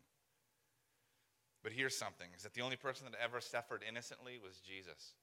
But 1.63 1.71
here's 1.71 1.95
something 1.95 2.27
is 2.35 2.43
that 2.43 2.53
the 2.53 2.61
only 2.61 2.75
person 2.75 3.07
that 3.09 3.17
ever 3.23 3.39
suffered 3.39 3.83
innocently 3.87 4.37
was 4.37 4.59
Jesus. 4.59 5.15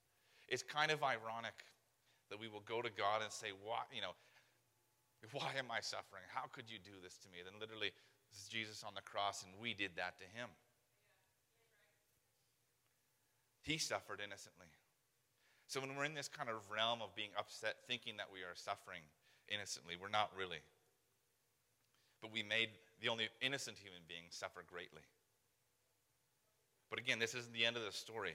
It's 0.49 0.63
kind 0.63 0.91
of 0.91 1.05
ironic 1.05 1.55
that 2.31 2.41
we 2.41 2.49
will 2.49 2.65
go 2.65 2.83
to 2.83 2.91
God 2.91 3.23
and 3.23 3.31
say, 3.31 3.53
Why, 3.63 3.85
you 3.93 4.01
know, 4.01 4.17
why 5.33 5.53
am 5.59 5.71
I 5.71 5.81
suffering? 5.81 6.25
How 6.33 6.49
could 6.51 6.71
you 6.71 6.79
do 6.81 6.97
this 7.03 7.19
to 7.19 7.29
me? 7.29 7.45
Then 7.45 7.61
literally, 7.61 7.93
this 8.33 8.43
is 8.43 8.49
Jesus 8.49 8.83
on 8.83 8.95
the 8.95 9.03
cross, 9.03 9.45
and 9.45 9.53
we 9.61 9.75
did 9.75 9.93
that 9.97 10.17
to 10.19 10.25
him. 10.25 10.49
He 13.63 13.77
suffered 13.77 14.21
innocently. 14.25 14.73
So 15.69 15.81
when 15.81 15.95
we're 15.95 16.09
in 16.09 16.15
this 16.15 16.27
kind 16.27 16.49
of 16.49 16.57
realm 16.73 17.03
of 17.03 17.15
being 17.15 17.31
upset, 17.39 17.85
thinking 17.87 18.17
that 18.17 18.27
we 18.33 18.41
are 18.41 18.57
suffering, 18.57 19.03
innocently. 19.51 19.95
We're 20.01 20.09
not 20.09 20.31
really. 20.37 20.63
But 22.23 22.33
we 22.33 22.43
made 22.43 22.71
the 23.01 23.09
only 23.09 23.29
innocent 23.41 23.79
human 23.79 24.03
being 24.09 24.25
suffer 24.31 24.63
greatly. 24.67 25.03
But 26.91 26.99
again, 26.99 27.19
this 27.19 27.35
isn't 27.35 27.55
the 27.55 27.65
end 27.65 27.77
of 27.77 27.85
the 27.85 27.93
story. 27.93 28.35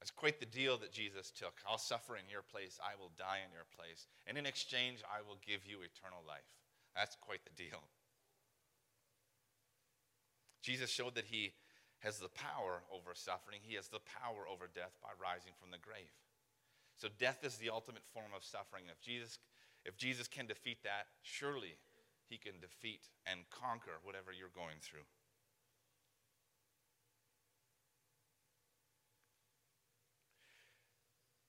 It's 0.00 0.10
quite 0.10 0.40
the 0.40 0.46
deal 0.46 0.78
that 0.78 0.92
Jesus 0.92 1.30
took. 1.30 1.60
I'll 1.68 1.78
suffer 1.78 2.16
in 2.16 2.24
your 2.30 2.42
place, 2.42 2.80
I 2.80 2.96
will 2.98 3.12
die 3.18 3.44
in 3.44 3.52
your 3.52 3.68
place. 3.76 4.08
And 4.26 4.38
in 4.38 4.46
exchange, 4.46 5.04
I 5.04 5.20
will 5.20 5.36
give 5.46 5.66
you 5.68 5.84
eternal 5.84 6.24
life. 6.26 6.48
That's 6.96 7.16
quite 7.20 7.44
the 7.44 7.62
deal. 7.62 7.84
Jesus 10.62 10.90
showed 10.90 11.14
that 11.14 11.26
he 11.26 11.52
has 12.00 12.18
the 12.18 12.32
power 12.32 12.80
over 12.90 13.12
suffering, 13.12 13.60
he 13.62 13.74
has 13.76 13.88
the 13.88 14.00
power 14.00 14.48
over 14.48 14.68
death 14.72 14.96
by 15.02 15.10
rising 15.20 15.52
from 15.60 15.70
the 15.70 15.78
grave. 15.78 16.16
So 17.00 17.08
death 17.18 17.38
is 17.44 17.56
the 17.56 17.70
ultimate 17.70 18.04
form 18.12 18.32
of 18.36 18.44
suffering. 18.44 18.84
If 18.92 19.00
Jesus, 19.00 19.38
if 19.86 19.96
Jesus 19.96 20.28
can 20.28 20.46
defeat 20.46 20.82
that, 20.84 21.06
surely 21.22 21.78
he 22.28 22.36
can 22.36 22.60
defeat 22.60 23.08
and 23.26 23.40
conquer 23.48 23.96
whatever 24.02 24.32
you're 24.36 24.52
going 24.54 24.76
through. 24.82 25.08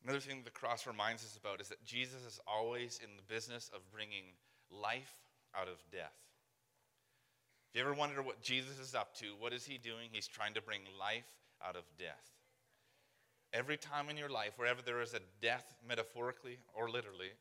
Another 0.06 0.22
thing 0.22 0.42
the 0.46 0.52
cross 0.52 0.88
reminds 0.88 1.24
us 1.24 1.38
about 1.38 1.60
is 1.60 1.68
that 1.68 1.84
Jesus 1.84 2.26
is 2.26 2.40
always 2.48 3.02
in 3.04 3.10
the 3.18 3.34
business 3.34 3.70
of 3.76 3.82
bringing 3.92 4.24
life 4.72 5.14
out 5.54 5.68
of 5.68 5.78
death. 5.92 6.16
If 7.74 7.80
you 7.80 7.86
ever 7.86 7.94
wonder 7.94 8.22
what 8.22 8.42
Jesus 8.42 8.80
is 8.80 8.96
up 8.96 9.16
to, 9.18 9.28
what 9.38 9.52
is 9.52 9.66
he 9.66 9.78
doing? 9.78 10.10
He's 10.12 10.28
trying 10.28 10.54
to 10.54 10.62
bring 10.62 10.82
life 10.98 11.30
out 11.66 11.76
of 11.76 11.84
death. 12.00 12.41
Every 13.54 13.78
time 13.78 14.10
in 14.10 14.18
your 14.18 14.30
life, 14.30 14.54
wherever 14.56 14.82
there 14.82 15.02
is 15.02 15.14
a 15.14 15.20
death, 15.42 15.76
metaphorically 15.88 16.58
or 16.74 16.90
literally, 16.90 17.32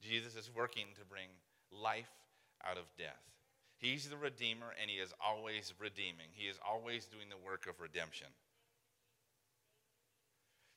Jesus 0.00 0.34
is 0.34 0.50
working 0.54 0.86
to 0.98 1.04
bring 1.04 1.28
life 1.70 2.10
out 2.64 2.78
of 2.78 2.84
death. 2.96 3.20
He's 3.76 4.08
the 4.08 4.16
Redeemer, 4.16 4.74
and 4.80 4.90
He 4.90 4.96
is 4.96 5.12
always 5.24 5.74
redeeming. 5.78 6.32
He 6.32 6.48
is 6.48 6.58
always 6.66 7.06
doing 7.06 7.28
the 7.28 7.36
work 7.36 7.66
of 7.68 7.80
redemption. 7.80 8.28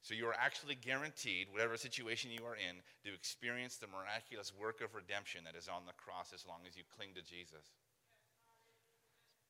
So 0.01 0.13
you 0.13 0.27
are 0.27 0.35
actually 0.37 0.75
guaranteed, 0.75 1.47
whatever 1.51 1.77
situation 1.77 2.31
you 2.31 2.43
are 2.45 2.55
in, 2.55 2.81
to 3.05 3.13
experience 3.13 3.77
the 3.77 3.87
miraculous 3.87 4.51
work 4.59 4.81
of 4.81 4.95
redemption 4.95 5.45
that 5.45 5.55
is 5.55 5.69
on 5.69 5.85
the 5.85 5.93
cross 5.93 6.33
as 6.33 6.45
long 6.45 6.61
as 6.67 6.75
you 6.75 6.83
cling 6.97 7.09
to 7.15 7.21
Jesus. 7.21 7.69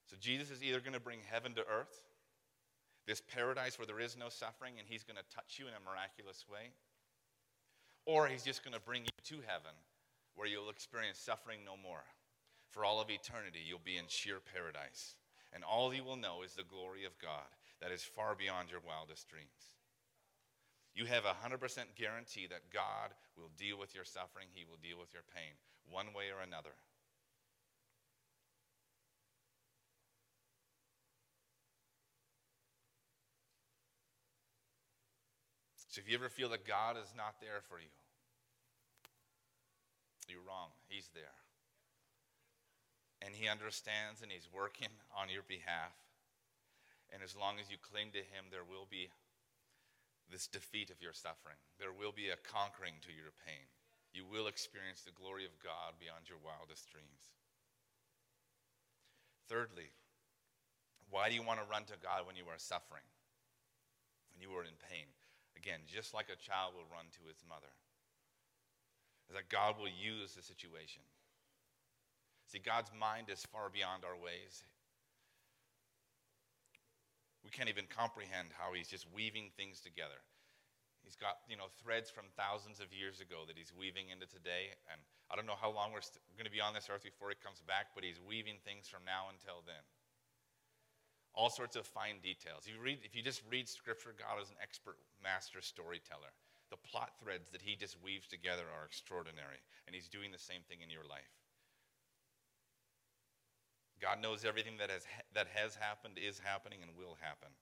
So 0.07 0.17
Jesus 0.19 0.51
is 0.51 0.61
either 0.61 0.81
going 0.81 0.93
to 0.93 0.99
bring 0.99 1.19
heaven 1.31 1.53
to 1.55 1.61
earth 1.61 2.03
this 3.07 3.21
paradise 3.21 3.77
where 3.77 3.85
there 3.85 3.99
is 3.99 4.17
no 4.17 4.29
suffering 4.29 4.75
and 4.77 4.87
he's 4.87 5.03
going 5.03 5.17
to 5.17 5.35
touch 5.35 5.57
you 5.57 5.67
in 5.67 5.73
a 5.73 5.89
miraculous 5.89 6.45
way. 6.51 6.71
Or 8.05 8.27
he's 8.27 8.43
just 8.43 8.63
going 8.63 8.73
to 8.73 8.81
bring 8.81 9.05
you 9.05 9.17
to 9.35 9.45
heaven 9.45 9.75
where 10.35 10.47
you'll 10.47 10.69
experience 10.69 11.19
suffering 11.19 11.59
no 11.65 11.75
more. 11.77 12.03
For 12.69 12.85
all 12.85 13.01
of 13.01 13.09
eternity, 13.09 13.59
you'll 13.67 13.83
be 13.83 13.97
in 13.97 14.05
sheer 14.07 14.39
paradise. 14.39 15.15
And 15.53 15.63
all 15.63 15.93
you 15.93 16.03
will 16.03 16.15
know 16.15 16.41
is 16.41 16.53
the 16.53 16.63
glory 16.63 17.03
of 17.03 17.19
God 17.19 17.51
that 17.81 17.91
is 17.91 18.03
far 18.03 18.35
beyond 18.35 18.71
your 18.71 18.79
wildest 18.79 19.27
dreams. 19.27 19.75
You 20.95 21.05
have 21.05 21.25
a 21.25 21.35
100% 21.35 21.59
guarantee 21.95 22.47
that 22.47 22.71
God 22.71 23.11
will 23.35 23.51
deal 23.57 23.77
with 23.77 23.95
your 23.95 24.05
suffering, 24.05 24.47
He 24.51 24.63
will 24.63 24.79
deal 24.79 24.99
with 24.99 25.13
your 25.13 25.23
pain, 25.35 25.55
one 25.89 26.13
way 26.13 26.31
or 26.31 26.43
another. 26.43 26.75
So 35.91 35.99
if 35.99 36.07
you 36.07 36.15
ever 36.15 36.31
feel 36.31 36.47
that 36.55 36.63
God 36.63 36.95
is 36.95 37.11
not 37.19 37.43
there 37.43 37.59
for 37.67 37.75
you, 37.75 37.91
you're 40.31 40.47
wrong. 40.47 40.71
He's 40.87 41.11
there. 41.11 41.35
And 43.19 43.35
He 43.35 43.51
understands 43.51 44.23
and 44.23 44.31
He's 44.31 44.47
working 44.47 44.87
on 45.11 45.27
your 45.27 45.43
behalf. 45.43 45.91
And 47.11 47.19
as 47.19 47.35
long 47.35 47.59
as 47.59 47.67
you 47.67 47.75
cling 47.75 48.15
to 48.15 48.23
Him, 48.23 48.47
there 48.47 48.63
will 48.63 48.87
be 48.87 49.11
this 50.31 50.47
defeat 50.47 50.95
of 50.95 51.03
your 51.03 51.11
suffering. 51.11 51.59
There 51.75 51.91
will 51.91 52.15
be 52.15 52.31
a 52.31 52.39
conquering 52.39 53.03
to 53.03 53.11
your 53.11 53.35
pain. 53.43 53.67
You 54.15 54.23
will 54.23 54.47
experience 54.47 55.03
the 55.03 55.11
glory 55.11 55.43
of 55.43 55.59
God 55.59 55.99
beyond 55.99 56.31
your 56.31 56.39
wildest 56.39 56.87
dreams. 56.87 57.35
Thirdly, 59.51 59.91
why 61.11 61.27
do 61.27 61.35
you 61.35 61.43
want 61.43 61.59
to 61.59 61.67
run 61.67 61.83
to 61.91 61.99
God 61.99 62.23
when 62.23 62.39
you 62.39 62.47
are 62.47 62.55
suffering, 62.55 63.03
when 64.31 64.39
you 64.39 64.55
are 64.55 64.63
in 64.63 64.79
pain? 64.87 65.11
Again, 65.61 65.85
just 65.85 66.17
like 66.17 66.33
a 66.33 66.41
child 66.41 66.73
will 66.73 66.89
run 66.89 67.05
to 67.21 67.29
its 67.29 67.45
mother. 67.45 67.69
Is 69.29 69.37
that 69.37 69.53
God 69.53 69.77
will 69.77 69.93
use 69.93 70.33
the 70.33 70.41
situation. 70.41 71.05
See, 72.49 72.57
God's 72.57 72.89
mind 72.89 73.29
is 73.29 73.45
far 73.45 73.69
beyond 73.69 74.01
our 74.01 74.17
ways. 74.17 74.65
We 77.45 77.53
can't 77.53 77.69
even 77.69 77.85
comprehend 77.85 78.57
how 78.57 78.73
He's 78.73 78.89
just 78.89 79.05
weaving 79.13 79.53
things 79.53 79.85
together. 79.85 80.17
He's 81.05 81.15
got, 81.15 81.45
you 81.45 81.55
know, 81.55 81.69
threads 81.77 82.09
from 82.09 82.33
thousands 82.33 82.81
of 82.81 82.89
years 82.89 83.21
ago 83.21 83.45
that 83.45 83.53
He's 83.53 83.69
weaving 83.69 84.09
into 84.09 84.25
today. 84.25 84.73
And 84.89 84.97
I 85.29 85.37
don't 85.37 85.45
know 85.45 85.57
how 85.61 85.69
long 85.69 85.93
we're, 85.93 86.01
st- 86.01 86.25
we're 86.25 86.41
going 86.41 86.49
to 86.49 86.53
be 86.53 86.61
on 86.61 86.73
this 86.73 86.89
earth 86.89 87.05
before 87.05 87.29
He 87.29 87.37
comes 87.37 87.61
back, 87.61 87.93
but 87.93 88.01
He's 88.01 88.17
weaving 88.17 88.57
things 88.65 88.89
from 88.89 89.05
now 89.05 89.29
until 89.29 89.61
then 89.61 89.85
all 91.33 91.49
sorts 91.49 91.75
of 91.75 91.87
fine 91.87 92.19
details. 92.21 92.67
If 92.67 92.75
you, 92.75 92.81
read, 92.81 92.99
if 93.03 93.15
you 93.15 93.21
just 93.21 93.41
read 93.49 93.67
Scripture, 93.67 94.13
God 94.17 94.41
is 94.41 94.49
an 94.49 94.59
expert 94.61 94.97
master 95.23 95.61
storyteller. 95.61 96.31
The 96.69 96.77
plot 96.77 97.11
threads 97.19 97.49
that 97.51 97.61
he 97.61 97.75
just 97.75 98.01
weaves 98.03 98.27
together 98.27 98.63
are 98.67 98.85
extraordinary, 98.85 99.59
and 99.87 99.95
he's 99.95 100.07
doing 100.07 100.31
the 100.31 100.39
same 100.39 100.61
thing 100.67 100.79
in 100.83 100.89
your 100.89 101.03
life. 101.07 101.31
God 104.01 104.21
knows 104.21 104.43
everything 104.45 104.79
that 104.79 104.89
has, 104.89 105.05
that 105.35 105.47
has 105.53 105.75
happened, 105.75 106.17
is 106.17 106.39
happening, 106.39 106.79
and 106.81 106.91
will 106.97 107.17
happen. 107.21 107.53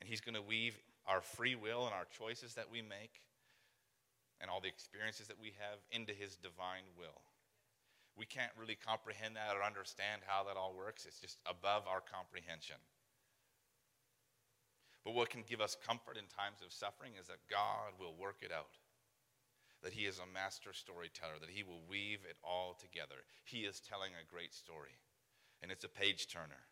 And 0.00 0.08
he's 0.08 0.20
going 0.20 0.34
to 0.34 0.42
weave 0.42 0.76
our 1.06 1.20
free 1.20 1.54
will 1.54 1.86
and 1.86 1.94
our 1.94 2.06
choices 2.10 2.54
that 2.54 2.66
we 2.70 2.82
make 2.82 3.22
and 4.40 4.50
all 4.50 4.60
the 4.60 4.68
experiences 4.68 5.28
that 5.28 5.38
we 5.38 5.54
have 5.62 5.78
into 5.92 6.12
his 6.12 6.34
divine 6.34 6.82
will 6.98 7.22
we 8.16 8.26
can't 8.26 8.52
really 8.58 8.76
comprehend 8.76 9.36
that 9.36 9.56
or 9.56 9.64
understand 9.64 10.22
how 10.26 10.44
that 10.44 10.56
all 10.56 10.74
works. 10.76 11.06
It's 11.06 11.20
just 11.20 11.38
above 11.46 11.88
our 11.88 12.00
comprehension. 12.00 12.76
But 15.04 15.14
what 15.14 15.30
can 15.30 15.42
give 15.42 15.60
us 15.60 15.76
comfort 15.76 16.16
in 16.16 16.30
times 16.30 16.62
of 16.64 16.72
suffering 16.72 17.12
is 17.18 17.26
that 17.26 17.48
God 17.50 17.98
will 17.98 18.14
work 18.14 18.38
it 18.42 18.52
out. 18.52 18.78
That 19.82 19.94
He 19.94 20.06
is 20.06 20.20
a 20.20 20.32
master 20.32 20.72
storyteller, 20.72 21.40
that 21.40 21.50
He 21.50 21.64
will 21.64 21.82
weave 21.88 22.22
it 22.28 22.36
all 22.44 22.78
together. 22.78 23.26
He 23.42 23.66
is 23.66 23.80
telling 23.80 24.12
a 24.14 24.30
great 24.30 24.54
story, 24.54 24.94
and 25.60 25.72
it's 25.72 25.82
a 25.82 25.90
page 25.90 26.28
turner. 26.28 26.70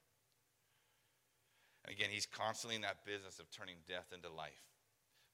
And 1.84 1.90
again, 1.90 2.10
He's 2.12 2.26
constantly 2.26 2.76
in 2.76 2.86
that 2.86 3.04
business 3.04 3.40
of 3.40 3.50
turning 3.50 3.82
death 3.88 4.14
into 4.14 4.30
life, 4.30 4.62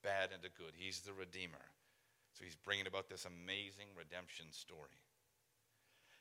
bad 0.02 0.30
into 0.32 0.48
good. 0.48 0.72
He's 0.72 1.00
the 1.00 1.12
Redeemer. 1.12 1.68
So 2.32 2.44
He's 2.44 2.56
bringing 2.56 2.86
about 2.86 3.10
this 3.10 3.26
amazing 3.26 3.92
redemption 3.92 4.46
story. 4.52 4.96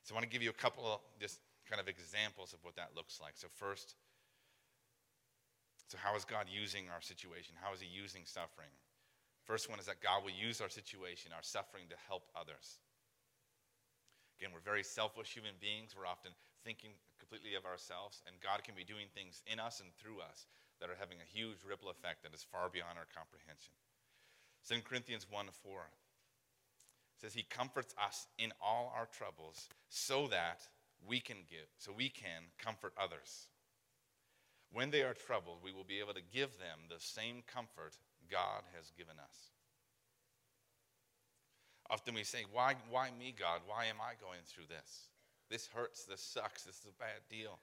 So 0.06 0.14
I 0.14 0.22
want 0.22 0.30
to 0.30 0.30
give 0.30 0.46
you 0.46 0.54
a 0.54 0.62
couple 0.62 0.86
of 0.86 1.02
just 1.18 1.42
kind 1.66 1.82
of 1.82 1.90
examples 1.90 2.54
of 2.54 2.62
what 2.62 2.78
that 2.78 2.94
looks 2.94 3.18
like. 3.18 3.34
So 3.34 3.50
first, 3.50 3.98
so 5.90 5.98
how 5.98 6.14
is 6.14 6.22
God 6.22 6.46
using 6.46 6.86
our 6.94 7.02
situation? 7.02 7.58
How 7.58 7.74
is 7.74 7.82
he 7.82 7.90
using 7.90 8.22
suffering? 8.30 8.70
First 9.50 9.66
one 9.66 9.82
is 9.82 9.90
that 9.90 10.06
God 10.06 10.22
will 10.22 10.38
use 10.38 10.62
our 10.62 10.70
situation, 10.70 11.34
our 11.34 11.42
suffering 11.42 11.90
to 11.90 11.98
help 12.06 12.30
others. 12.38 12.78
Again, 14.38 14.54
we're 14.54 14.62
very 14.62 14.86
selfish 14.86 15.34
human 15.34 15.58
beings. 15.58 15.98
We're 15.98 16.06
often 16.06 16.38
thinking 16.62 16.94
completely 17.18 17.58
of 17.58 17.66
ourselves, 17.66 18.22
and 18.30 18.38
God 18.46 18.62
can 18.62 18.78
be 18.78 18.86
doing 18.86 19.10
things 19.18 19.42
in 19.50 19.58
us 19.58 19.82
and 19.82 19.90
through 19.98 20.22
us 20.22 20.46
that 20.78 20.90
are 20.90 21.02
having 21.02 21.18
a 21.18 21.26
huge 21.26 21.66
ripple 21.66 21.90
effect 21.90 22.22
that 22.22 22.34
is 22.34 22.46
far 22.46 22.70
beyond 22.70 23.02
our 23.02 23.10
comprehension. 23.10 23.74
2 24.70 24.86
Corinthians 24.86 25.26
1 25.30 25.50
4 25.66 25.90
says, 27.26 27.34
He 27.34 27.44
comforts 27.44 27.96
us 28.04 28.28
in 28.38 28.52
all 28.62 28.94
our 28.96 29.08
troubles 29.08 29.68
so 29.90 30.28
that 30.28 30.62
we 31.08 31.20
can 31.20 31.38
give, 31.50 31.66
so 31.78 31.92
we 31.92 32.10
can 32.10 32.54
comfort 32.60 32.94
others. 33.02 33.48
When 34.72 34.92
they 34.92 35.02
are 35.02 35.14
troubled, 35.14 35.58
we 35.64 35.72
will 35.72 35.84
be 35.84 36.00
able 36.00 36.14
to 36.14 36.34
give 36.34 36.58
them 36.60 36.86
the 36.88 37.00
same 37.00 37.42
comfort 37.48 37.98
God 38.30 38.62
has 38.76 38.92
given 38.98 39.16
us. 39.18 39.50
Often 41.90 42.14
we 42.16 42.24
say, 42.24 42.46
why, 42.52 42.76
why 42.90 43.10
me, 43.18 43.34
God? 43.38 43.62
Why 43.66 43.86
am 43.86 43.98
I 44.02 44.14
going 44.22 44.42
through 44.46 44.66
this? 44.70 45.10
This 45.50 45.70
hurts. 45.74 46.06
This 46.06 46.22
sucks. 46.22 46.64
This 46.64 46.78
is 46.78 46.90
a 46.90 47.00
bad 47.00 47.22
deal. 47.30 47.60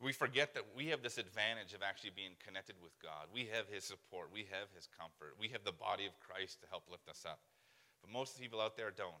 We 0.00 0.12
forget 0.12 0.54
that 0.54 0.64
we 0.76 0.86
have 0.88 1.02
this 1.02 1.18
advantage 1.18 1.74
of 1.74 1.82
actually 1.82 2.16
being 2.16 2.36
connected 2.44 2.76
with 2.82 2.92
God. 3.02 3.28
We 3.32 3.48
have 3.52 3.68
His 3.68 3.84
support. 3.84 4.30
We 4.32 4.46
have 4.50 4.68
His 4.74 4.88
comfort. 4.88 5.36
We 5.38 5.48
have 5.48 5.64
the 5.64 5.72
body 5.72 6.06
of 6.06 6.18
Christ 6.20 6.60
to 6.62 6.68
help 6.68 6.84
lift 6.90 7.08
us 7.08 7.24
up. 7.28 7.40
But 8.00 8.12
most 8.12 8.40
people 8.40 8.60
out 8.60 8.76
there 8.76 8.90
don't. 8.90 9.12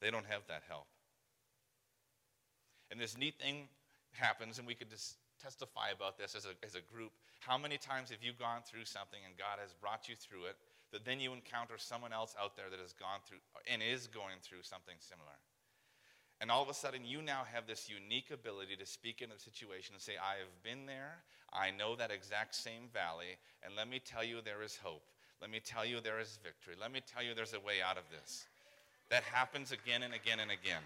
They 0.00 0.10
don't 0.10 0.26
have 0.26 0.42
that 0.48 0.62
help. 0.68 0.86
And 2.90 3.00
this 3.00 3.18
neat 3.18 3.38
thing 3.40 3.68
happens, 4.12 4.58
and 4.58 4.66
we 4.66 4.74
could 4.74 4.90
just 4.90 5.16
testify 5.42 5.90
about 5.90 6.18
this 6.18 6.34
as 6.34 6.46
a, 6.46 6.54
as 6.64 6.74
a 6.74 6.80
group. 6.80 7.12
How 7.40 7.56
many 7.56 7.78
times 7.78 8.10
have 8.10 8.22
you 8.22 8.32
gone 8.32 8.62
through 8.66 8.84
something 8.84 9.20
and 9.24 9.36
God 9.38 9.62
has 9.62 9.72
brought 9.72 10.08
you 10.08 10.16
through 10.16 10.46
it 10.50 10.56
that 10.92 11.04
then 11.04 11.20
you 11.20 11.32
encounter 11.32 11.78
someone 11.78 12.12
else 12.12 12.34
out 12.40 12.56
there 12.56 12.70
that 12.70 12.80
has 12.80 12.92
gone 12.92 13.20
through 13.26 13.38
and 13.70 13.82
is 13.82 14.08
going 14.08 14.40
through 14.42 14.62
something 14.62 14.96
similar. 14.98 15.38
And 16.40 16.50
all 16.50 16.62
of 16.62 16.68
a 16.68 16.74
sudden, 16.74 17.04
you 17.04 17.20
now 17.20 17.42
have 17.52 17.66
this 17.66 17.90
unique 17.90 18.30
ability 18.30 18.76
to 18.76 18.86
speak 18.86 19.22
in 19.22 19.30
a 19.30 19.38
situation 19.38 19.94
and 19.94 20.02
say, 20.02 20.14
I 20.14 20.38
have 20.38 20.62
been 20.62 20.86
there. 20.86 21.18
I 21.52 21.70
know 21.70 21.96
that 21.96 22.12
exact 22.12 22.54
same 22.54 22.86
valley. 22.92 23.38
And 23.62 23.74
let 23.76 23.88
me 23.88 23.98
tell 23.98 24.22
you, 24.22 24.38
there 24.40 24.62
is 24.62 24.76
hope. 24.76 25.02
Let 25.40 25.50
me 25.50 25.60
tell 25.64 25.84
you, 25.84 26.00
there 26.00 26.18
is 26.18 26.38
victory. 26.42 26.74
Let 26.80 26.92
me 26.92 27.00
tell 27.00 27.22
you, 27.22 27.34
there's 27.34 27.54
a 27.54 27.60
way 27.60 27.76
out 27.84 27.96
of 27.96 28.04
this. 28.10 28.46
That 29.10 29.22
happens 29.22 29.72
again 29.72 30.02
and 30.02 30.12
again 30.12 30.40
and 30.40 30.50
again. 30.50 30.82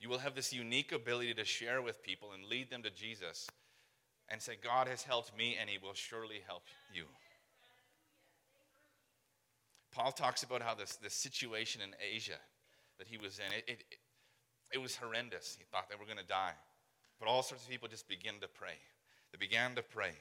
You 0.00 0.08
will 0.08 0.18
have 0.18 0.34
this 0.34 0.52
unique 0.52 0.92
ability 0.92 1.34
to 1.34 1.44
share 1.44 1.80
with 1.80 2.02
people 2.02 2.30
and 2.34 2.44
lead 2.44 2.70
them 2.70 2.82
to 2.82 2.90
Jesus 2.90 3.48
and 4.28 4.42
say, 4.42 4.54
God 4.62 4.88
has 4.88 5.02
helped 5.02 5.36
me 5.36 5.56
and 5.58 5.70
he 5.70 5.78
will 5.78 5.94
surely 5.94 6.40
help 6.46 6.64
you. 6.92 7.04
Paul 9.92 10.12
talks 10.12 10.42
about 10.42 10.60
how 10.60 10.74
this, 10.74 10.96
this 10.96 11.14
situation 11.14 11.80
in 11.80 11.90
Asia 12.14 12.38
that 12.98 13.08
he 13.08 13.16
was 13.16 13.38
in, 13.38 13.52
it, 13.56 13.64
it, 13.66 13.84
it 14.74 14.78
was 14.78 14.96
horrendous. 14.96 15.56
He 15.58 15.64
thought 15.64 15.88
they 15.88 15.96
were 15.96 16.04
going 16.04 16.18
to 16.18 16.26
die. 16.26 16.52
But 17.18 17.28
all 17.28 17.42
sorts 17.42 17.64
of 17.64 17.70
people 17.70 17.88
just 17.88 18.06
began 18.06 18.34
to 18.42 18.48
pray. 18.48 18.76
They 19.32 19.38
began 19.38 19.74
to 19.76 19.82
pray. 19.82 20.12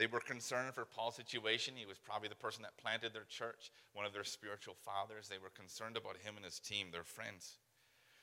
They 0.00 0.08
were 0.08 0.24
concerned 0.24 0.72
for 0.72 0.88
Paul's 0.88 1.20
situation. 1.20 1.76
He 1.76 1.84
was 1.84 2.00
probably 2.00 2.32
the 2.32 2.40
person 2.40 2.64
that 2.64 2.80
planted 2.80 3.12
their 3.12 3.28
church, 3.28 3.68
one 3.92 4.08
of 4.08 4.16
their 4.16 4.24
spiritual 4.24 4.72
fathers. 4.80 5.28
They 5.28 5.36
were 5.36 5.52
concerned 5.52 6.00
about 6.00 6.16
him 6.24 6.40
and 6.40 6.44
his 6.44 6.56
team, 6.56 6.88
their 6.88 7.04
friends. 7.04 7.60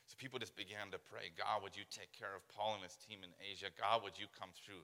So 0.09 0.17
people 0.17 0.41
just 0.41 0.57
began 0.57 0.89
to 0.89 0.97
pray 0.97 1.29
God, 1.37 1.61
would 1.61 1.77
you 1.77 1.85
take 1.85 2.17
care 2.17 2.33
of 2.33 2.41
Paul 2.49 2.81
and 2.81 2.83
his 2.83 2.97
team 2.97 3.21
in 3.21 3.29
Asia? 3.37 3.69
God, 3.77 4.01
would 4.01 4.17
you 4.17 4.25
come 4.33 4.49
through? 4.57 4.81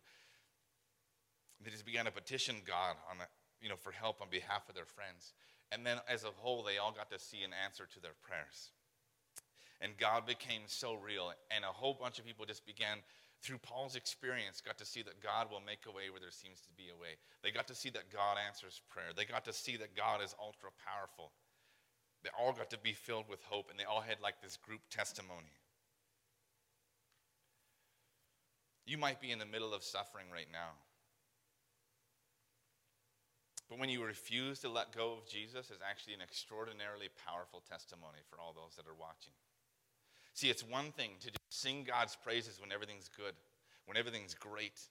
They 1.66 1.74
just 1.74 1.82
began 1.90 2.06
to 2.06 2.14
petition 2.14 2.62
God 2.62 2.94
on 3.10 3.18
a, 3.26 3.28
you 3.58 3.74
know, 3.74 3.82
for 3.82 3.90
help 3.90 4.22
on 4.22 4.30
behalf 4.30 4.70
of 4.70 4.78
their 4.78 4.86
friends. 4.86 5.34
And 5.74 5.82
then 5.82 5.98
as 6.06 6.22
a 6.22 6.36
whole, 6.46 6.62
they 6.62 6.78
all 6.78 6.94
got 6.94 7.10
to 7.10 7.18
see 7.18 7.42
an 7.42 7.58
answer 7.58 7.90
to 7.90 8.00
their 8.06 8.14
prayers. 8.22 8.70
And 9.82 9.98
God 9.98 10.30
became 10.30 10.70
so 10.70 10.94
real. 10.94 11.34
And 11.50 11.66
a 11.66 11.74
whole 11.74 11.98
bunch 11.98 12.20
of 12.20 12.26
people 12.30 12.46
just 12.46 12.70
began, 12.70 13.02
through 13.44 13.60
Paul's 13.60 13.96
experience, 13.96 14.62
got 14.62 14.78
to 14.78 14.86
see 14.86 15.04
that 15.04 15.22
God 15.22 15.52
will 15.52 15.60
make 15.60 15.84
a 15.86 15.92
way 15.92 16.10
where 16.10 16.22
there 16.24 16.32
seems 16.32 16.62
to 16.62 16.72
be 16.80 16.88
a 16.88 16.96
way. 16.96 17.20
They 17.44 17.52
got 17.52 17.68
to 17.68 17.76
see 17.76 17.90
that 17.92 18.10
God 18.10 18.38
answers 18.40 18.82
prayer. 18.90 19.12
They 19.16 19.26
got 19.26 19.44
to 19.46 19.54
see 19.54 19.76
that 19.78 19.96
God 19.96 20.24
is 20.24 20.34
ultra 20.42 20.72
powerful. 20.80 21.32
They 22.24 22.32
all 22.40 22.54
got 22.54 22.70
to 22.72 22.80
be 22.80 22.94
filled 22.94 23.28
with 23.28 23.44
hope, 23.44 23.70
and 23.70 23.78
they 23.78 23.84
all 23.84 24.00
had 24.00 24.24
like 24.24 24.42
this 24.42 24.56
group 24.56 24.80
testimony. 24.90 25.52
You 28.86 28.98
might 28.98 29.20
be 29.20 29.32
in 29.32 29.40
the 29.40 29.46
middle 29.46 29.74
of 29.74 29.84
suffering 29.84 30.28
right 30.32 30.48
now. 30.52 30.80
But 33.70 33.80
when 33.80 33.90
you 33.90 34.04
refuse 34.04 34.60
to 34.60 34.70
let 34.70 34.96
go 34.96 35.14
of 35.14 35.28
Jesus 35.28 35.72
is 35.72 35.80
actually 35.84 36.14
an 36.14 36.22
extraordinarily 36.22 37.08
powerful 37.28 37.62
testimony 37.68 38.24
for 38.30 38.40
all 38.40 38.54
those 38.56 38.76
that 38.76 38.88
are 38.88 38.96
watching. 38.96 39.34
See, 40.34 40.50
it's 40.50 40.64
one 40.64 40.92
thing 40.92 41.12
to 41.22 41.32
sing 41.50 41.86
God's 41.88 42.16
praises 42.16 42.60
when 42.60 42.72
everything's 42.72 43.10
good, 43.10 43.34
when 43.86 43.98
everything's 43.98 44.34
great. 44.34 44.82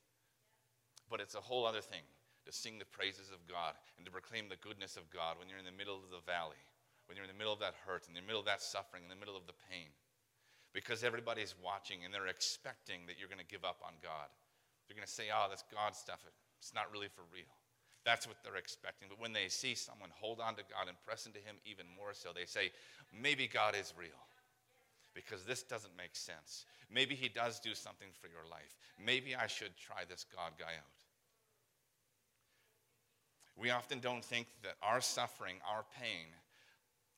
But 1.11 1.21
it's 1.21 1.35
a 1.35 1.41
whole 1.41 1.67
other 1.67 1.81
thing 1.81 2.03
to 2.47 2.53
sing 2.53 2.79
the 2.79 2.85
praises 2.87 3.31
of 3.33 3.47
God 3.49 3.75
and 3.97 4.07
to 4.07 4.13
proclaim 4.13 4.49
the 4.49 4.57
goodness 4.57 4.97
of 4.97 5.11
God 5.11 5.37
when 5.39 5.49
you're 5.49 5.59
in 5.59 5.65
the 5.65 5.77
middle 5.77 5.97
of 5.97 6.11
the 6.11 6.25
valley 6.27 6.63
when 7.07 7.17
you're 7.17 7.29
in 7.29 7.33
the 7.33 7.37
middle 7.37 7.53
of 7.53 7.61
that 7.61 7.75
hurt, 7.85 8.09
in 8.09 8.15
the 8.15 8.23
middle 8.23 8.41
of 8.41 8.47
that 8.47 8.63
suffering, 8.63 9.03
in 9.03 9.13
the 9.13 9.19
middle 9.19 9.37
of 9.37 9.47
the 9.47 9.59
pain. 9.69 9.93
Because 10.73 11.05
everybody's 11.05 11.55
watching 11.63 12.05
and 12.05 12.15
they're 12.15 12.33
expecting 12.33 13.05
that 13.07 13.21
you're 13.21 13.29
going 13.29 13.43
to 13.43 13.53
give 13.53 13.65
up 13.65 13.85
on 13.85 13.93
God. 14.03 14.33
They're 14.89 14.97
going 14.97 15.07
to 15.07 15.13
say, 15.13 15.29
ah, 15.29 15.45
oh, 15.45 15.51
this 15.51 15.65
God 15.69 15.95
stuff, 15.95 16.25
it's 16.59 16.73
not 16.73 16.89
really 16.89 17.13
for 17.13 17.29
real. 17.29 17.53
That's 18.05 18.27
what 18.27 18.41
they're 18.43 18.57
expecting. 18.57 19.13
But 19.13 19.21
when 19.21 19.33
they 19.37 19.53
see 19.53 19.75
someone 19.75 20.09
hold 20.17 20.41
on 20.41 20.57
to 20.57 20.65
God 20.65 20.89
and 20.89 20.97
press 21.05 21.27
into 21.27 21.39
Him 21.39 21.61
even 21.69 21.85
more 21.93 22.17
so, 22.17 22.31
they 22.33 22.47
say, 22.47 22.73
maybe 23.13 23.47
God 23.47 23.77
is 23.77 23.93
real. 23.93 24.17
Because 25.15 25.45
this 25.45 25.63
doesn't 25.63 25.97
make 25.97 26.17
sense. 26.17 26.65
Maybe 26.91 27.15
He 27.15 27.29
does 27.29 27.61
do 27.61 27.75
something 27.75 28.09
for 28.21 28.29
your 28.29 28.49
life. 28.51 28.77
Maybe 29.03 29.35
I 29.35 29.47
should 29.47 29.77
try 29.77 30.05
this 30.09 30.25
God 30.35 30.53
guy 30.59 30.75
out. 30.79 31.03
We 33.57 33.71
often 33.71 34.01
don't 34.01 34.25
think 34.25 34.47
that 34.63 34.77
our 34.83 35.01
suffering, 35.01 35.57
our 35.69 35.85
pain, 36.01 36.27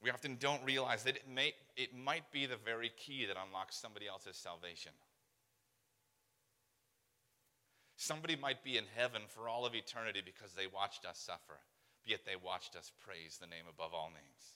we 0.03 0.11
often 0.11 0.37
don't 0.39 0.63
realize 0.65 1.05
that 1.05 1.17
it, 1.17 1.29
may, 1.33 1.55
it 1.77 1.97
might 1.97 2.31
be 2.31 2.47
the 2.47 2.59
very 2.63 2.91
key 2.97 3.25
that 3.27 3.37
unlocks 3.47 3.77
somebody 3.77 4.07
else's 4.07 4.37
salvation. 4.37 4.93
Somebody 7.97 8.37
might 8.37 8.63
be 8.63 8.77
in 8.77 8.85
heaven 8.95 9.23
for 9.29 9.49
all 9.49 9.65
of 9.65 9.75
eternity 9.75 10.21
because 10.23 10.53
they 10.53 10.67
watched 10.67 11.07
us 11.07 11.19
suffer, 11.19 11.57
yet 12.05 12.21
they 12.27 12.37
watched 12.37 12.77
us 12.77 12.93
praise 13.01 13.39
the 13.41 13.47
name 13.47 13.65
above 13.71 13.95
all 13.95 14.11
names. 14.11 14.55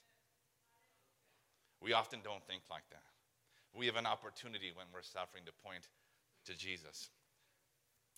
We 1.81 1.93
often 1.93 2.19
don't 2.23 2.45
think 2.45 2.63
like 2.69 2.87
that. 2.91 3.01
We 3.73 3.85
have 3.85 3.95
an 3.95 4.09
opportunity 4.09 4.71
when 4.73 4.87
we're 4.93 5.05
suffering 5.05 5.45
to 5.45 5.53
point 5.63 5.87
to 6.45 6.57
Jesus 6.57 7.09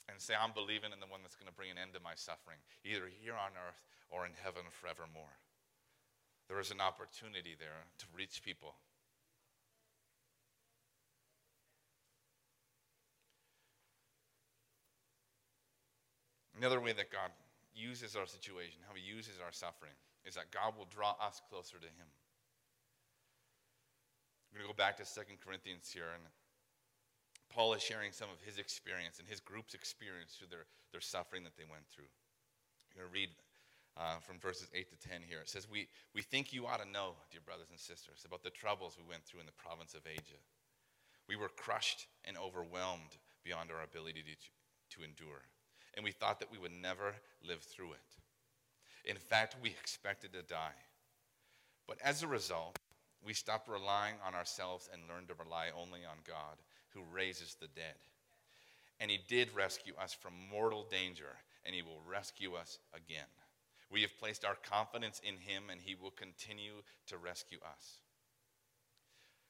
and 0.09 0.19
say, 0.19 0.33
I'm 0.33 0.55
believing 0.55 0.91
in 0.91 0.99
the 0.99 1.11
one 1.11 1.21
that's 1.21 1.35
going 1.35 1.51
to 1.51 1.55
bring 1.55 1.71
an 1.71 1.77
end 1.77 1.93
to 1.93 2.01
my 2.01 2.15
suffering, 2.15 2.57
either 2.83 3.07
here 3.07 3.35
on 3.35 3.53
earth 3.55 3.83
or 4.09 4.25
in 4.25 4.31
heaven 4.41 4.63
forevermore 4.71 5.37
there 6.51 6.59
is 6.59 6.69
an 6.69 6.81
opportunity 6.81 7.55
there 7.57 7.87
to 7.97 8.05
reach 8.13 8.43
people. 8.43 8.75
Another 16.57 16.81
way 16.81 16.91
that 16.91 17.09
God 17.09 17.31
uses 17.73 18.17
our 18.17 18.27
situation, 18.27 18.81
how 18.85 18.93
He 18.93 19.01
uses 19.01 19.39
our 19.41 19.53
suffering, 19.53 19.95
is 20.25 20.35
that 20.35 20.51
God 20.51 20.73
will 20.77 20.91
draw 20.91 21.15
us 21.23 21.41
closer 21.49 21.77
to 21.79 21.87
Him. 21.87 22.11
We're 24.51 24.59
going 24.59 24.67
to 24.67 24.75
go 24.75 24.83
back 24.83 24.99
to 24.99 25.07
2 25.07 25.39
Corinthians 25.39 25.87
here, 25.87 26.11
and 26.11 26.23
Paul 27.47 27.73
is 27.73 27.81
sharing 27.81 28.11
some 28.11 28.27
of 28.27 28.43
his 28.43 28.59
experience 28.59 29.19
and 29.19 29.27
his 29.27 29.39
group's 29.39 29.73
experience 29.73 30.35
through 30.35 30.51
their, 30.51 30.67
their 30.91 30.99
suffering 30.99 31.43
that 31.43 31.55
they 31.55 31.63
went 31.63 31.87
through. 31.87 32.11
I'm 32.91 32.99
going 32.99 33.07
to 33.07 33.13
read 33.13 33.29
uh, 33.95 34.19
from 34.19 34.39
verses 34.39 34.67
8 34.75 34.91
to 34.91 35.07
10 35.07 35.21
here. 35.23 35.39
It 35.39 35.49
says, 35.49 35.71
we, 35.71 35.87
we 36.13 36.21
think 36.21 36.51
you 36.51 36.67
ought 36.67 36.83
to 36.83 36.89
know, 36.89 37.15
dear 37.31 37.41
brothers 37.45 37.71
and 37.71 37.79
sisters, 37.79 38.23
about 38.25 38.43
the 38.43 38.51
troubles 38.51 38.97
we 38.99 39.07
went 39.07 39.23
through 39.23 39.39
in 39.39 39.45
the 39.45 39.55
province 39.55 39.93
of 39.93 40.01
Asia. 40.07 40.39
We 41.27 41.35
were 41.35 41.49
crushed 41.49 42.07
and 42.25 42.37
overwhelmed 42.37 43.15
beyond 43.43 43.71
our 43.71 43.83
ability 43.83 44.23
to, 44.23 44.97
to 44.97 45.03
endure, 45.03 45.47
and 45.95 46.03
we 46.03 46.11
thought 46.11 46.39
that 46.39 46.51
we 46.51 46.57
would 46.57 46.75
never 46.75 47.15
live 47.47 47.61
through 47.61 47.93
it. 47.93 49.09
In 49.09 49.17
fact, 49.17 49.55
we 49.61 49.69
expected 49.69 50.33
to 50.33 50.43
die. 50.43 50.77
But 51.87 51.97
as 52.03 52.21
a 52.21 52.27
result, 52.27 52.77
we 53.25 53.33
stop 53.33 53.67
relying 53.67 54.15
on 54.25 54.33
ourselves 54.33 54.89
and 54.91 55.03
learn 55.07 55.27
to 55.27 55.33
rely 55.33 55.67
only 55.75 55.99
on 56.05 56.17
God, 56.27 56.57
who 56.89 57.01
raises 57.13 57.55
the 57.59 57.67
dead. 57.67 57.95
And 58.99 59.11
He 59.11 59.19
did 59.27 59.55
rescue 59.55 59.93
us 60.01 60.13
from 60.13 60.33
mortal 60.51 60.85
danger, 60.89 61.37
and 61.65 61.75
He 61.75 61.81
will 61.81 62.01
rescue 62.07 62.53
us 62.53 62.79
again. 62.93 63.29
We 63.91 64.01
have 64.01 64.17
placed 64.17 64.45
our 64.45 64.55
confidence 64.55 65.21
in 65.23 65.35
him, 65.35 65.63
and 65.69 65.81
he 65.81 65.95
will 65.95 66.11
continue 66.11 66.81
to 67.07 67.17
rescue 67.17 67.59
us. 67.65 67.99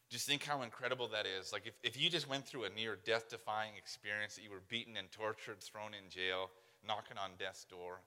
Just 0.09 0.27
think 0.27 0.43
how 0.43 0.63
incredible 0.63 1.07
that 1.09 1.25
is. 1.27 1.53
Like, 1.53 1.67
if, 1.67 1.73
if 1.83 2.01
you 2.01 2.09
just 2.09 2.27
went 2.27 2.45
through 2.45 2.63
a 2.63 2.69
near 2.69 2.97
death 3.05 3.29
defying 3.29 3.73
experience, 3.77 4.35
that 4.35 4.43
you 4.43 4.49
were 4.49 4.63
beaten 4.67 4.97
and 4.97 5.11
tortured, 5.11 5.61
thrown 5.61 5.93
in 5.93 6.09
jail, 6.09 6.49
knocking 6.85 7.17
on 7.17 7.31
death's 7.37 7.65
door, 7.65 7.99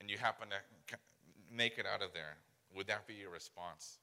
and 0.00 0.08
you 0.08 0.18
happen 0.18 0.48
to 0.50 0.96
make 1.52 1.78
it 1.78 1.86
out 1.86 2.00
of 2.00 2.12
there, 2.14 2.36
would 2.74 2.86
that 2.86 3.06
be 3.06 3.14
your 3.14 3.30
response? 3.30 3.98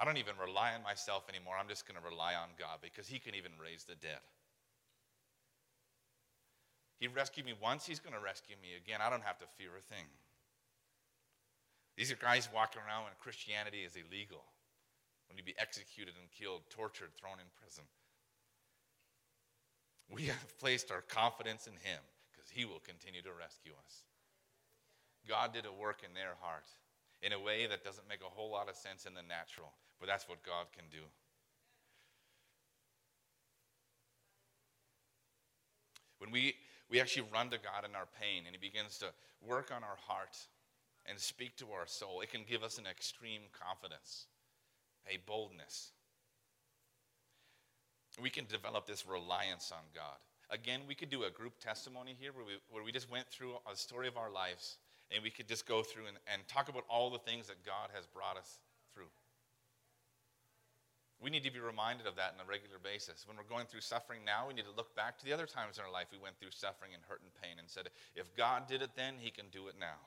I 0.00 0.08
don't 0.08 0.16
even 0.16 0.32
rely 0.40 0.72
on 0.72 0.82
myself 0.82 1.28
anymore. 1.28 1.60
I'm 1.60 1.68
just 1.68 1.84
going 1.86 2.00
to 2.00 2.08
rely 2.08 2.32
on 2.32 2.48
God 2.56 2.80
because 2.80 3.06
He 3.06 3.20
can 3.20 3.34
even 3.34 3.52
raise 3.60 3.84
the 3.84 4.00
dead. 4.00 4.24
He 6.98 7.06
rescued 7.08 7.44
me 7.44 7.52
once, 7.60 7.84
He's 7.84 8.00
going 8.00 8.16
to 8.16 8.24
rescue 8.24 8.56
me 8.64 8.80
again. 8.80 9.04
I 9.04 9.10
don't 9.12 9.24
have 9.24 9.38
to 9.44 9.46
fear 9.60 9.76
a 9.76 9.84
thing. 9.84 10.08
These 12.00 12.10
are 12.10 12.16
guys 12.16 12.48
walking 12.48 12.80
around 12.80 13.04
when 13.04 13.12
Christianity 13.20 13.84
is 13.84 13.92
illegal, 13.92 14.40
when 15.28 15.36
you'd 15.36 15.44
be 15.44 15.60
executed 15.60 16.16
and 16.16 16.32
killed, 16.32 16.64
tortured, 16.72 17.12
thrown 17.12 17.36
in 17.36 17.52
prison. 17.60 17.84
We 20.08 20.32
have 20.32 20.58
placed 20.58 20.90
our 20.90 21.02
confidence 21.02 21.68
in 21.68 21.76
Him 21.84 22.00
because 22.32 22.48
He 22.48 22.64
will 22.64 22.80
continue 22.80 23.20
to 23.20 23.36
rescue 23.36 23.76
us. 23.84 24.08
God 25.28 25.52
did 25.52 25.66
a 25.66 25.72
work 25.72 26.00
in 26.00 26.16
their 26.16 26.40
heart 26.40 26.64
in 27.20 27.32
a 27.32 27.40
way 27.40 27.66
that 27.66 27.84
doesn't 27.84 28.08
make 28.08 28.24
a 28.24 28.32
whole 28.32 28.50
lot 28.50 28.68
of 28.68 28.76
sense 28.76 29.04
in 29.04 29.12
the 29.12 29.22
natural, 29.22 29.72
but 30.00 30.08
that's 30.08 30.28
what 30.28 30.42
God 30.42 30.66
can 30.74 30.84
do. 30.90 31.04
When 36.18 36.30
we, 36.30 36.54
we 36.90 37.00
actually 37.00 37.26
run 37.32 37.50
to 37.50 37.58
God 37.58 37.84
in 37.88 37.94
our 37.94 38.08
pain 38.20 38.44
and 38.46 38.54
He 38.54 38.60
begins 38.60 38.98
to 38.98 39.06
work 39.46 39.70
on 39.74 39.82
our 39.84 39.96
heart 40.06 40.36
and 41.06 41.18
speak 41.18 41.56
to 41.56 41.66
our 41.72 41.86
soul, 41.86 42.20
it 42.20 42.30
can 42.30 42.42
give 42.48 42.62
us 42.62 42.78
an 42.78 42.84
extreme 42.86 43.42
confidence, 43.58 44.26
a 45.06 45.18
boldness. 45.26 45.92
We 48.20 48.28
can 48.28 48.44
develop 48.46 48.86
this 48.86 49.06
reliance 49.06 49.72
on 49.72 49.84
God. 49.94 50.18
Again, 50.50 50.80
we 50.88 50.94
could 50.94 51.10
do 51.10 51.22
a 51.22 51.30
group 51.30 51.58
testimony 51.58 52.16
here 52.18 52.32
where 52.34 52.44
we, 52.44 52.52
where 52.70 52.84
we 52.84 52.92
just 52.92 53.10
went 53.10 53.28
through 53.28 53.54
a 53.70 53.76
story 53.76 54.08
of 54.08 54.16
our 54.16 54.30
lives 54.30 54.76
and 55.10 55.22
we 55.22 55.30
could 55.30 55.48
just 55.48 55.66
go 55.66 55.82
through 55.82 56.06
and, 56.06 56.16
and 56.32 56.46
talk 56.48 56.68
about 56.68 56.84
all 56.88 57.10
the 57.10 57.18
things 57.18 57.46
that 57.46 57.64
God 57.64 57.90
has 57.94 58.06
brought 58.06 58.36
us. 58.36 58.58
We 61.22 61.28
need 61.28 61.44
to 61.44 61.52
be 61.52 61.60
reminded 61.60 62.06
of 62.06 62.16
that 62.16 62.34
on 62.34 62.44
a 62.44 62.48
regular 62.48 62.78
basis. 62.82 63.28
When 63.28 63.36
we're 63.36 63.44
going 63.44 63.66
through 63.66 63.82
suffering 63.82 64.20
now, 64.24 64.48
we 64.48 64.54
need 64.54 64.64
to 64.64 64.76
look 64.76 64.96
back 64.96 65.18
to 65.18 65.24
the 65.24 65.34
other 65.34 65.44
times 65.44 65.76
in 65.76 65.84
our 65.84 65.92
life 65.92 66.06
we 66.10 66.18
went 66.18 66.38
through 66.38 66.52
suffering 66.52 66.92
and 66.94 67.02
hurt 67.06 67.20
and 67.20 67.30
pain 67.42 67.58
and 67.58 67.68
said, 67.68 67.90
if 68.16 68.34
God 68.36 68.66
did 68.66 68.80
it 68.80 68.90
then, 68.96 69.14
He 69.20 69.30
can 69.30 69.44
do 69.52 69.68
it 69.68 69.74
now. 69.78 70.00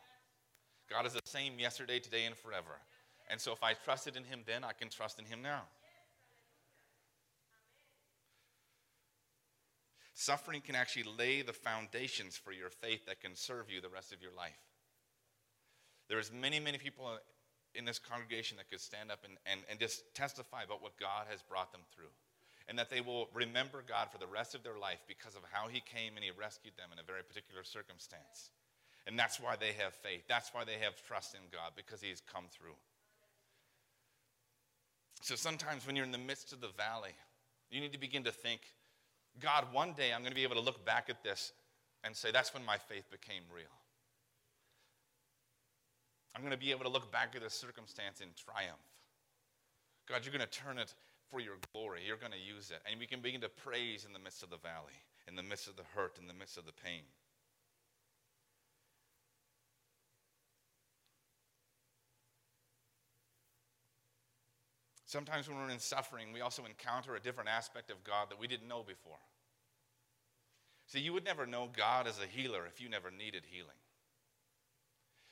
God 0.89 1.05
is 1.05 1.13
the 1.13 1.21
same 1.25 1.59
yesterday, 1.59 1.99
today, 1.99 2.25
and 2.25 2.35
forever. 2.35 2.81
And 3.29 3.39
so 3.39 3.51
if 3.51 3.63
I 3.63 3.73
trusted 3.73 4.15
in 4.15 4.23
Him 4.23 4.41
then, 4.45 4.63
I 4.63 4.73
can 4.73 4.89
trust 4.89 5.19
in 5.19 5.25
Him 5.25 5.41
now. 5.43 5.61
Suffering 10.15 10.61
can 10.61 10.75
actually 10.75 11.05
lay 11.17 11.41
the 11.41 11.53
foundations 11.53 12.37
for 12.37 12.51
your 12.51 12.69
faith 12.69 13.05
that 13.05 13.21
can 13.21 13.35
serve 13.35 13.69
you 13.69 13.81
the 13.81 13.89
rest 13.89 14.13
of 14.13 14.21
your 14.21 14.31
life. 14.35 14.59
There's 16.07 16.31
many, 16.31 16.59
many 16.59 16.77
people 16.77 17.17
in 17.75 17.85
this 17.85 17.99
congregation 17.99 18.57
that 18.57 18.69
could 18.69 18.81
stand 18.81 19.11
up 19.11 19.19
and, 19.23 19.37
and, 19.45 19.61
and 19.69 19.79
just 19.79 20.13
testify 20.13 20.63
about 20.63 20.81
what 20.81 20.97
God 20.99 21.25
has 21.29 21.41
brought 21.41 21.71
them 21.71 21.81
through. 21.93 22.11
And 22.67 22.79
that 22.79 22.89
they 22.89 23.01
will 23.01 23.27
remember 23.33 23.83
God 23.85 24.07
for 24.11 24.17
the 24.17 24.27
rest 24.27 24.55
of 24.55 24.63
their 24.63 24.77
life 24.79 25.03
because 25.07 25.35
of 25.35 25.41
how 25.51 25.67
He 25.67 25.81
came 25.81 26.15
and 26.15 26.23
He 26.23 26.31
rescued 26.31 26.77
them 26.77 26.89
in 26.93 26.99
a 26.99 27.03
very 27.03 27.23
particular 27.23 27.63
circumstance. 27.63 28.51
And 29.05 29.19
that's 29.19 29.39
why 29.39 29.55
they 29.59 29.73
have 29.83 29.93
faith. 29.93 30.23
That's 30.29 30.53
why 30.53 30.63
they 30.63 30.79
have 30.79 30.95
trust 31.05 31.35
in 31.35 31.41
God 31.51 31.73
because 31.75 32.01
He's 32.01 32.21
come 32.21 32.45
through. 32.51 32.79
So 35.21 35.35
sometimes 35.35 35.85
when 35.85 35.95
you're 35.95 36.05
in 36.05 36.11
the 36.11 36.17
midst 36.17 36.53
of 36.53 36.61
the 36.61 36.71
valley, 36.77 37.15
you 37.69 37.81
need 37.81 37.93
to 37.93 37.99
begin 37.99 38.23
to 38.23 38.31
think, 38.31 38.61
God, 39.39 39.65
one 39.71 39.93
day 39.93 40.13
I'm 40.13 40.21
going 40.21 40.31
to 40.31 40.35
be 40.35 40.43
able 40.43 40.55
to 40.55 40.61
look 40.61 40.85
back 40.85 41.09
at 41.09 41.23
this 41.23 41.51
and 42.03 42.15
say, 42.15 42.31
that's 42.31 42.53
when 42.53 42.63
my 42.65 42.77
faith 42.77 43.09
became 43.09 43.43
real. 43.53 43.65
I'm 46.35 46.41
going 46.41 46.51
to 46.51 46.57
be 46.57 46.71
able 46.71 46.83
to 46.83 46.89
look 46.89 47.11
back 47.11 47.35
at 47.35 47.41
this 47.41 47.53
circumstance 47.53 48.21
in 48.21 48.27
triumph. 48.35 48.81
God, 50.09 50.25
you're 50.25 50.33
going 50.33 50.47
to 50.47 50.59
turn 50.59 50.79
it 50.79 50.93
for 51.29 51.39
your 51.39 51.55
glory. 51.73 52.01
You're 52.05 52.17
going 52.17 52.31
to 52.31 52.55
use 52.55 52.71
it. 52.71 52.81
And 52.89 52.99
we 52.99 53.05
can 53.05 53.21
begin 53.21 53.41
to 53.41 53.49
praise 53.49 54.05
in 54.05 54.13
the 54.13 54.19
midst 54.19 54.43
of 54.43 54.49
the 54.49 54.57
valley, 54.57 54.97
in 55.27 55.35
the 55.35 55.43
midst 55.43 55.67
of 55.67 55.75
the 55.75 55.83
hurt, 55.95 56.17
in 56.19 56.27
the 56.27 56.33
midst 56.33 56.57
of 56.57 56.65
the 56.65 56.73
pain. 56.73 57.03
Sometimes 65.05 65.47
when 65.47 65.59
we're 65.59 65.69
in 65.69 65.77
suffering, 65.77 66.33
we 66.33 66.41
also 66.41 66.65
encounter 66.65 67.15
a 67.15 67.19
different 67.19 67.47
aspect 67.47 67.91
of 67.91 68.03
God 68.03 68.31
that 68.31 68.39
we 68.39 68.47
didn't 68.47 68.67
know 68.67 68.81
before. 68.81 69.19
See, 70.87 70.99
you 70.99 71.13
would 71.13 71.23
never 71.23 71.45
know 71.45 71.69
God 71.71 72.07
as 72.07 72.19
a 72.19 72.25
healer 72.25 72.65
if 72.65 72.81
you 72.81 72.89
never 72.89 73.11
needed 73.11 73.43
healing. 73.51 73.77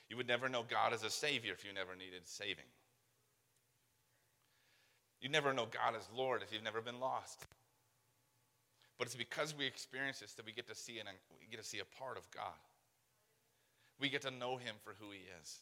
You 0.08 0.16
would 0.16 0.28
never 0.28 0.48
know 0.48 0.64
God 0.68 0.92
as 0.92 1.02
a 1.04 1.10
Savior 1.10 1.52
if 1.52 1.64
you 1.64 1.72
never 1.72 1.94
needed 1.96 2.26
saving. 2.26 2.68
You'd 5.20 5.32
never 5.32 5.52
know 5.52 5.66
God 5.66 5.94
as 5.96 6.08
Lord 6.14 6.42
if 6.42 6.52
you've 6.52 6.64
never 6.64 6.80
been 6.80 7.00
lost. 7.00 7.46
But 8.98 9.06
it's 9.06 9.16
because 9.16 9.56
we 9.56 9.66
experience 9.66 10.20
this 10.20 10.34
that 10.34 10.46
we 10.46 10.52
get 10.52 10.68
to 10.68 10.74
see 10.74 10.98
and 10.98 11.08
we 11.40 11.46
get 11.48 11.60
to 11.60 11.66
see 11.66 11.78
a 11.78 11.98
part 11.98 12.18
of 12.18 12.30
God. 12.30 12.58
We 14.00 14.08
get 14.08 14.22
to 14.22 14.30
know 14.30 14.56
Him 14.56 14.74
for 14.82 14.94
who 15.00 15.10
He 15.12 15.20
is. 15.40 15.60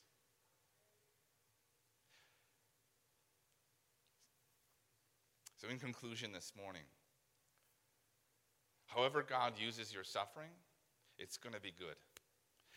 So, 5.61 5.69
in 5.69 5.79
conclusion, 5.79 6.33
this 6.33 6.53
morning, 6.57 6.85
however 8.87 9.23
God 9.23 9.53
uses 9.59 9.93
your 9.93 10.05
suffering, 10.05 10.51
it's 11.19 11.37
going 11.37 11.55
to 11.55 11.61
be 11.61 11.73
good 11.79 11.97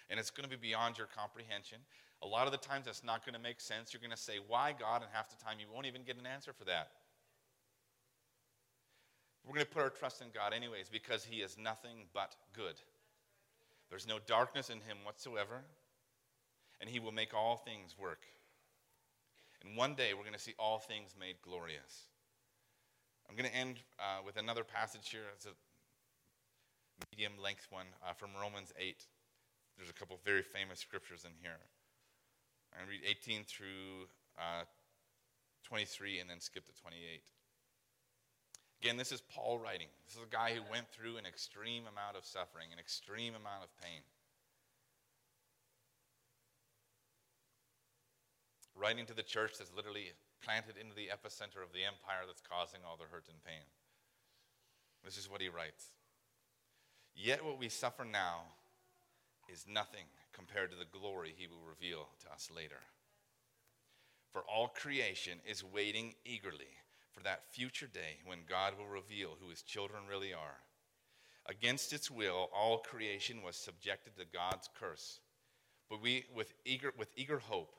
and 0.10 0.20
it's 0.20 0.30
going 0.30 0.50
to 0.50 0.50
be 0.50 0.60
beyond 0.60 0.98
your 0.98 1.08
comprehension. 1.08 1.80
A 2.22 2.28
lot 2.28 2.46
of 2.46 2.52
the 2.52 2.58
times 2.58 2.86
that's 2.86 3.04
not 3.04 3.26
going 3.26 3.34
to 3.34 3.42
make 3.42 3.60
sense. 3.60 3.94
You're 3.94 4.02
going 4.02 4.12
to 4.12 4.18
say, 4.18 4.40
Why, 4.48 4.74
God? 4.78 5.02
And 5.02 5.12
half 5.12 5.30
the 5.30 5.44
time 5.44 5.58
you 5.60 5.66
won't 5.74 5.86
even 5.86 6.04
get 6.04 6.18
an 6.18 6.26
answer 6.26 6.54
for 6.54 6.66
that. 6.66 6.90
We're 9.46 9.56
going 9.56 9.66
to 9.66 9.72
put 9.72 9.84
our 9.84 9.90
trust 9.90 10.22
in 10.22 10.28
God 10.34 10.54
anyways 10.54 10.88
because 10.90 11.26
He 11.26 11.38
is 11.38 11.58
nothing 11.58 12.08
but 12.14 12.36
good. 12.54 12.76
There's 13.90 14.08
no 14.08 14.20
darkness 14.26 14.70
in 14.70 14.78
Him 14.78 14.98
whatsoever, 15.04 15.62
and 16.80 16.90
He 16.90 17.00
will 17.00 17.12
make 17.12 17.34
all 17.34 17.58
things 17.58 17.96
work. 18.00 18.22
And 19.64 19.76
one 19.78 19.96
day 19.96 20.14
we're 20.14 20.24
going 20.24 20.34
to 20.34 20.40
see 20.40 20.56
all 20.58 20.80
things 20.80 21.16
made 21.20 21.36
glorious. 21.42 22.08
I'm 23.30 23.36
going 23.36 23.50
to 23.50 23.56
end 23.56 23.78
uh, 24.00 24.22
with 24.26 24.38
another 24.38 24.64
passage 24.64 25.10
here. 25.10 25.28
It's 25.34 25.46
a 25.46 25.56
medium 27.12 27.34
length 27.42 27.68
one 27.70 27.88
uh, 28.08 28.14
from 28.14 28.30
Romans 28.40 28.74
8. 28.78 29.06
There's 29.78 29.90
a 29.90 29.94
couple 29.94 30.20
very 30.24 30.44
famous 30.44 30.80
scriptures 30.80 31.26
in 31.26 31.32
here. 31.42 31.60
I'm 32.74 32.86
going 32.86 32.90
to 32.90 33.06
read 33.06 33.10
18 33.10 33.44
through 33.46 34.10
uh, 34.38 34.66
23 35.64 36.20
and 36.20 36.30
then 36.30 36.40
skip 36.40 36.66
to 36.66 36.82
28. 36.82 37.22
Again, 38.82 38.98
this 38.98 39.12
is 39.12 39.22
Paul 39.22 39.60
writing. 39.60 39.88
This 40.06 40.16
is 40.16 40.24
a 40.24 40.30
guy 40.30 40.52
who 40.52 40.62
went 40.70 40.90
through 40.90 41.18
an 41.18 41.26
extreme 41.26 41.84
amount 41.88 42.18
of 42.18 42.26
suffering, 42.26 42.68
an 42.74 42.80
extreme 42.80 43.34
amount 43.34 43.64
of 43.64 43.72
pain. 43.80 44.04
Writing 48.76 49.06
to 49.06 49.14
the 49.14 49.24
church 49.24 49.54
that's 49.58 49.72
literally 49.74 50.12
planted 50.44 50.76
into 50.76 50.96
the 50.96 51.08
epicenter 51.08 51.64
of 51.64 51.72
the 51.72 51.86
empire 51.86 52.28
that's 52.28 52.42
causing 52.42 52.82
all 52.84 52.98
the 52.98 53.08
hurt 53.08 53.30
and 53.30 53.40
pain. 53.46 53.64
This 55.06 55.18
is 55.18 55.30
what 55.30 55.42
he 55.42 55.48
writes 55.48 55.94
Yet 57.16 57.46
what 57.46 57.60
we 57.60 57.70
suffer 57.70 58.04
now 58.04 58.52
is 59.52 59.66
nothing 59.68 60.06
compared 60.34 60.72
to 60.72 60.78
the 60.78 61.00
glory 61.00 61.34
he 61.36 61.48
will 61.48 61.68
reveal 61.68 62.08
to 62.24 62.32
us 62.32 62.50
later. 62.56 62.82
For 64.32 64.42
all 64.42 64.68
creation 64.68 65.40
is 65.46 65.64
waiting 65.64 66.16
eagerly 66.26 66.74
for 67.12 67.22
that 67.24 67.46
future 67.52 67.88
day 67.88 68.20
when 68.26 68.40
God 68.50 68.74
will 68.78 68.88
reveal 68.88 69.38
who 69.40 69.50
his 69.50 69.62
children 69.62 70.04
really 70.10 70.34
are. 70.34 70.58
Against 71.46 71.94
its 71.94 72.10
will, 72.10 72.50
all 72.56 72.80
creation 72.80 73.44
was 73.44 73.56
subjected 73.56 74.18
to 74.18 74.26
God's 74.26 74.70
curse. 74.80 75.20
But 75.90 76.02
we, 76.02 76.26
with 76.34 76.54
eager, 76.66 76.94
with 76.98 77.10
eager 77.16 77.38
hope, 77.38 77.76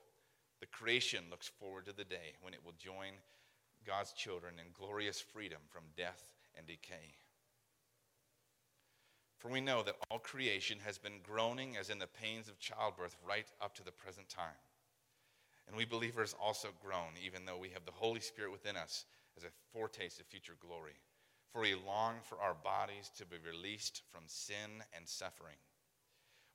the 0.61 0.67
creation 0.67 1.25
looks 1.31 1.49
forward 1.49 1.87
to 1.87 1.93
the 1.93 2.05
day 2.05 2.37
when 2.41 2.55
it 2.55 2.61
will 2.65 2.75
join 2.79 3.15
God's 3.87 4.13
children 4.13 4.55
in 4.59 4.67
glorious 4.73 5.21
freedom 5.21 5.59
from 5.71 5.83
death 5.97 6.25
and 6.57 6.67
decay. 6.67 7.17
For 9.45 9.51
we 9.51 9.61
know 9.61 9.83
that 9.83 9.97
all 10.11 10.21
creation 10.21 10.79
has 10.87 10.97
been 10.97 11.21
groaning 11.23 11.77
as 11.77 11.91
in 11.91 11.99
the 11.99 12.07
pains 12.07 12.49
of 12.49 12.59
childbirth 12.59 13.15
right 13.29 13.45
up 13.61 13.75
to 13.75 13.85
the 13.85 13.93
present 13.93 14.27
time. 14.31 14.57
And 15.69 15.77
we 15.77 15.85
believers 15.85 16.35
also 16.43 16.69
groan, 16.83 17.13
even 17.23 17.45
though 17.45 17.59
we 17.59 17.69
have 17.69 17.85
the 17.85 17.93
Holy 17.93 18.21
Spirit 18.21 18.53
within 18.53 18.75
us 18.75 19.05
as 19.37 19.45
a 19.45 19.53
foretaste 19.71 20.19
of 20.19 20.25
future 20.25 20.57
glory. 20.67 20.97
For 21.53 21.61
we 21.61 21.75
long 21.75 22.15
for 22.27 22.41
our 22.41 22.55
bodies 22.55 23.11
to 23.19 23.27
be 23.27 23.37
released 23.47 24.01
from 24.11 24.23
sin 24.29 24.81
and 24.97 25.07
suffering. 25.07 25.61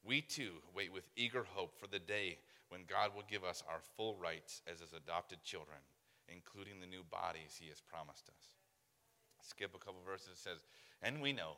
We 0.03 0.21
too 0.21 0.53
wait 0.75 0.91
with 0.91 1.07
eager 1.15 1.43
hope 1.43 1.79
for 1.79 1.85
the 1.85 1.99
day 1.99 2.39
when 2.69 2.89
God 2.89 3.11
will 3.13 3.29
give 3.29 3.43
us 3.43 3.63
our 3.69 3.81
full 3.97 4.15
rights 4.15 4.63
as 4.65 4.79
his 4.79 4.93
adopted 4.93 5.43
children, 5.43 5.77
including 6.27 6.79
the 6.79 6.87
new 6.87 7.03
bodies 7.03 7.59
he 7.59 7.69
has 7.69 7.81
promised 7.81 8.29
us. 8.29 8.49
Skip 9.47 9.75
a 9.75 9.77
couple 9.77 10.01
verses, 10.03 10.29
it 10.33 10.37
says, 10.37 10.65
And 11.03 11.21
we 11.21 11.33
know 11.33 11.53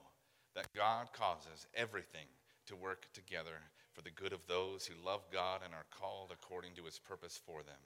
that 0.55 0.73
God 0.73 1.13
causes 1.13 1.67
everything 1.73 2.27
to 2.67 2.75
work 2.75 3.07
together 3.13 3.59
for 3.93 4.01
the 4.01 4.11
good 4.11 4.33
of 4.33 4.47
those 4.47 4.85
who 4.85 5.05
love 5.05 5.21
God 5.31 5.61
and 5.63 5.73
are 5.73 5.85
called 5.91 6.31
according 6.31 6.75
to 6.75 6.83
his 6.83 6.99
purpose 6.99 7.39
for 7.45 7.63
them. 7.63 7.79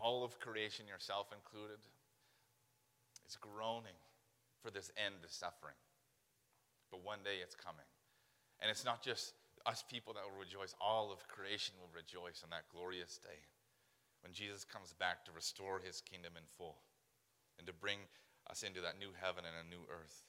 All 0.00 0.24
of 0.24 0.40
creation, 0.40 0.86
yourself 0.88 1.28
included, 1.32 1.78
is 3.28 3.36
groaning 3.36 3.98
for 4.60 4.70
this 4.70 4.90
end 4.96 5.14
to 5.22 5.32
suffering. 5.32 5.78
But 6.90 7.04
one 7.04 7.22
day 7.22 7.38
it's 7.40 7.54
coming. 7.54 7.86
And 8.60 8.70
it's 8.70 8.84
not 8.84 9.02
just 9.02 9.34
us 9.64 9.84
people 9.88 10.12
that 10.14 10.24
will 10.26 10.40
rejoice, 10.40 10.74
all 10.80 11.12
of 11.12 11.28
creation 11.28 11.74
will 11.78 11.90
rejoice 11.94 12.42
on 12.42 12.50
that 12.50 12.66
glorious 12.74 13.18
day 13.22 13.46
when 14.22 14.32
Jesus 14.32 14.64
comes 14.64 14.92
back 14.92 15.24
to 15.24 15.32
restore 15.32 15.78
his 15.78 16.00
kingdom 16.00 16.32
in 16.36 16.42
full 16.58 16.78
and 17.58 17.66
to 17.66 17.72
bring 17.72 17.98
us 18.50 18.62
into 18.62 18.80
that 18.80 18.98
new 18.98 19.10
heaven 19.20 19.44
and 19.44 19.54
a 19.66 19.70
new 19.70 19.82
earth. 19.90 20.22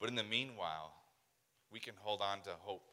But 0.00 0.08
in 0.08 0.16
the 0.16 0.24
meanwhile, 0.24 0.92
we 1.70 1.78
can 1.78 1.94
hold 2.00 2.20
on 2.20 2.42
to 2.42 2.50
hope. 2.60 2.90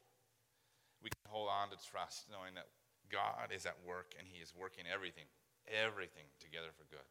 We 1.01 1.09
can 1.09 1.31
hold 1.31 1.49
on 1.49 1.69
to 1.69 1.77
trust, 1.89 2.27
knowing 2.29 2.53
that 2.55 2.67
God 3.11 3.51
is 3.55 3.65
at 3.65 3.75
work 3.87 4.13
and 4.17 4.27
He 4.29 4.41
is 4.41 4.53
working 4.53 4.85
everything, 4.91 5.25
everything 5.67 6.25
together 6.39 6.69
for 6.77 6.85
good. 6.89 7.05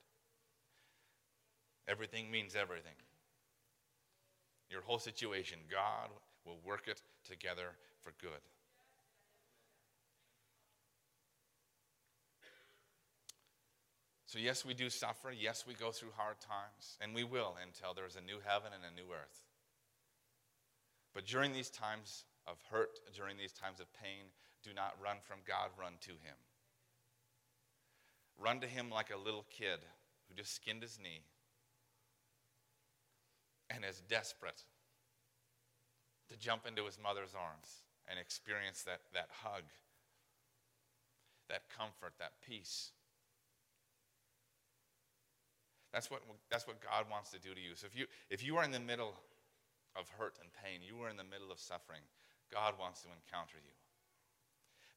Everything 1.89 2.31
means 2.31 2.55
everything. 2.55 2.97
Your 4.71 4.83
whole 4.83 4.99
situation, 4.99 5.59
God 5.71 6.11
will 6.45 6.59
work 6.65 6.87
it 6.87 7.03
together 7.27 7.73
for 8.05 8.13
good. 8.21 8.41
So, 14.29 14.39
yes, 14.39 14.63
we 14.63 14.75
do 14.75 14.91
suffer. 14.91 15.33
Yes, 15.33 15.65
we 15.67 15.73
go 15.73 15.91
through 15.91 16.13
hard 16.15 16.37
times. 16.39 16.99
And 17.01 17.15
we 17.15 17.25
will 17.25 17.57
until 17.65 17.95
there 17.95 18.05
is 18.05 18.17
a 18.17 18.21
new 18.21 18.41
heaven 18.45 18.73
and 18.77 18.85
a 18.85 18.95
new 18.95 19.11
earth. 19.11 19.41
But 21.15 21.25
during 21.25 21.55
these 21.55 21.71
times 21.71 22.25
of 22.47 22.59
hurt, 22.71 22.91
during 23.17 23.39
these 23.39 23.53
times 23.53 23.81
of 23.81 23.87
pain, 23.95 24.29
do 24.63 24.75
not 24.75 24.97
run 25.03 25.17
from 25.23 25.39
God, 25.47 25.71
run 25.81 25.95
to 26.03 26.11
Him. 26.11 26.37
Run 28.39 28.61
to 28.61 28.67
Him 28.67 28.91
like 28.91 29.11
a 29.11 29.17
little 29.17 29.47
kid 29.49 29.81
who 30.29 30.35
just 30.35 30.55
skinned 30.55 30.83
his 30.83 30.99
knee 31.03 31.23
and 33.71 33.85
is 33.85 34.03
desperate 34.09 34.63
to 36.29 36.37
jump 36.37 36.67
into 36.67 36.85
his 36.85 36.99
mother's 37.03 37.35
arms 37.35 37.83
and 38.07 38.19
experience 38.19 38.83
that, 38.83 39.01
that 39.15 39.29
hug, 39.43 39.65
that 41.49 41.63
comfort, 41.75 42.13
that 42.19 42.33
peace. 42.47 42.93
That's 45.93 46.11
what, 46.11 46.21
that's 46.51 46.67
what 46.67 46.81
God 46.81 47.07
wants 47.11 47.31
to 47.31 47.39
do 47.41 47.55
to 47.55 47.61
you. 47.61 47.75
So 47.75 47.87
if 47.87 47.97
you, 47.97 48.07
if 48.31 48.45
you 48.45 48.57
are 48.57 48.65
in 48.65 48.73
the 48.73 48.81
middle 48.81 49.15
of 49.97 50.09
hurt 50.19 50.37
and 50.41 50.51
pain, 50.53 50.81
you 50.85 51.03
are 51.03 51.09
in 51.09 51.17
the 51.17 51.25
middle 51.25 51.51
of 51.51 51.59
suffering, 51.59 52.05
God 52.53 52.75
wants 52.79 53.03
to 53.03 53.09
encounter 53.09 53.57
you. 53.57 53.73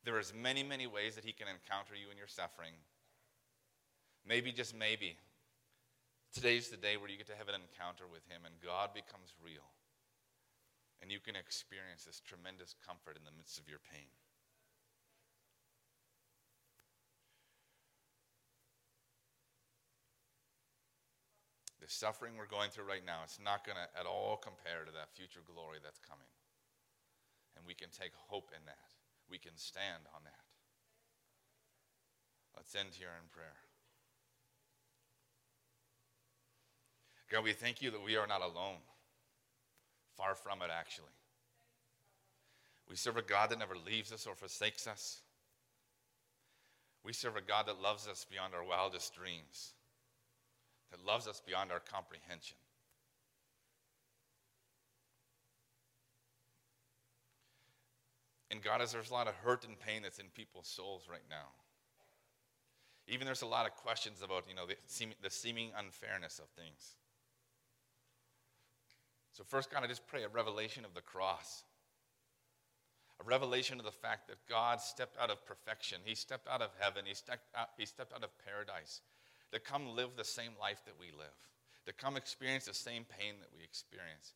There 0.04 0.20
is 0.20 0.34
many, 0.34 0.64
many 0.64 0.88
ways 0.88 1.16
that 1.16 1.24
he 1.24 1.32
can 1.32 1.48
encounter 1.48 1.96
you 1.96 2.12
in 2.12 2.18
your 2.18 2.28
suffering. 2.28 2.74
Maybe, 4.26 4.52
just 4.52 4.76
maybe, 4.76 5.16
today's 6.34 6.70
the 6.70 6.78
day 6.78 6.98
where 6.98 7.10
you 7.10 7.18
get 7.18 7.28
to 7.28 7.38
have 7.38 7.50
an 7.50 7.56
encounter 7.56 8.06
with 8.12 8.26
him 8.28 8.44
and 8.46 8.56
God 8.60 8.94
becomes 8.94 9.34
real. 9.44 9.66
And 11.02 11.12
you 11.12 11.20
can 11.20 11.36
experience 11.36 12.06
this 12.06 12.22
tremendous 12.22 12.76
comfort 12.86 13.18
in 13.18 13.26
the 13.26 13.34
midst 13.36 13.58
of 13.58 13.68
your 13.68 13.82
pain. 13.92 14.10
Suffering 21.92 22.34
we're 22.38 22.48
going 22.48 22.72
through 22.72 22.88
right 22.88 23.06
now, 23.06 23.20
it's 23.24 23.40
not 23.44 23.66
going 23.66 23.76
to 23.76 24.00
at 24.00 24.06
all 24.06 24.38
compare 24.38 24.86
to 24.86 24.92
that 24.94 25.12
future 25.14 25.44
glory 25.46 25.78
that's 25.84 26.00
coming. 26.00 26.32
And 27.56 27.66
we 27.68 27.74
can 27.74 27.90
take 27.90 28.16
hope 28.16 28.50
in 28.56 28.64
that. 28.66 28.96
We 29.30 29.38
can 29.38 29.56
stand 29.56 30.08
on 30.16 30.22
that. 30.24 30.46
Let's 32.56 32.76
end 32.76 32.90
here 32.98 33.12
in 33.22 33.28
prayer. 33.32 33.60
God, 37.30 37.44
we 37.44 37.54
thank 37.54 37.82
you 37.82 37.92
that 37.92 38.04
we 38.04 38.18
are 38.18 38.28
not 38.28 38.42
alone. 38.42 38.84
Far 40.18 40.36
from 40.36 40.62
it, 40.62 40.70
actually. 40.72 41.16
We 42.90 42.96
serve 42.96 43.18
a 43.18 43.22
God 43.22 43.50
that 43.50 43.60
never 43.60 43.76
leaves 43.76 44.12
us 44.12 44.28
or 44.28 44.36
forsakes 44.36 44.86
us. 44.86 45.22
We 47.04 47.14
serve 47.14 47.38
a 47.38 47.42
God 47.42 47.68
that 47.68 47.82
loves 47.82 48.08
us 48.08 48.26
beyond 48.30 48.54
our 48.54 48.64
wildest 48.64 49.16
dreams 49.16 49.74
that 50.92 51.06
loves 51.06 51.28
us 51.28 51.42
beyond 51.46 51.72
our 51.72 51.80
comprehension. 51.80 52.58
And 58.52 58.62
God, 58.62 58.82
as 58.82 58.92
there's 58.92 59.10
a 59.10 59.14
lot 59.14 59.28
of 59.28 59.36
hurt 59.36 59.66
and 59.66 59.80
pain 59.80 60.02
that's 60.04 60.20
in 60.20 60.26
people's 60.36 60.68
souls 60.68 61.08
right 61.10 61.24
now. 61.30 61.48
Even 63.08 63.26
there's 63.26 63.42
a 63.42 63.48
lot 63.48 63.66
of 63.66 63.76
questions 63.76 64.22
about, 64.22 64.44
you 64.48 64.54
know, 64.54 64.68
the, 64.68 64.76
seem, 64.88 65.14
the 65.24 65.30
seeming 65.30 65.72
unfairness 65.78 66.40
of 66.40 66.50
things. 66.50 66.96
So 69.32 69.44
first, 69.46 69.72
God, 69.72 69.84
I 69.84 69.88
just 69.88 70.06
pray 70.06 70.24
a 70.24 70.28
revelation 70.28 70.84
of 70.84 70.94
the 70.94 71.02
cross. 71.02 71.64
A 73.22 73.24
revelation 73.24 73.80
of 73.80 73.86
the 73.86 73.92
fact 73.92 74.28
that 74.28 74.38
God 74.50 74.82
stepped 74.82 75.18
out 75.18 75.30
of 75.30 75.46
perfection. 75.46 76.00
He 76.04 76.16
stepped 76.16 76.48
out 76.48 76.62
of 76.62 76.72
heaven. 76.80 77.04
He 77.06 77.14
stepped 77.14 77.48
out, 77.56 77.70
he 77.78 77.86
stepped 77.86 78.14
out 78.14 78.24
of 78.24 78.30
paradise 78.46 79.02
to 79.52 79.60
come 79.60 79.96
live 79.96 80.12
the 80.18 80.24
same 80.24 80.52
life 80.60 80.82
that 80.86 80.96
we 81.00 81.08
live, 81.18 81.36
to 81.86 81.94
come 81.94 82.18
experience 82.18 82.66
the 82.66 82.74
same 82.74 83.06
pain 83.06 83.36
that 83.40 83.50
we 83.56 83.64
experience, 83.64 84.34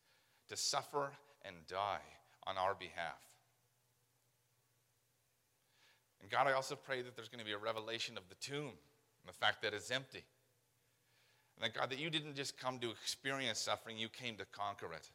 to 0.48 0.56
suffer 0.56 1.10
and 1.44 1.56
die 1.68 2.04
on 2.46 2.56
our 2.58 2.74
behalf. 2.74 3.20
And 6.20 6.30
God, 6.30 6.46
I 6.46 6.52
also 6.52 6.74
pray 6.74 7.02
that 7.02 7.14
there's 7.14 7.28
going 7.28 7.40
to 7.40 7.44
be 7.44 7.52
a 7.52 7.58
revelation 7.58 8.16
of 8.16 8.28
the 8.28 8.34
tomb 8.36 8.72
and 8.72 9.28
the 9.28 9.32
fact 9.32 9.62
that 9.62 9.74
it's 9.74 9.90
empty. 9.90 10.24
And 11.56 11.64
that 11.64 11.78
God, 11.78 11.90
that 11.90 11.98
you 11.98 12.10
didn't 12.10 12.34
just 12.34 12.58
come 12.58 12.78
to 12.80 12.90
experience 12.90 13.60
suffering, 13.60 13.96
you 13.96 14.08
came 14.08 14.36
to 14.36 14.44
conquer 14.46 14.92
it. 14.92 15.08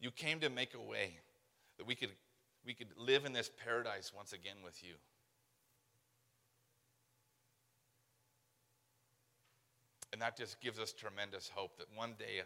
You 0.00 0.10
came 0.10 0.40
to 0.40 0.50
make 0.50 0.74
a 0.74 0.80
way 0.80 1.18
that 1.78 1.86
we 1.86 1.94
could, 1.94 2.10
we 2.64 2.74
could 2.74 2.88
live 2.98 3.24
in 3.24 3.32
this 3.32 3.50
paradise 3.64 4.12
once 4.14 4.32
again 4.32 4.56
with 4.62 4.84
you. 4.84 4.94
And 10.16 10.22
that 10.22 10.34
just 10.34 10.62
gives 10.62 10.78
us 10.78 10.94
tremendous 10.94 11.50
hope 11.54 11.76
that 11.76 11.88
one 11.94 12.14
day 12.18 12.40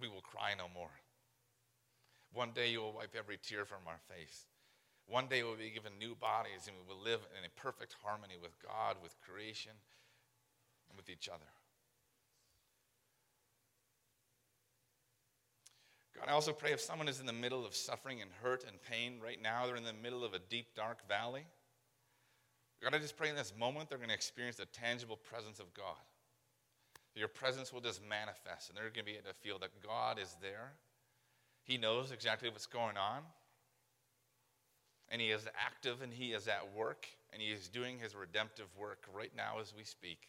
we 0.00 0.08
will 0.08 0.22
cry 0.22 0.54
no 0.58 0.66
more. 0.74 0.90
One 2.34 2.50
day 2.50 2.72
you 2.72 2.80
will 2.80 2.94
wipe 2.94 3.14
every 3.16 3.38
tear 3.40 3.64
from 3.64 3.86
our 3.86 4.00
face. 4.10 4.46
One 5.06 5.28
day 5.28 5.44
we'll 5.44 5.54
be 5.54 5.70
given 5.70 5.92
new 6.00 6.16
bodies 6.16 6.66
and 6.66 6.74
we 6.74 6.92
will 6.92 7.00
live 7.00 7.20
in 7.38 7.44
a 7.46 7.60
perfect 7.60 7.94
harmony 8.02 8.34
with 8.42 8.60
God, 8.60 8.96
with 9.00 9.14
creation, 9.24 9.70
and 10.88 10.96
with 10.96 11.08
each 11.08 11.28
other. 11.28 11.46
God, 16.18 16.28
I 16.28 16.32
also 16.32 16.52
pray 16.52 16.72
if 16.72 16.80
someone 16.80 17.06
is 17.06 17.20
in 17.20 17.26
the 17.26 17.32
middle 17.32 17.64
of 17.64 17.76
suffering 17.76 18.20
and 18.20 18.32
hurt 18.42 18.64
and 18.66 18.82
pain 18.82 19.20
right 19.22 19.40
now, 19.40 19.64
they're 19.64 19.76
in 19.76 19.84
the 19.84 19.92
middle 19.92 20.24
of 20.24 20.34
a 20.34 20.40
deep, 20.40 20.74
dark 20.74 21.06
valley. 21.06 21.46
God, 22.82 22.96
I 22.96 22.98
just 22.98 23.16
pray 23.16 23.28
in 23.28 23.36
this 23.36 23.52
moment 23.56 23.88
they're 23.88 23.98
going 23.98 24.08
to 24.08 24.14
experience 24.14 24.56
the 24.56 24.66
tangible 24.66 25.16
presence 25.16 25.60
of 25.60 25.72
God. 25.72 26.02
Your 27.14 27.28
presence 27.28 27.72
will 27.72 27.80
just 27.80 28.00
manifest, 28.08 28.68
and 28.68 28.76
they're 28.76 28.84
going 28.84 29.04
to 29.04 29.04
be 29.04 29.12
able 29.12 29.28
to 29.28 29.34
feel 29.34 29.58
that 29.58 29.70
God 29.86 30.18
is 30.18 30.34
there. 30.40 30.72
He 31.64 31.76
knows 31.76 32.10
exactly 32.10 32.48
what's 32.48 32.66
going 32.66 32.96
on, 32.96 33.22
and 35.10 35.20
He 35.20 35.30
is 35.30 35.46
active 35.56 36.02
and 36.02 36.12
He 36.12 36.32
is 36.32 36.48
at 36.48 36.74
work, 36.74 37.06
and 37.32 37.42
He 37.42 37.48
is 37.48 37.68
doing 37.68 37.98
His 37.98 38.14
redemptive 38.14 38.68
work 38.78 39.04
right 39.14 39.32
now 39.36 39.60
as 39.60 39.74
we 39.76 39.84
speak. 39.84 40.28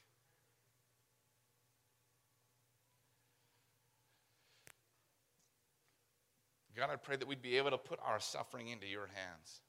God, 6.76 6.90
I 6.92 6.96
pray 6.96 7.16
that 7.16 7.28
we'd 7.28 7.42
be 7.42 7.58
able 7.58 7.70
to 7.70 7.78
put 7.78 8.00
our 8.04 8.20
suffering 8.20 8.70
into 8.70 8.88
your 8.88 9.08
hands 9.14 9.62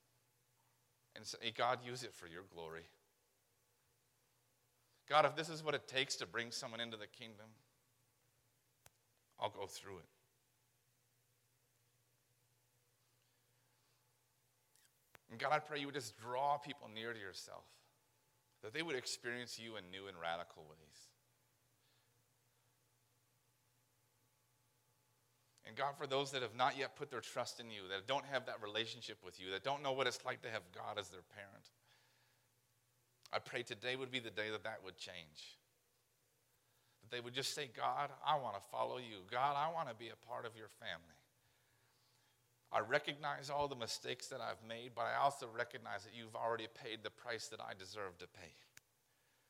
and 1.15 1.25
say, 1.25 1.53
God, 1.57 1.81
use 1.85 2.03
it 2.03 2.15
for 2.15 2.27
your 2.27 2.43
glory. 2.55 2.85
God, 5.09 5.27
if 5.27 5.37
this 5.37 5.49
is 5.49 5.63
what 5.63 5.75
it 5.75 5.87
takes 5.87 6.17
to 6.17 6.27
bring 6.27 6.51
someone 6.51 6.81
into 6.81 6.97
the 6.97 7.07
kingdom, 7.07 7.47
I'll 9.39 9.51
go 9.51 9.67
through 9.67 9.99
it. 9.99 10.09
And 15.31 15.39
God, 15.39 15.53
I 15.53 15.59
pray 15.59 15.81
you 15.81 15.87
would 15.87 15.95
just 15.95 16.17
draw 16.17 16.59
people 16.59 16.89
near 16.95 17.13
to 17.13 17.19
yourself, 17.19 17.65
that 18.63 18.73
they 18.73 18.83
would 18.83 18.95
experience 18.95 19.59
you 19.59 19.77
in 19.77 19.91
new 19.91 20.07
and 20.07 20.17
radical 20.21 20.63
ways. 20.71 21.09
And 25.67 25.77
God, 25.77 25.97
for 25.99 26.07
those 26.07 26.31
that 26.31 26.43
have 26.43 26.55
not 26.55 26.79
yet 26.79 26.95
put 26.95 27.11
their 27.11 27.21
trust 27.21 27.59
in 27.59 27.71
you, 27.71 27.89
that 27.91 28.07
don't 28.07 28.25
have 28.27 28.47
that 28.47 28.63
relationship 28.63 29.19
with 29.25 29.41
you, 29.41 29.51
that 29.51 29.65
don't 29.65 29.83
know 29.83 29.93
what 29.93 30.07
it's 30.07 30.25
like 30.25 30.41
to 30.43 30.51
have 30.51 30.63
God 30.73 30.99
as 30.99 31.09
their 31.09 31.25
parent, 31.35 31.69
I 33.35 33.41
pray 33.41 33.65
today 33.65 33.97
would 33.97 34.13
be 34.13 34.21
the 34.21 34.31
day 34.31 34.51
that 34.53 34.63
that 34.63 34.79
would 34.85 34.97
change. 34.97 35.59
That 37.03 37.11
they 37.11 37.21
would 37.21 37.35
just 37.35 37.53
say, 37.53 37.69
God, 37.77 38.11
I 38.25 38.39
want 38.39 38.55
to 38.55 38.63
follow 38.71 38.99
you. 38.99 39.27
God, 39.29 39.57
I 39.59 39.75
want 39.75 39.89
to 39.89 39.95
be 39.95 40.11
a 40.15 40.29
part 40.31 40.47
of 40.47 40.57
your 40.57 40.69
family. 40.79 41.19
I 42.71 42.79
recognize 42.79 43.51
all 43.51 43.67
the 43.67 43.75
mistakes 43.75 44.29
that 44.29 44.41
I've 44.41 44.63
made, 44.69 44.93
but 44.95 45.07
I 45.11 45.19
also 45.19 45.49
recognize 45.51 46.05
that 46.05 46.15
you've 46.15 46.35
already 46.35 46.69
paid 46.71 47.03
the 47.03 47.11
price 47.11 47.49
that 47.49 47.61
I 47.61 47.75
deserve 47.75 48.19
to 48.19 48.27
pay. 48.27 48.55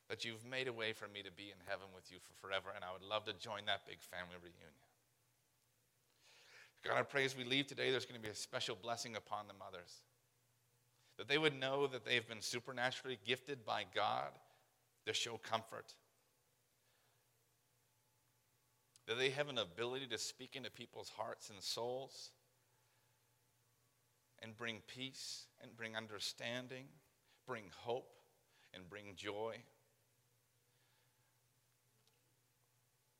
That 0.09 0.25
you've 0.25 0.45
made 0.45 0.67
a 0.67 0.73
way 0.73 0.93
for 0.93 1.07
me 1.07 1.21
to 1.21 1.31
be 1.31 1.53
in 1.53 1.61
heaven 1.65 1.87
with 1.93 2.09
you 2.11 2.17
for 2.17 2.33
forever, 2.41 2.69
and 2.73 2.83
I 2.83 2.93
would 2.93 3.05
love 3.05 3.25
to 3.25 3.33
join 3.33 3.65
that 3.65 3.85
big 3.85 4.01
family 4.01 4.37
reunion. 4.41 4.73
God, 6.85 6.97
I 6.97 7.01
pray 7.01 7.25
as 7.25 7.35
we 7.37 7.43
leave 7.43 7.65
today, 7.65 7.89
there's 7.89 8.05
going 8.05 8.21
to 8.21 8.25
be 8.25 8.31
a 8.31 8.37
special 8.37 8.77
blessing 8.77 9.15
upon 9.15 9.45
the 9.47 9.57
mothers. 9.57 10.01
That 11.17 11.27
they 11.27 11.37
would 11.37 11.57
know 11.57 11.87
that 11.87 12.05
they've 12.05 12.27
been 12.27 12.41
supernaturally 12.41 13.17
gifted 13.25 13.65
by 13.65 13.85
God 13.93 14.31
to 15.05 15.13
show 15.13 15.37
comfort. 15.37 15.93
That 19.07 19.17
they 19.17 19.29
have 19.29 19.49
an 19.49 19.57
ability 19.57 20.07
to 20.07 20.17
speak 20.17 20.55
into 20.55 20.69
people's 20.69 21.09
hearts 21.09 21.49
and 21.49 21.61
souls 21.61 22.31
and 24.41 24.57
bring 24.57 24.81
peace 24.87 25.45
and 25.61 25.75
bring 25.77 25.95
understanding, 25.95 26.85
bring 27.47 27.63
hope 27.75 28.11
and 28.73 28.89
bring 28.89 29.15
joy. 29.15 29.55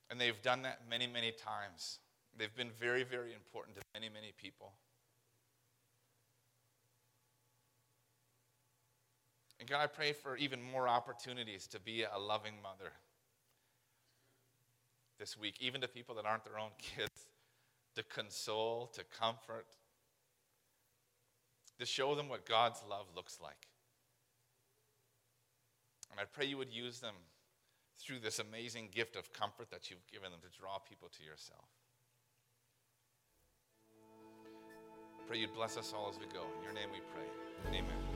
And 0.09 0.19
they've 0.19 0.41
done 0.41 0.63
that 0.63 0.81
many, 0.89 1.07
many 1.07 1.31
times. 1.31 1.99
They've 2.37 2.55
been 2.55 2.71
very, 2.79 3.03
very 3.03 3.33
important 3.33 3.77
to 3.77 3.81
many, 3.93 4.09
many 4.09 4.33
people. 4.37 4.73
And 9.65 9.71
God, 9.71 9.81
I 9.81 9.87
pray 9.87 10.13
for 10.13 10.37
even 10.37 10.61
more 10.61 10.87
opportunities 10.87 11.65
to 11.69 11.79
be 11.79 12.03
a 12.03 12.19
loving 12.19 12.53
mother 12.61 12.91
this 15.17 15.35
week, 15.35 15.55
even 15.59 15.81
to 15.81 15.87
people 15.87 16.13
that 16.13 16.25
aren't 16.27 16.45
their 16.45 16.59
own 16.59 16.69
kids, 16.77 17.25
to 17.95 18.03
console, 18.03 18.91
to 18.93 19.03
comfort, 19.05 19.65
to 21.79 21.85
show 21.87 22.13
them 22.13 22.29
what 22.29 22.45
God's 22.45 22.83
love 22.87 23.07
looks 23.15 23.39
like. 23.41 23.69
And 26.11 26.19
I 26.19 26.25
pray 26.25 26.45
you 26.45 26.57
would 26.57 26.71
use 26.71 26.99
them 26.99 27.15
through 27.97 28.19
this 28.19 28.37
amazing 28.37 28.89
gift 28.93 29.15
of 29.15 29.33
comfort 29.33 29.71
that 29.71 29.89
you've 29.89 30.05
given 30.05 30.29
them 30.29 30.41
to 30.41 30.59
draw 30.59 30.77
people 30.77 31.09
to 31.17 31.23
yourself. 31.23 31.65
Pray 35.27 35.39
you'd 35.39 35.55
bless 35.55 35.75
us 35.75 35.91
all 35.91 36.07
as 36.07 36.19
we 36.19 36.27
go. 36.27 36.45
In 36.59 36.63
your 36.63 36.73
name 36.73 36.89
we 36.93 36.99
pray. 37.15 37.79
Amen. 37.79 38.14